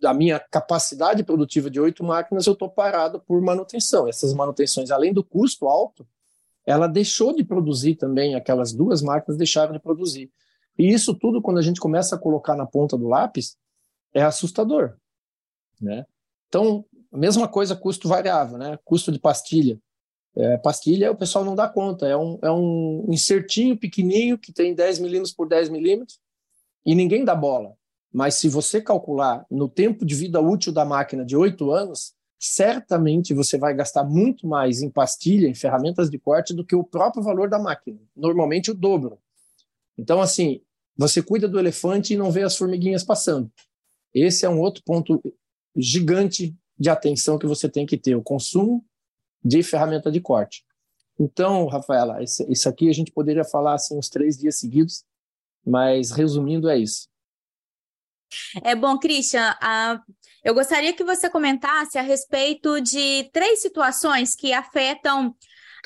da 0.00 0.12
minha 0.12 0.38
capacidade 0.38 1.24
produtiva 1.24 1.70
de 1.70 1.80
oito 1.80 2.04
máquinas, 2.04 2.46
eu 2.46 2.52
estou 2.52 2.68
parado 2.68 3.20
por 3.20 3.40
manutenção. 3.40 4.06
Essas 4.06 4.34
manutenções, 4.34 4.90
além 4.90 5.12
do 5.12 5.24
custo 5.24 5.66
alto, 5.66 6.06
ela 6.66 6.86
deixou 6.86 7.34
de 7.34 7.42
produzir 7.42 7.94
também, 7.94 8.34
aquelas 8.34 8.74
duas 8.74 9.00
máquinas 9.00 9.38
deixaram 9.38 9.72
de 9.72 9.78
produzir. 9.78 10.30
E 10.78 10.92
isso 10.92 11.14
tudo, 11.14 11.42
quando 11.42 11.58
a 11.58 11.62
gente 11.62 11.80
começa 11.80 12.14
a 12.14 12.18
colocar 12.18 12.54
na 12.54 12.64
ponta 12.64 12.96
do 12.96 13.08
lápis, 13.08 13.56
é 14.14 14.22
assustador. 14.22 14.96
Né? 15.80 16.06
Então, 16.48 16.84
mesma 17.12 17.48
coisa, 17.48 17.74
custo 17.74 18.08
variável, 18.08 18.56
né? 18.56 18.78
custo 18.84 19.10
de 19.10 19.18
pastilha. 19.18 19.78
É, 20.36 20.56
pastilha, 20.58 21.10
o 21.10 21.16
pessoal 21.16 21.44
não 21.44 21.56
dá 21.56 21.68
conta, 21.68 22.06
é 22.06 22.16
um, 22.16 22.38
é 22.42 22.50
um 22.50 23.06
insertinho 23.08 23.76
pequenininho 23.76 24.38
que 24.38 24.52
tem 24.52 24.72
10 24.72 25.00
milímetros 25.00 25.32
por 25.32 25.48
10 25.48 25.68
milímetros 25.68 26.20
e 26.86 26.94
ninguém 26.94 27.24
dá 27.24 27.34
bola. 27.34 27.74
Mas 28.12 28.34
se 28.36 28.48
você 28.48 28.80
calcular 28.80 29.44
no 29.50 29.68
tempo 29.68 30.06
de 30.06 30.14
vida 30.14 30.40
útil 30.40 30.72
da 30.72 30.84
máquina 30.84 31.24
de 31.24 31.36
8 31.36 31.70
anos, 31.72 32.14
certamente 32.38 33.34
você 33.34 33.58
vai 33.58 33.74
gastar 33.74 34.04
muito 34.04 34.46
mais 34.46 34.80
em 34.80 34.88
pastilha, 34.88 35.48
em 35.48 35.54
ferramentas 35.54 36.08
de 36.08 36.18
corte, 36.18 36.54
do 36.54 36.64
que 36.64 36.76
o 36.76 36.84
próprio 36.84 37.22
valor 37.22 37.48
da 37.48 37.58
máquina. 37.58 37.98
Normalmente 38.16 38.70
o 38.70 38.74
dobro. 38.74 39.18
Então, 39.98 40.20
assim, 40.20 40.60
você 40.98 41.22
cuida 41.22 41.46
do 41.46 41.60
elefante 41.60 42.12
e 42.12 42.16
não 42.16 42.32
vê 42.32 42.42
as 42.42 42.56
formiguinhas 42.56 43.04
passando. 43.04 43.50
Esse 44.12 44.44
é 44.44 44.48
um 44.48 44.60
outro 44.60 44.82
ponto 44.84 45.22
gigante 45.76 46.56
de 46.76 46.90
atenção 46.90 47.38
que 47.38 47.46
você 47.46 47.68
tem 47.68 47.86
que 47.86 47.96
ter, 47.96 48.16
o 48.16 48.22
consumo 48.22 48.84
de 49.42 49.62
ferramenta 49.62 50.10
de 50.10 50.20
corte. 50.20 50.64
Então, 51.18 51.66
Rafaela, 51.66 52.18
isso 52.22 52.68
aqui 52.68 52.88
a 52.88 52.92
gente 52.92 53.12
poderia 53.12 53.44
falar 53.44 53.74
assim 53.74 53.96
uns 53.96 54.08
três 54.08 54.36
dias 54.36 54.58
seguidos, 54.58 55.04
mas 55.64 56.10
resumindo 56.10 56.68
é 56.68 56.76
isso. 56.76 57.08
É 58.62 58.74
bom, 58.74 58.98
Christian, 58.98 59.54
eu 60.44 60.54
gostaria 60.54 60.92
que 60.92 61.04
você 61.04 61.30
comentasse 61.30 61.96
a 61.96 62.02
respeito 62.02 62.80
de 62.80 63.28
três 63.32 63.62
situações 63.62 64.34
que 64.34 64.52
afetam 64.52 65.34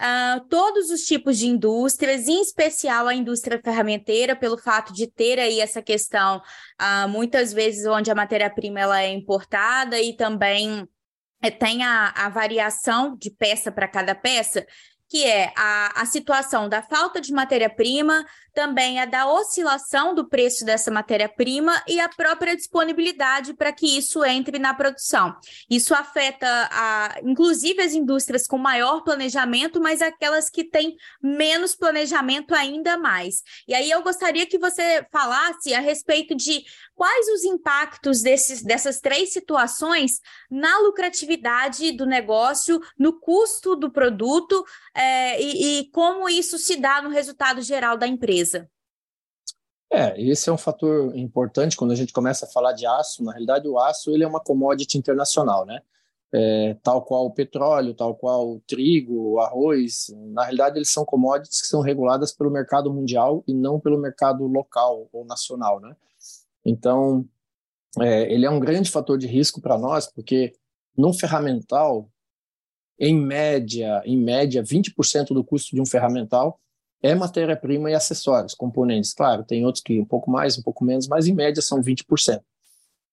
Uh, 0.00 0.40
todos 0.48 0.90
os 0.90 1.02
tipos 1.02 1.38
de 1.38 1.46
indústrias, 1.46 2.26
em 2.26 2.40
especial 2.40 3.06
a 3.06 3.14
indústria 3.14 3.60
ferramenteira, 3.62 4.34
pelo 4.34 4.56
fato 4.56 4.92
de 4.92 5.06
ter 5.06 5.38
aí 5.38 5.60
essa 5.60 5.82
questão, 5.82 6.38
uh, 6.80 7.08
muitas 7.08 7.52
vezes 7.52 7.86
onde 7.86 8.10
a 8.10 8.14
matéria-prima 8.14 8.80
ela 8.80 9.02
é 9.02 9.12
importada 9.12 10.00
e 10.00 10.16
também 10.16 10.88
é, 11.42 11.50
tem 11.50 11.82
a, 11.82 12.12
a 12.16 12.28
variação 12.28 13.16
de 13.16 13.30
peça 13.30 13.70
para 13.70 13.88
cada 13.88 14.14
peça, 14.14 14.66
que 15.08 15.26
é 15.26 15.52
a, 15.54 16.00
a 16.00 16.06
situação 16.06 16.70
da 16.70 16.80
falta 16.82 17.20
de 17.20 17.34
matéria-prima, 17.34 18.24
também 18.54 19.00
a 19.00 19.04
da 19.04 19.26
oscilação 19.26 20.14
do 20.14 20.28
preço 20.28 20.64
dessa 20.64 20.90
matéria-prima 20.90 21.82
e 21.88 21.98
a 22.00 22.08
própria 22.08 22.56
disponibilidade 22.56 23.54
para 23.54 23.72
que 23.72 23.98
isso 23.98 24.24
entre 24.24 24.58
na 24.58 24.74
produção. 24.74 25.34
Isso 25.70 25.94
afeta, 25.94 26.46
a, 26.70 27.20
inclusive, 27.22 27.82
as 27.82 27.94
indústrias 27.94 28.46
com 28.46 28.58
maior 28.58 29.02
planejamento, 29.02 29.80
mas 29.80 30.02
aquelas 30.02 30.50
que 30.50 30.64
têm 30.64 30.96
menos 31.22 31.74
planejamento 31.74 32.54
ainda 32.54 32.96
mais. 32.96 33.42
E 33.66 33.74
aí 33.74 33.90
eu 33.90 34.02
gostaria 34.02 34.46
que 34.46 34.58
você 34.58 35.06
falasse 35.10 35.74
a 35.74 35.80
respeito 35.80 36.34
de 36.34 36.62
quais 36.94 37.28
os 37.28 37.44
impactos 37.44 38.22
desses, 38.22 38.62
dessas 38.62 39.00
três 39.00 39.32
situações 39.32 40.20
na 40.50 40.78
lucratividade 40.80 41.92
do 41.92 42.06
negócio, 42.06 42.80
no 42.98 43.18
custo 43.18 43.74
do 43.74 43.90
produto 43.90 44.64
é, 44.94 45.42
e, 45.42 45.80
e 45.80 45.90
como 45.90 46.28
isso 46.28 46.58
se 46.58 46.76
dá 46.76 47.00
no 47.00 47.08
resultado 47.08 47.62
geral 47.62 47.96
da 47.96 48.06
empresa. 48.06 48.41
É, 49.92 50.18
esse 50.18 50.48
é 50.48 50.52
um 50.52 50.56
fator 50.56 51.14
importante 51.14 51.76
quando 51.76 51.90
a 51.90 51.94
gente 51.94 52.14
começa 52.14 52.46
a 52.46 52.48
falar 52.48 52.72
de 52.72 52.86
aço. 52.86 53.22
Na 53.22 53.32
realidade, 53.32 53.68
o 53.68 53.78
aço 53.78 54.10
ele 54.10 54.24
é 54.24 54.26
uma 54.26 54.40
commodity 54.40 54.96
internacional, 54.96 55.66
né? 55.66 55.82
É, 56.34 56.74
tal 56.82 57.04
qual 57.04 57.26
o 57.26 57.30
petróleo, 57.30 57.92
tal 57.92 58.14
qual 58.14 58.52
o 58.52 58.60
trigo, 58.66 59.32
o 59.32 59.38
arroz. 59.38 60.06
Na 60.32 60.44
realidade, 60.44 60.78
eles 60.78 60.88
são 60.88 61.04
commodities 61.04 61.60
que 61.60 61.66
são 61.66 61.82
reguladas 61.82 62.32
pelo 62.32 62.50
mercado 62.50 62.90
mundial 62.90 63.44
e 63.46 63.52
não 63.52 63.78
pelo 63.78 63.98
mercado 63.98 64.46
local 64.46 65.10
ou 65.12 65.26
nacional, 65.26 65.78
né? 65.78 65.94
Então, 66.64 67.28
é, 68.00 68.32
ele 68.32 68.46
é 68.46 68.50
um 68.50 68.60
grande 68.60 68.90
fator 68.90 69.18
de 69.18 69.26
risco 69.26 69.60
para 69.60 69.76
nós, 69.76 70.06
porque 70.06 70.54
no 70.96 71.12
ferramental, 71.12 72.10
em 72.98 73.14
média, 73.14 74.00
em 74.06 74.16
média, 74.16 74.62
20% 74.62 75.34
do 75.34 75.44
custo 75.44 75.74
de 75.74 75.82
um 75.82 75.86
ferramental 75.86 76.58
é 77.02 77.14
matéria-prima 77.14 77.90
e 77.90 77.94
acessórios, 77.94 78.54
componentes. 78.54 79.12
Claro, 79.12 79.44
tem 79.44 79.66
outros 79.66 79.82
que 79.82 80.00
um 80.00 80.04
pouco 80.04 80.30
mais, 80.30 80.56
um 80.56 80.62
pouco 80.62 80.84
menos, 80.84 81.08
mas 81.08 81.26
em 81.26 81.34
média 81.34 81.60
são 81.60 81.80
20%. 81.80 82.40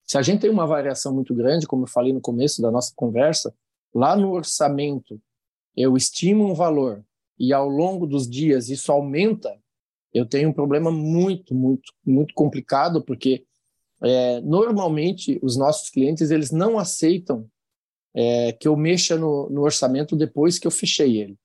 Se 0.06 0.18
a 0.18 0.22
gente 0.22 0.42
tem 0.42 0.50
uma 0.50 0.68
variação 0.68 1.14
muito 1.14 1.34
grande, 1.34 1.68
como 1.68 1.84
eu 1.84 1.88
falei 1.88 2.14
no 2.14 2.22
começo 2.22 2.62
da 2.62 2.72
nossa 2.72 2.94
conversa, 2.96 3.54
lá 3.94 4.16
no 4.16 4.32
orçamento 4.32 5.20
eu 5.76 5.96
estimo 5.98 6.46
um 6.46 6.54
valor 6.54 7.04
e 7.38 7.54
ao 7.54 7.68
longo 7.68 8.06
dos 8.06 8.30
dias 8.30 8.70
isso 8.70 8.92
aumenta, 8.92 9.58
eu 10.14 10.26
tenho 10.26 10.50
um 10.50 10.54
problema 10.54 10.92
muito, 10.92 11.56
muito, 11.56 11.94
muito 12.06 12.34
complicado, 12.34 13.04
porque 13.04 13.46
é, 14.02 14.42
normalmente 14.42 15.40
os 15.42 15.56
nossos 15.56 15.90
clientes 15.90 16.32
eles 16.32 16.52
não 16.52 16.78
aceitam 16.78 17.50
é, 18.14 18.52
que 18.52 18.68
eu 18.68 18.76
mexa 18.76 19.16
no, 19.18 19.50
no 19.50 19.62
orçamento 19.62 20.16
depois 20.16 20.58
que 20.58 20.68
eu 20.68 20.72
fechei 20.72 21.18
ele. 21.18 21.38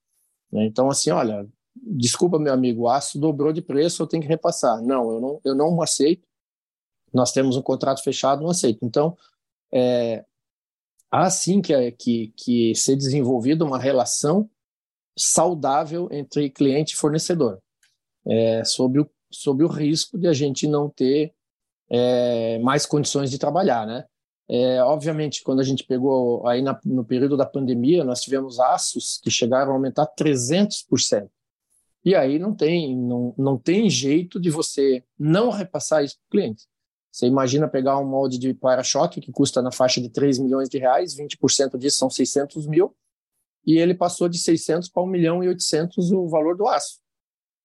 Né? 0.50 0.64
Então, 0.66 0.88
assim, 0.88 1.10
olha, 1.10 1.46
desculpa, 1.74 2.38
meu 2.38 2.52
amigo, 2.52 2.82
o 2.82 2.88
aço 2.88 3.18
dobrou 3.18 3.52
de 3.52 3.62
preço, 3.62 4.02
eu 4.02 4.06
tenho 4.06 4.22
que 4.22 4.28
repassar. 4.28 4.82
Não, 4.82 5.12
eu 5.12 5.20
não, 5.20 5.40
eu 5.44 5.54
não 5.54 5.82
aceito. 5.82 6.26
Nós 7.12 7.32
temos 7.32 7.56
um 7.56 7.62
contrato 7.62 8.02
fechado, 8.02 8.42
não 8.42 8.50
aceito. 8.50 8.84
Então, 8.84 9.16
é, 9.72 10.24
há 11.10 11.30
sim 11.30 11.60
que, 11.60 11.92
que, 11.92 12.32
que 12.36 12.74
ser 12.74 12.96
desenvolvida 12.96 13.64
uma 13.64 13.78
relação 13.78 14.48
saudável 15.16 16.08
entre 16.10 16.50
cliente 16.50 16.94
e 16.94 16.96
fornecedor, 16.96 17.60
é, 18.26 18.64
sobre, 18.64 19.00
o, 19.00 19.10
sobre 19.30 19.64
o 19.64 19.68
risco 19.68 20.18
de 20.18 20.26
a 20.26 20.32
gente 20.32 20.66
não 20.66 20.88
ter 20.88 21.32
é, 21.88 22.58
mais 22.58 22.84
condições 22.84 23.30
de 23.30 23.38
trabalhar, 23.38 23.86
né? 23.86 24.04
É, 24.48 24.82
obviamente, 24.82 25.42
quando 25.42 25.60
a 25.60 25.64
gente 25.64 25.84
pegou 25.84 26.46
aí 26.46 26.60
na, 26.60 26.78
no 26.84 27.04
período 27.04 27.36
da 27.36 27.46
pandemia, 27.46 28.04
nós 28.04 28.20
tivemos 28.20 28.60
aços 28.60 29.18
que 29.22 29.30
chegaram 29.30 29.72
a 29.72 29.74
aumentar 29.74 30.06
300%. 30.06 31.28
E 32.04 32.14
aí 32.14 32.38
não 32.38 32.54
tem, 32.54 32.96
não, 32.96 33.34
não 33.38 33.58
tem 33.58 33.88
jeito 33.88 34.38
de 34.38 34.50
você 34.50 35.02
não 35.18 35.50
repassar 35.50 36.04
isso 36.04 36.18
para 36.18 36.26
o 36.26 36.30
cliente. 36.30 36.66
Você 37.10 37.26
imagina 37.26 37.68
pegar 37.68 37.98
um 37.98 38.06
molde 38.06 38.38
de 38.38 38.52
para-choque 38.52 39.20
que 39.20 39.32
custa 39.32 39.62
na 39.62 39.70
faixa 39.70 40.00
de 40.00 40.10
3 40.10 40.38
milhões 40.38 40.68
de 40.68 40.78
reais, 40.78 41.16
20% 41.16 41.78
disso 41.78 41.98
são 41.98 42.10
600 42.10 42.66
mil, 42.66 42.94
e 43.64 43.78
ele 43.78 43.94
passou 43.94 44.28
de 44.28 44.36
600 44.36 44.88
para 44.88 45.02
1 45.02 45.06
milhão 45.06 45.42
e 45.42 45.48
800 45.48 46.10
o 46.10 46.28
valor 46.28 46.56
do 46.56 46.66
aço. 46.66 47.00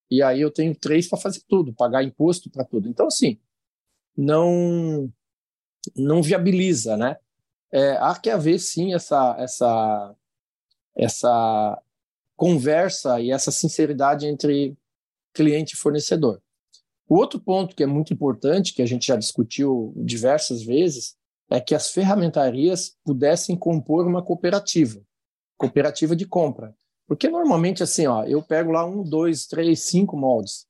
E 0.10 0.24
aí 0.24 0.40
eu 0.40 0.52
tenho 0.52 0.76
três 0.76 1.08
para 1.08 1.20
fazer 1.20 1.42
tudo, 1.48 1.74
pagar 1.74 2.04
imposto 2.04 2.50
para 2.50 2.64
tudo. 2.64 2.88
Então, 2.88 3.08
assim, 3.08 3.40
não 4.16 5.12
não 5.96 6.22
viabiliza, 6.22 6.98
né? 6.98 7.18
É, 7.72 7.92
há 7.98 8.16
que 8.20 8.30
haver 8.30 8.60
sim 8.60 8.94
essa 8.94 9.36
essa 9.38 10.16
essa 10.96 11.82
conversa 12.40 13.20
e 13.20 13.32
essa 13.32 13.52
sinceridade 13.52 14.26
entre 14.26 14.74
cliente 15.34 15.76
e 15.76 15.78
fornecedor. 15.78 16.42
O 17.06 17.18
outro 17.18 17.38
ponto 17.38 17.76
que 17.76 17.84
é 17.84 17.86
muito 17.86 18.14
importante, 18.14 18.74
que 18.74 18.82
a 18.82 18.86
gente 18.86 19.08
já 19.08 19.18
discutiu 19.18 19.94
diversas 19.98 20.64
vezes, 20.64 21.18
é 21.52 21.60
que 21.60 21.76
as 21.76 21.90
ferramentarias 21.90 22.96
pudessem 23.04 23.58
compor 23.58 24.08
uma 24.08 24.24
cooperativa, 24.24 25.02
cooperativa 25.58 26.16
de 26.16 26.26
compra. 26.26 26.74
Porque 27.06 27.28
normalmente, 27.28 27.84
assim, 27.84 28.08
ó, 28.08 28.24
eu 28.24 28.42
pego 28.42 28.72
lá 28.72 28.86
um, 28.86 29.04
dois, 29.04 29.46
três, 29.46 29.82
cinco 29.82 30.16
moldes 30.16 30.66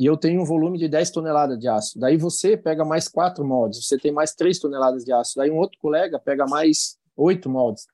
e 0.00 0.06
eu 0.06 0.16
tenho 0.16 0.42
um 0.42 0.44
volume 0.44 0.76
de 0.76 0.88
10 0.88 1.12
toneladas 1.12 1.56
de 1.56 1.68
aço. 1.68 2.00
Daí 2.00 2.16
você 2.16 2.56
pega 2.56 2.84
mais 2.84 3.06
quatro 3.06 3.44
moldes, 3.44 3.86
você 3.86 3.96
tem 3.96 4.10
mais 4.10 4.34
3 4.34 4.58
toneladas 4.58 5.04
de 5.04 5.12
aço. 5.12 5.34
Daí 5.36 5.52
um 5.52 5.58
outro 5.58 5.78
colega 5.78 6.18
pega 6.18 6.46
mais 6.46 6.98
oito 7.16 7.48
moldes. 7.48 7.86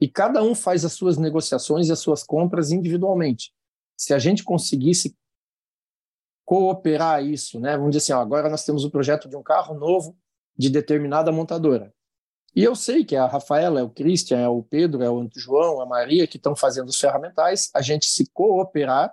E 0.00 0.08
cada 0.08 0.42
um 0.42 0.54
faz 0.54 0.84
as 0.84 0.92
suas 0.92 1.16
negociações 1.16 1.88
e 1.88 1.92
as 1.92 1.98
suas 1.98 2.22
compras 2.22 2.70
individualmente. 2.70 3.52
Se 3.96 4.12
a 4.12 4.18
gente 4.18 4.42
conseguisse 4.42 5.16
cooperar 6.44 7.24
isso, 7.24 7.58
né? 7.58 7.76
Vamos 7.76 7.92
dizer 7.92 8.12
assim, 8.12 8.20
agora 8.20 8.50
nós 8.50 8.64
temos 8.64 8.84
o 8.84 8.90
projeto 8.90 9.28
de 9.28 9.36
um 9.36 9.42
carro 9.42 9.74
novo 9.74 10.16
de 10.56 10.68
determinada 10.68 11.32
montadora. 11.32 11.92
E 12.54 12.62
eu 12.62 12.76
sei 12.76 13.04
que 13.04 13.16
é 13.16 13.18
a 13.18 13.26
Rafaela, 13.26 13.80
é 13.80 13.82
o 13.82 13.90
Christian, 13.90 14.38
é 14.38 14.48
o 14.48 14.62
Pedro, 14.62 15.02
é 15.02 15.10
o 15.10 15.28
João, 15.34 15.80
a 15.80 15.86
Maria 15.86 16.26
que 16.26 16.36
estão 16.36 16.54
fazendo 16.54 16.88
os 16.88 17.00
ferramentais, 17.00 17.70
a 17.74 17.82
gente 17.82 18.06
se 18.06 18.30
cooperar 18.32 19.12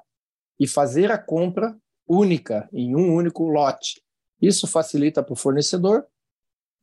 e 0.59 0.67
fazer 0.67 1.11
a 1.11 1.17
compra 1.17 1.75
única 2.07 2.69
em 2.71 2.95
um 2.95 3.15
único 3.15 3.47
lote. 3.47 4.03
Isso 4.39 4.67
facilita 4.67 5.23
para 5.23 5.34
o 5.34 5.38
fornecedor 5.38 6.05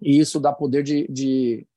e 0.00 0.18
isso 0.18 0.40
dá 0.40 0.52
poder 0.52 0.82
de, 0.82 1.06
de 1.08 1.67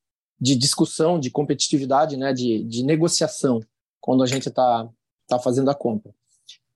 de 0.41 0.55
discussão, 0.55 1.19
de 1.19 1.29
competitividade, 1.29 2.17
né, 2.17 2.33
de, 2.33 2.63
de 2.63 2.83
negociação, 2.83 3.61
quando 3.99 4.23
a 4.23 4.25
gente 4.25 4.49
está 4.49 4.89
tá 5.27 5.37
fazendo 5.37 5.69
a 5.69 5.75
compra. 5.75 6.11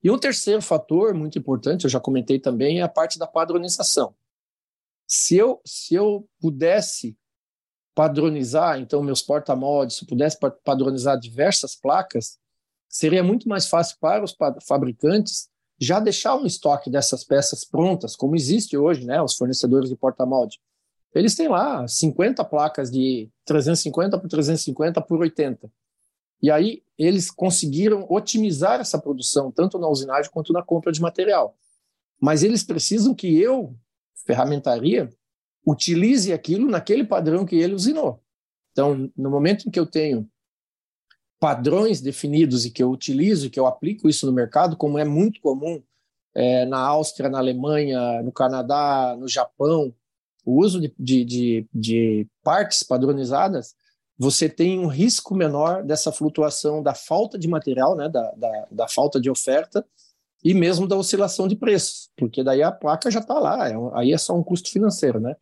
E 0.02 0.10
um 0.10 0.16
terceiro 0.16 0.62
fator 0.62 1.12
muito 1.12 1.36
importante, 1.36 1.84
eu 1.84 1.90
já 1.90 1.98
comentei 1.98 2.38
também, 2.38 2.78
é 2.78 2.82
a 2.82 2.88
parte 2.88 3.18
da 3.18 3.26
padronização. 3.26 4.14
Se 5.04 5.36
eu, 5.36 5.60
se 5.64 5.94
eu 5.96 6.28
pudesse 6.40 7.18
padronizar, 7.92 8.78
então, 8.78 9.02
meus 9.02 9.22
porta-moldes, 9.22 9.96
se 9.96 10.04
eu 10.04 10.08
pudesse 10.08 10.38
padronizar 10.62 11.18
diversas 11.18 11.74
placas, 11.74 12.38
seria 12.88 13.24
muito 13.24 13.48
mais 13.48 13.66
fácil 13.66 13.96
para 13.98 14.24
os 14.24 14.36
fabricantes 14.64 15.48
já 15.78 15.98
deixar 15.98 16.36
um 16.36 16.46
estoque 16.46 16.88
dessas 16.88 17.24
peças 17.24 17.64
prontas, 17.64 18.14
como 18.14 18.36
existe 18.36 18.76
hoje, 18.76 19.04
né, 19.04 19.20
os 19.20 19.34
fornecedores 19.34 19.90
de 19.90 19.96
porta-molde. 19.96 20.60
Eles 21.16 21.34
têm 21.34 21.48
lá 21.48 21.88
50 21.88 22.44
placas 22.44 22.90
de 22.90 23.30
350 23.46 24.18
por 24.18 24.28
350 24.28 25.00
por 25.00 25.20
80. 25.20 25.70
E 26.42 26.50
aí 26.50 26.82
eles 26.98 27.30
conseguiram 27.30 28.06
otimizar 28.10 28.80
essa 28.80 28.98
produção, 28.98 29.50
tanto 29.50 29.78
na 29.78 29.88
usinagem 29.88 30.30
quanto 30.30 30.52
na 30.52 30.62
compra 30.62 30.92
de 30.92 31.00
material. 31.00 31.56
Mas 32.20 32.42
eles 32.42 32.62
precisam 32.62 33.14
que 33.14 33.40
eu, 33.40 33.74
ferramentaria, 34.26 35.10
utilize 35.66 36.32
aquilo 36.34 36.68
naquele 36.68 37.02
padrão 37.02 37.46
que 37.46 37.56
ele 37.56 37.74
usinou. 37.74 38.22
Então, 38.72 39.10
no 39.16 39.30
momento 39.30 39.66
em 39.66 39.70
que 39.70 39.80
eu 39.80 39.86
tenho 39.86 40.28
padrões 41.40 42.02
definidos 42.02 42.66
e 42.66 42.70
que 42.70 42.82
eu 42.82 42.90
utilizo, 42.90 43.48
que 43.48 43.58
eu 43.58 43.66
aplico 43.66 44.06
isso 44.06 44.26
no 44.26 44.32
mercado, 44.32 44.76
como 44.76 44.98
é 44.98 45.04
muito 45.04 45.40
comum 45.40 45.82
é, 46.34 46.66
na 46.66 46.78
Áustria, 46.78 47.30
na 47.30 47.38
Alemanha, 47.38 48.22
no 48.22 48.30
Canadá, 48.30 49.16
no 49.18 49.26
Japão, 49.26 49.94
o 50.46 50.62
uso 50.62 50.80
de, 50.80 50.94
de, 50.96 51.24
de, 51.24 51.68
de 51.74 52.28
partes 52.42 52.84
padronizadas, 52.84 53.74
você 54.16 54.48
tem 54.48 54.78
um 54.78 54.86
risco 54.86 55.34
menor 55.34 55.82
dessa 55.82 56.12
flutuação 56.12 56.82
da 56.82 56.94
falta 56.94 57.36
de 57.36 57.48
material, 57.48 57.96
né, 57.96 58.08
da, 58.08 58.30
da, 58.30 58.68
da 58.70 58.88
falta 58.88 59.20
de 59.20 59.28
oferta 59.28 59.84
e 60.42 60.54
mesmo 60.54 60.86
da 60.86 60.96
oscilação 60.96 61.48
de 61.48 61.56
preços, 61.56 62.08
porque 62.16 62.44
daí 62.44 62.62
a 62.62 62.70
placa 62.70 63.10
já 63.10 63.18
está 63.18 63.38
lá, 63.38 63.68
é, 63.68 63.74
aí 63.94 64.12
é 64.12 64.18
só 64.18 64.34
um 64.34 64.44
custo 64.44 64.70
financeiro, 64.70 65.18
né? 65.18 65.36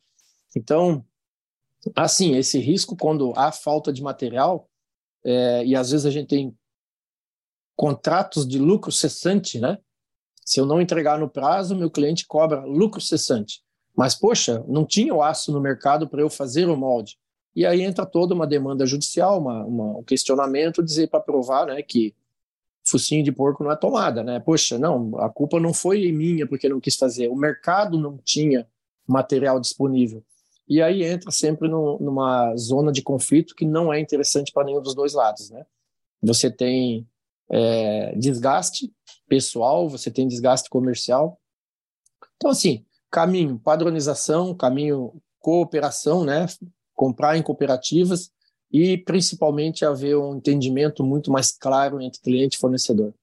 Então, 0.57 1.05
assim, 1.94 2.36
esse 2.36 2.59
risco 2.59 2.96
quando 2.96 3.32
há 3.36 3.52
falta 3.52 3.92
de 3.92 4.02
material, 4.02 4.68
é, 5.22 5.64
e 5.64 5.76
às 5.76 5.90
vezes 5.90 6.07
a 6.07 6.11
gente 6.11 6.28
tem 6.28 6.57
contratos 7.76 8.46
de 8.48 8.59
lucro 8.59 8.90
cessante, 8.90 9.61
né? 9.61 9.78
Se 10.44 10.61
eu 10.61 10.66
não 10.66 10.80
entregar 10.80 11.18
no 11.18 11.28
prazo, 11.28 11.76
meu 11.76 11.90
cliente 11.90 12.26
cobra 12.26 12.64
lucro 12.64 13.00
cessante. 13.00 13.64
Mas, 13.97 14.14
poxa, 14.14 14.64
não 14.66 14.84
tinha 14.84 15.14
o 15.14 15.22
aço 15.22 15.53
no 15.53 15.61
mercado 15.61 16.09
para 16.09 16.20
eu 16.20 16.28
fazer 16.28 16.68
o 16.68 16.76
molde. 16.76 17.16
E 17.55 17.64
aí 17.64 17.82
entra 17.82 18.05
toda 18.05 18.34
uma 18.34 18.47
demanda 18.47 18.84
judicial, 18.84 19.38
uma, 19.38 19.64
uma 19.64 19.99
um 19.99 20.03
questionamento, 20.03 20.82
dizer 20.82 21.09
para 21.09 21.20
provar 21.20 21.66
né, 21.66 21.80
que 21.82 22.14
focinho 22.84 23.24
de 23.24 23.32
porco 23.32 23.62
não 23.64 23.70
é 23.70 23.76
tomada, 23.76 24.22
né? 24.22 24.40
Poxa, 24.40 24.78
não, 24.78 25.16
a 25.18 25.30
culpa 25.30 25.59
não 25.59 25.72
foi 25.72 26.11
minha 26.12 26.47
porque 26.47 26.68
não 26.68 26.80
quis 26.80 26.97
fazer, 26.97 27.28
o 27.28 27.36
mercado 27.36 27.99
não 27.99 28.18
tinha 28.18 28.68
material 29.07 29.59
disponível. 29.59 30.22
E 30.68 30.82
aí 30.82 31.03
entra 31.03 31.30
sempre 31.30 31.68
no, 31.68 31.99
numa 31.99 32.55
zona 32.57 32.90
de 32.90 33.03
conflito 33.03 33.55
que 33.55 33.64
não 33.64 33.92
é 33.92 34.01
interessante 34.01 34.53
para 34.53 34.64
nenhum 34.64 34.82
dos 34.82 34.95
dois 34.95 35.14
lados, 35.14 35.51
né? 35.51 35.64
Você 36.22 36.51
tem 36.51 37.07
é, 37.51 38.14
desgaste 38.16 38.92
pessoal, 39.28 39.88
você 39.88 40.11
tem 40.11 40.26
desgaste 40.26 40.68
comercial. 40.68 41.38
Então, 42.36 42.51
assim, 42.51 42.84
caminho 43.15 43.61
padronização, 43.61 44.53
caminho 44.53 45.12
cooperação, 45.39 46.25
né? 46.25 46.47
Comprar 46.93 47.37
em 47.37 47.43
cooperativas 47.43 48.33
e 48.73 48.99
principalmente 48.99 49.85
haver 49.85 50.17
um 50.17 50.35
entendimento 50.35 51.05
muito 51.05 51.31
mais 51.31 51.57
claro 51.57 52.01
entre 52.01 52.21
cliente 52.21 52.57
e 52.57 52.61
fornecedor. 52.61 53.15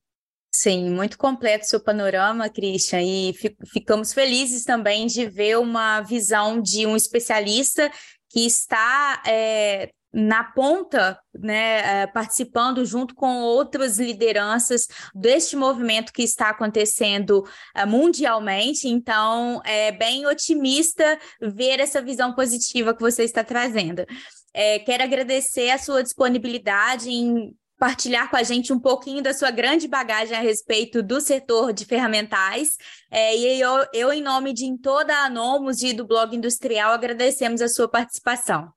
Sim, 0.54 0.92
muito 0.92 1.18
completo 1.18 1.66
seu 1.66 1.82
panorama, 1.82 2.50
Christian, 2.50 3.02
e 3.02 3.34
ficamos 3.68 4.14
felizes 4.14 4.64
também 4.64 5.08
de 5.08 5.26
ver 5.30 5.58
uma 5.58 6.00
visão 6.00 6.62
de 6.62 6.86
um 6.86 6.96
especialista 6.96 7.92
que 8.30 8.46
está 8.46 9.22
é, 9.28 9.92
na 10.14 10.44
ponta, 10.44 11.18
né, 11.34 12.02
é, 12.04 12.08
participando 12.08 12.86
junto 12.86 13.16
com 13.16 13.42
outras 13.42 13.98
lideranças 13.98 14.88
deste 15.16 15.56
movimento 15.56 16.12
que 16.12 16.24
está 16.24 16.50
acontecendo 16.50 17.44
é, 17.74 17.86
mundialmente. 17.86 18.88
Então, 18.88 19.62
é 19.64 19.92
bem 19.92 20.26
otimista 20.26 21.18
ver 21.42 21.80
essa 21.80 22.02
visão 22.02 22.34
positiva 22.34 22.94
que 22.94 23.02
você 23.02 23.24
está 23.24 23.44
trazendo. 23.44 24.06
É, 24.54 24.80
quero 24.80 25.04
agradecer 25.04 25.70
a 25.70 25.78
sua 25.78 26.04
disponibilidade 26.04 27.10
em 27.10 27.56
partilhar 27.80 28.30
com 28.30 28.36
a 28.36 28.44
gente 28.44 28.72
um 28.72 28.80
pouquinho 28.80 29.24
da 29.24 29.34
sua 29.34 29.50
grande 29.50 29.88
bagagem 29.88 30.38
a 30.38 30.42
respeito 30.42 31.02
do 31.02 31.20
setor 31.20 31.74
de 31.74 31.84
ferramentais. 31.84 32.78
É, 33.10 33.36
e 33.36 33.60
eu, 33.60 33.88
eu, 33.92 34.14
em 34.14 34.22
nome 34.22 34.54
de 34.54 34.78
toda 34.78 35.16
a 35.16 35.26
Anomos 35.26 35.82
e 35.82 35.92
do 35.92 36.06
Blog 36.06 36.36
Industrial, 36.36 36.92
agradecemos 36.92 37.60
a 37.60 37.68
sua 37.68 37.90
participação. 37.90 38.72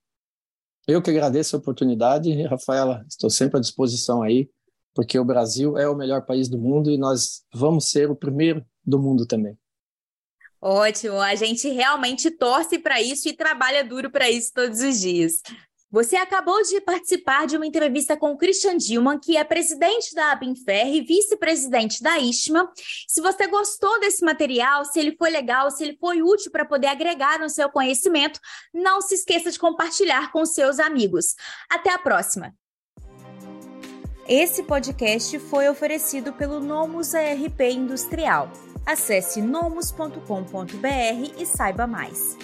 Eu 0.86 1.00
que 1.00 1.10
agradeço 1.10 1.56
a 1.56 1.58
oportunidade, 1.58 2.42
Rafaela. 2.42 3.04
Estou 3.08 3.30
sempre 3.30 3.58
à 3.58 3.60
disposição 3.60 4.22
aí, 4.22 4.50
porque 4.94 5.18
o 5.18 5.24
Brasil 5.24 5.78
é 5.78 5.88
o 5.88 5.96
melhor 5.96 6.26
país 6.26 6.48
do 6.48 6.58
mundo 6.58 6.90
e 6.90 6.98
nós 6.98 7.42
vamos 7.52 7.90
ser 7.90 8.10
o 8.10 8.16
primeiro 8.16 8.64
do 8.84 8.98
mundo 8.98 9.26
também. 9.26 9.58
Ótimo, 10.60 11.20
a 11.20 11.34
gente 11.34 11.68
realmente 11.68 12.30
torce 12.30 12.78
para 12.78 13.00
isso 13.00 13.28
e 13.28 13.34
trabalha 13.34 13.84
duro 13.84 14.10
para 14.10 14.30
isso 14.30 14.50
todos 14.54 14.80
os 14.80 14.98
dias. 14.98 15.42
Você 15.94 16.16
acabou 16.16 16.60
de 16.60 16.80
participar 16.80 17.46
de 17.46 17.56
uma 17.56 17.64
entrevista 17.64 18.16
com 18.16 18.32
o 18.32 18.36
Christian 18.36 18.76
Dilman, 18.76 19.16
que 19.16 19.36
é 19.36 19.44
presidente 19.44 20.12
da 20.12 20.32
Abinfer 20.32 20.88
e 20.88 21.02
vice-presidente 21.02 22.02
da 22.02 22.18
ISMA. 22.18 22.68
Se 23.06 23.20
você 23.20 23.46
gostou 23.46 24.00
desse 24.00 24.24
material, 24.24 24.84
se 24.84 24.98
ele 24.98 25.14
foi 25.16 25.30
legal, 25.30 25.70
se 25.70 25.84
ele 25.84 25.96
foi 26.00 26.20
útil 26.20 26.50
para 26.50 26.64
poder 26.64 26.88
agregar 26.88 27.38
no 27.38 27.48
seu 27.48 27.70
conhecimento, 27.70 28.40
não 28.74 29.00
se 29.00 29.14
esqueça 29.14 29.52
de 29.52 29.58
compartilhar 29.60 30.32
com 30.32 30.44
seus 30.44 30.80
amigos. 30.80 31.36
Até 31.70 31.90
a 31.90 31.98
próxima! 32.00 32.52
Esse 34.26 34.64
podcast 34.64 35.38
foi 35.38 35.68
oferecido 35.68 36.32
pelo 36.32 36.58
Nomus 36.58 37.14
ARP 37.14 37.60
Industrial. 37.70 38.50
Acesse 38.84 39.40
nomus.com.br 39.40 40.18
e 41.38 41.46
saiba 41.46 41.86
mais. 41.86 42.36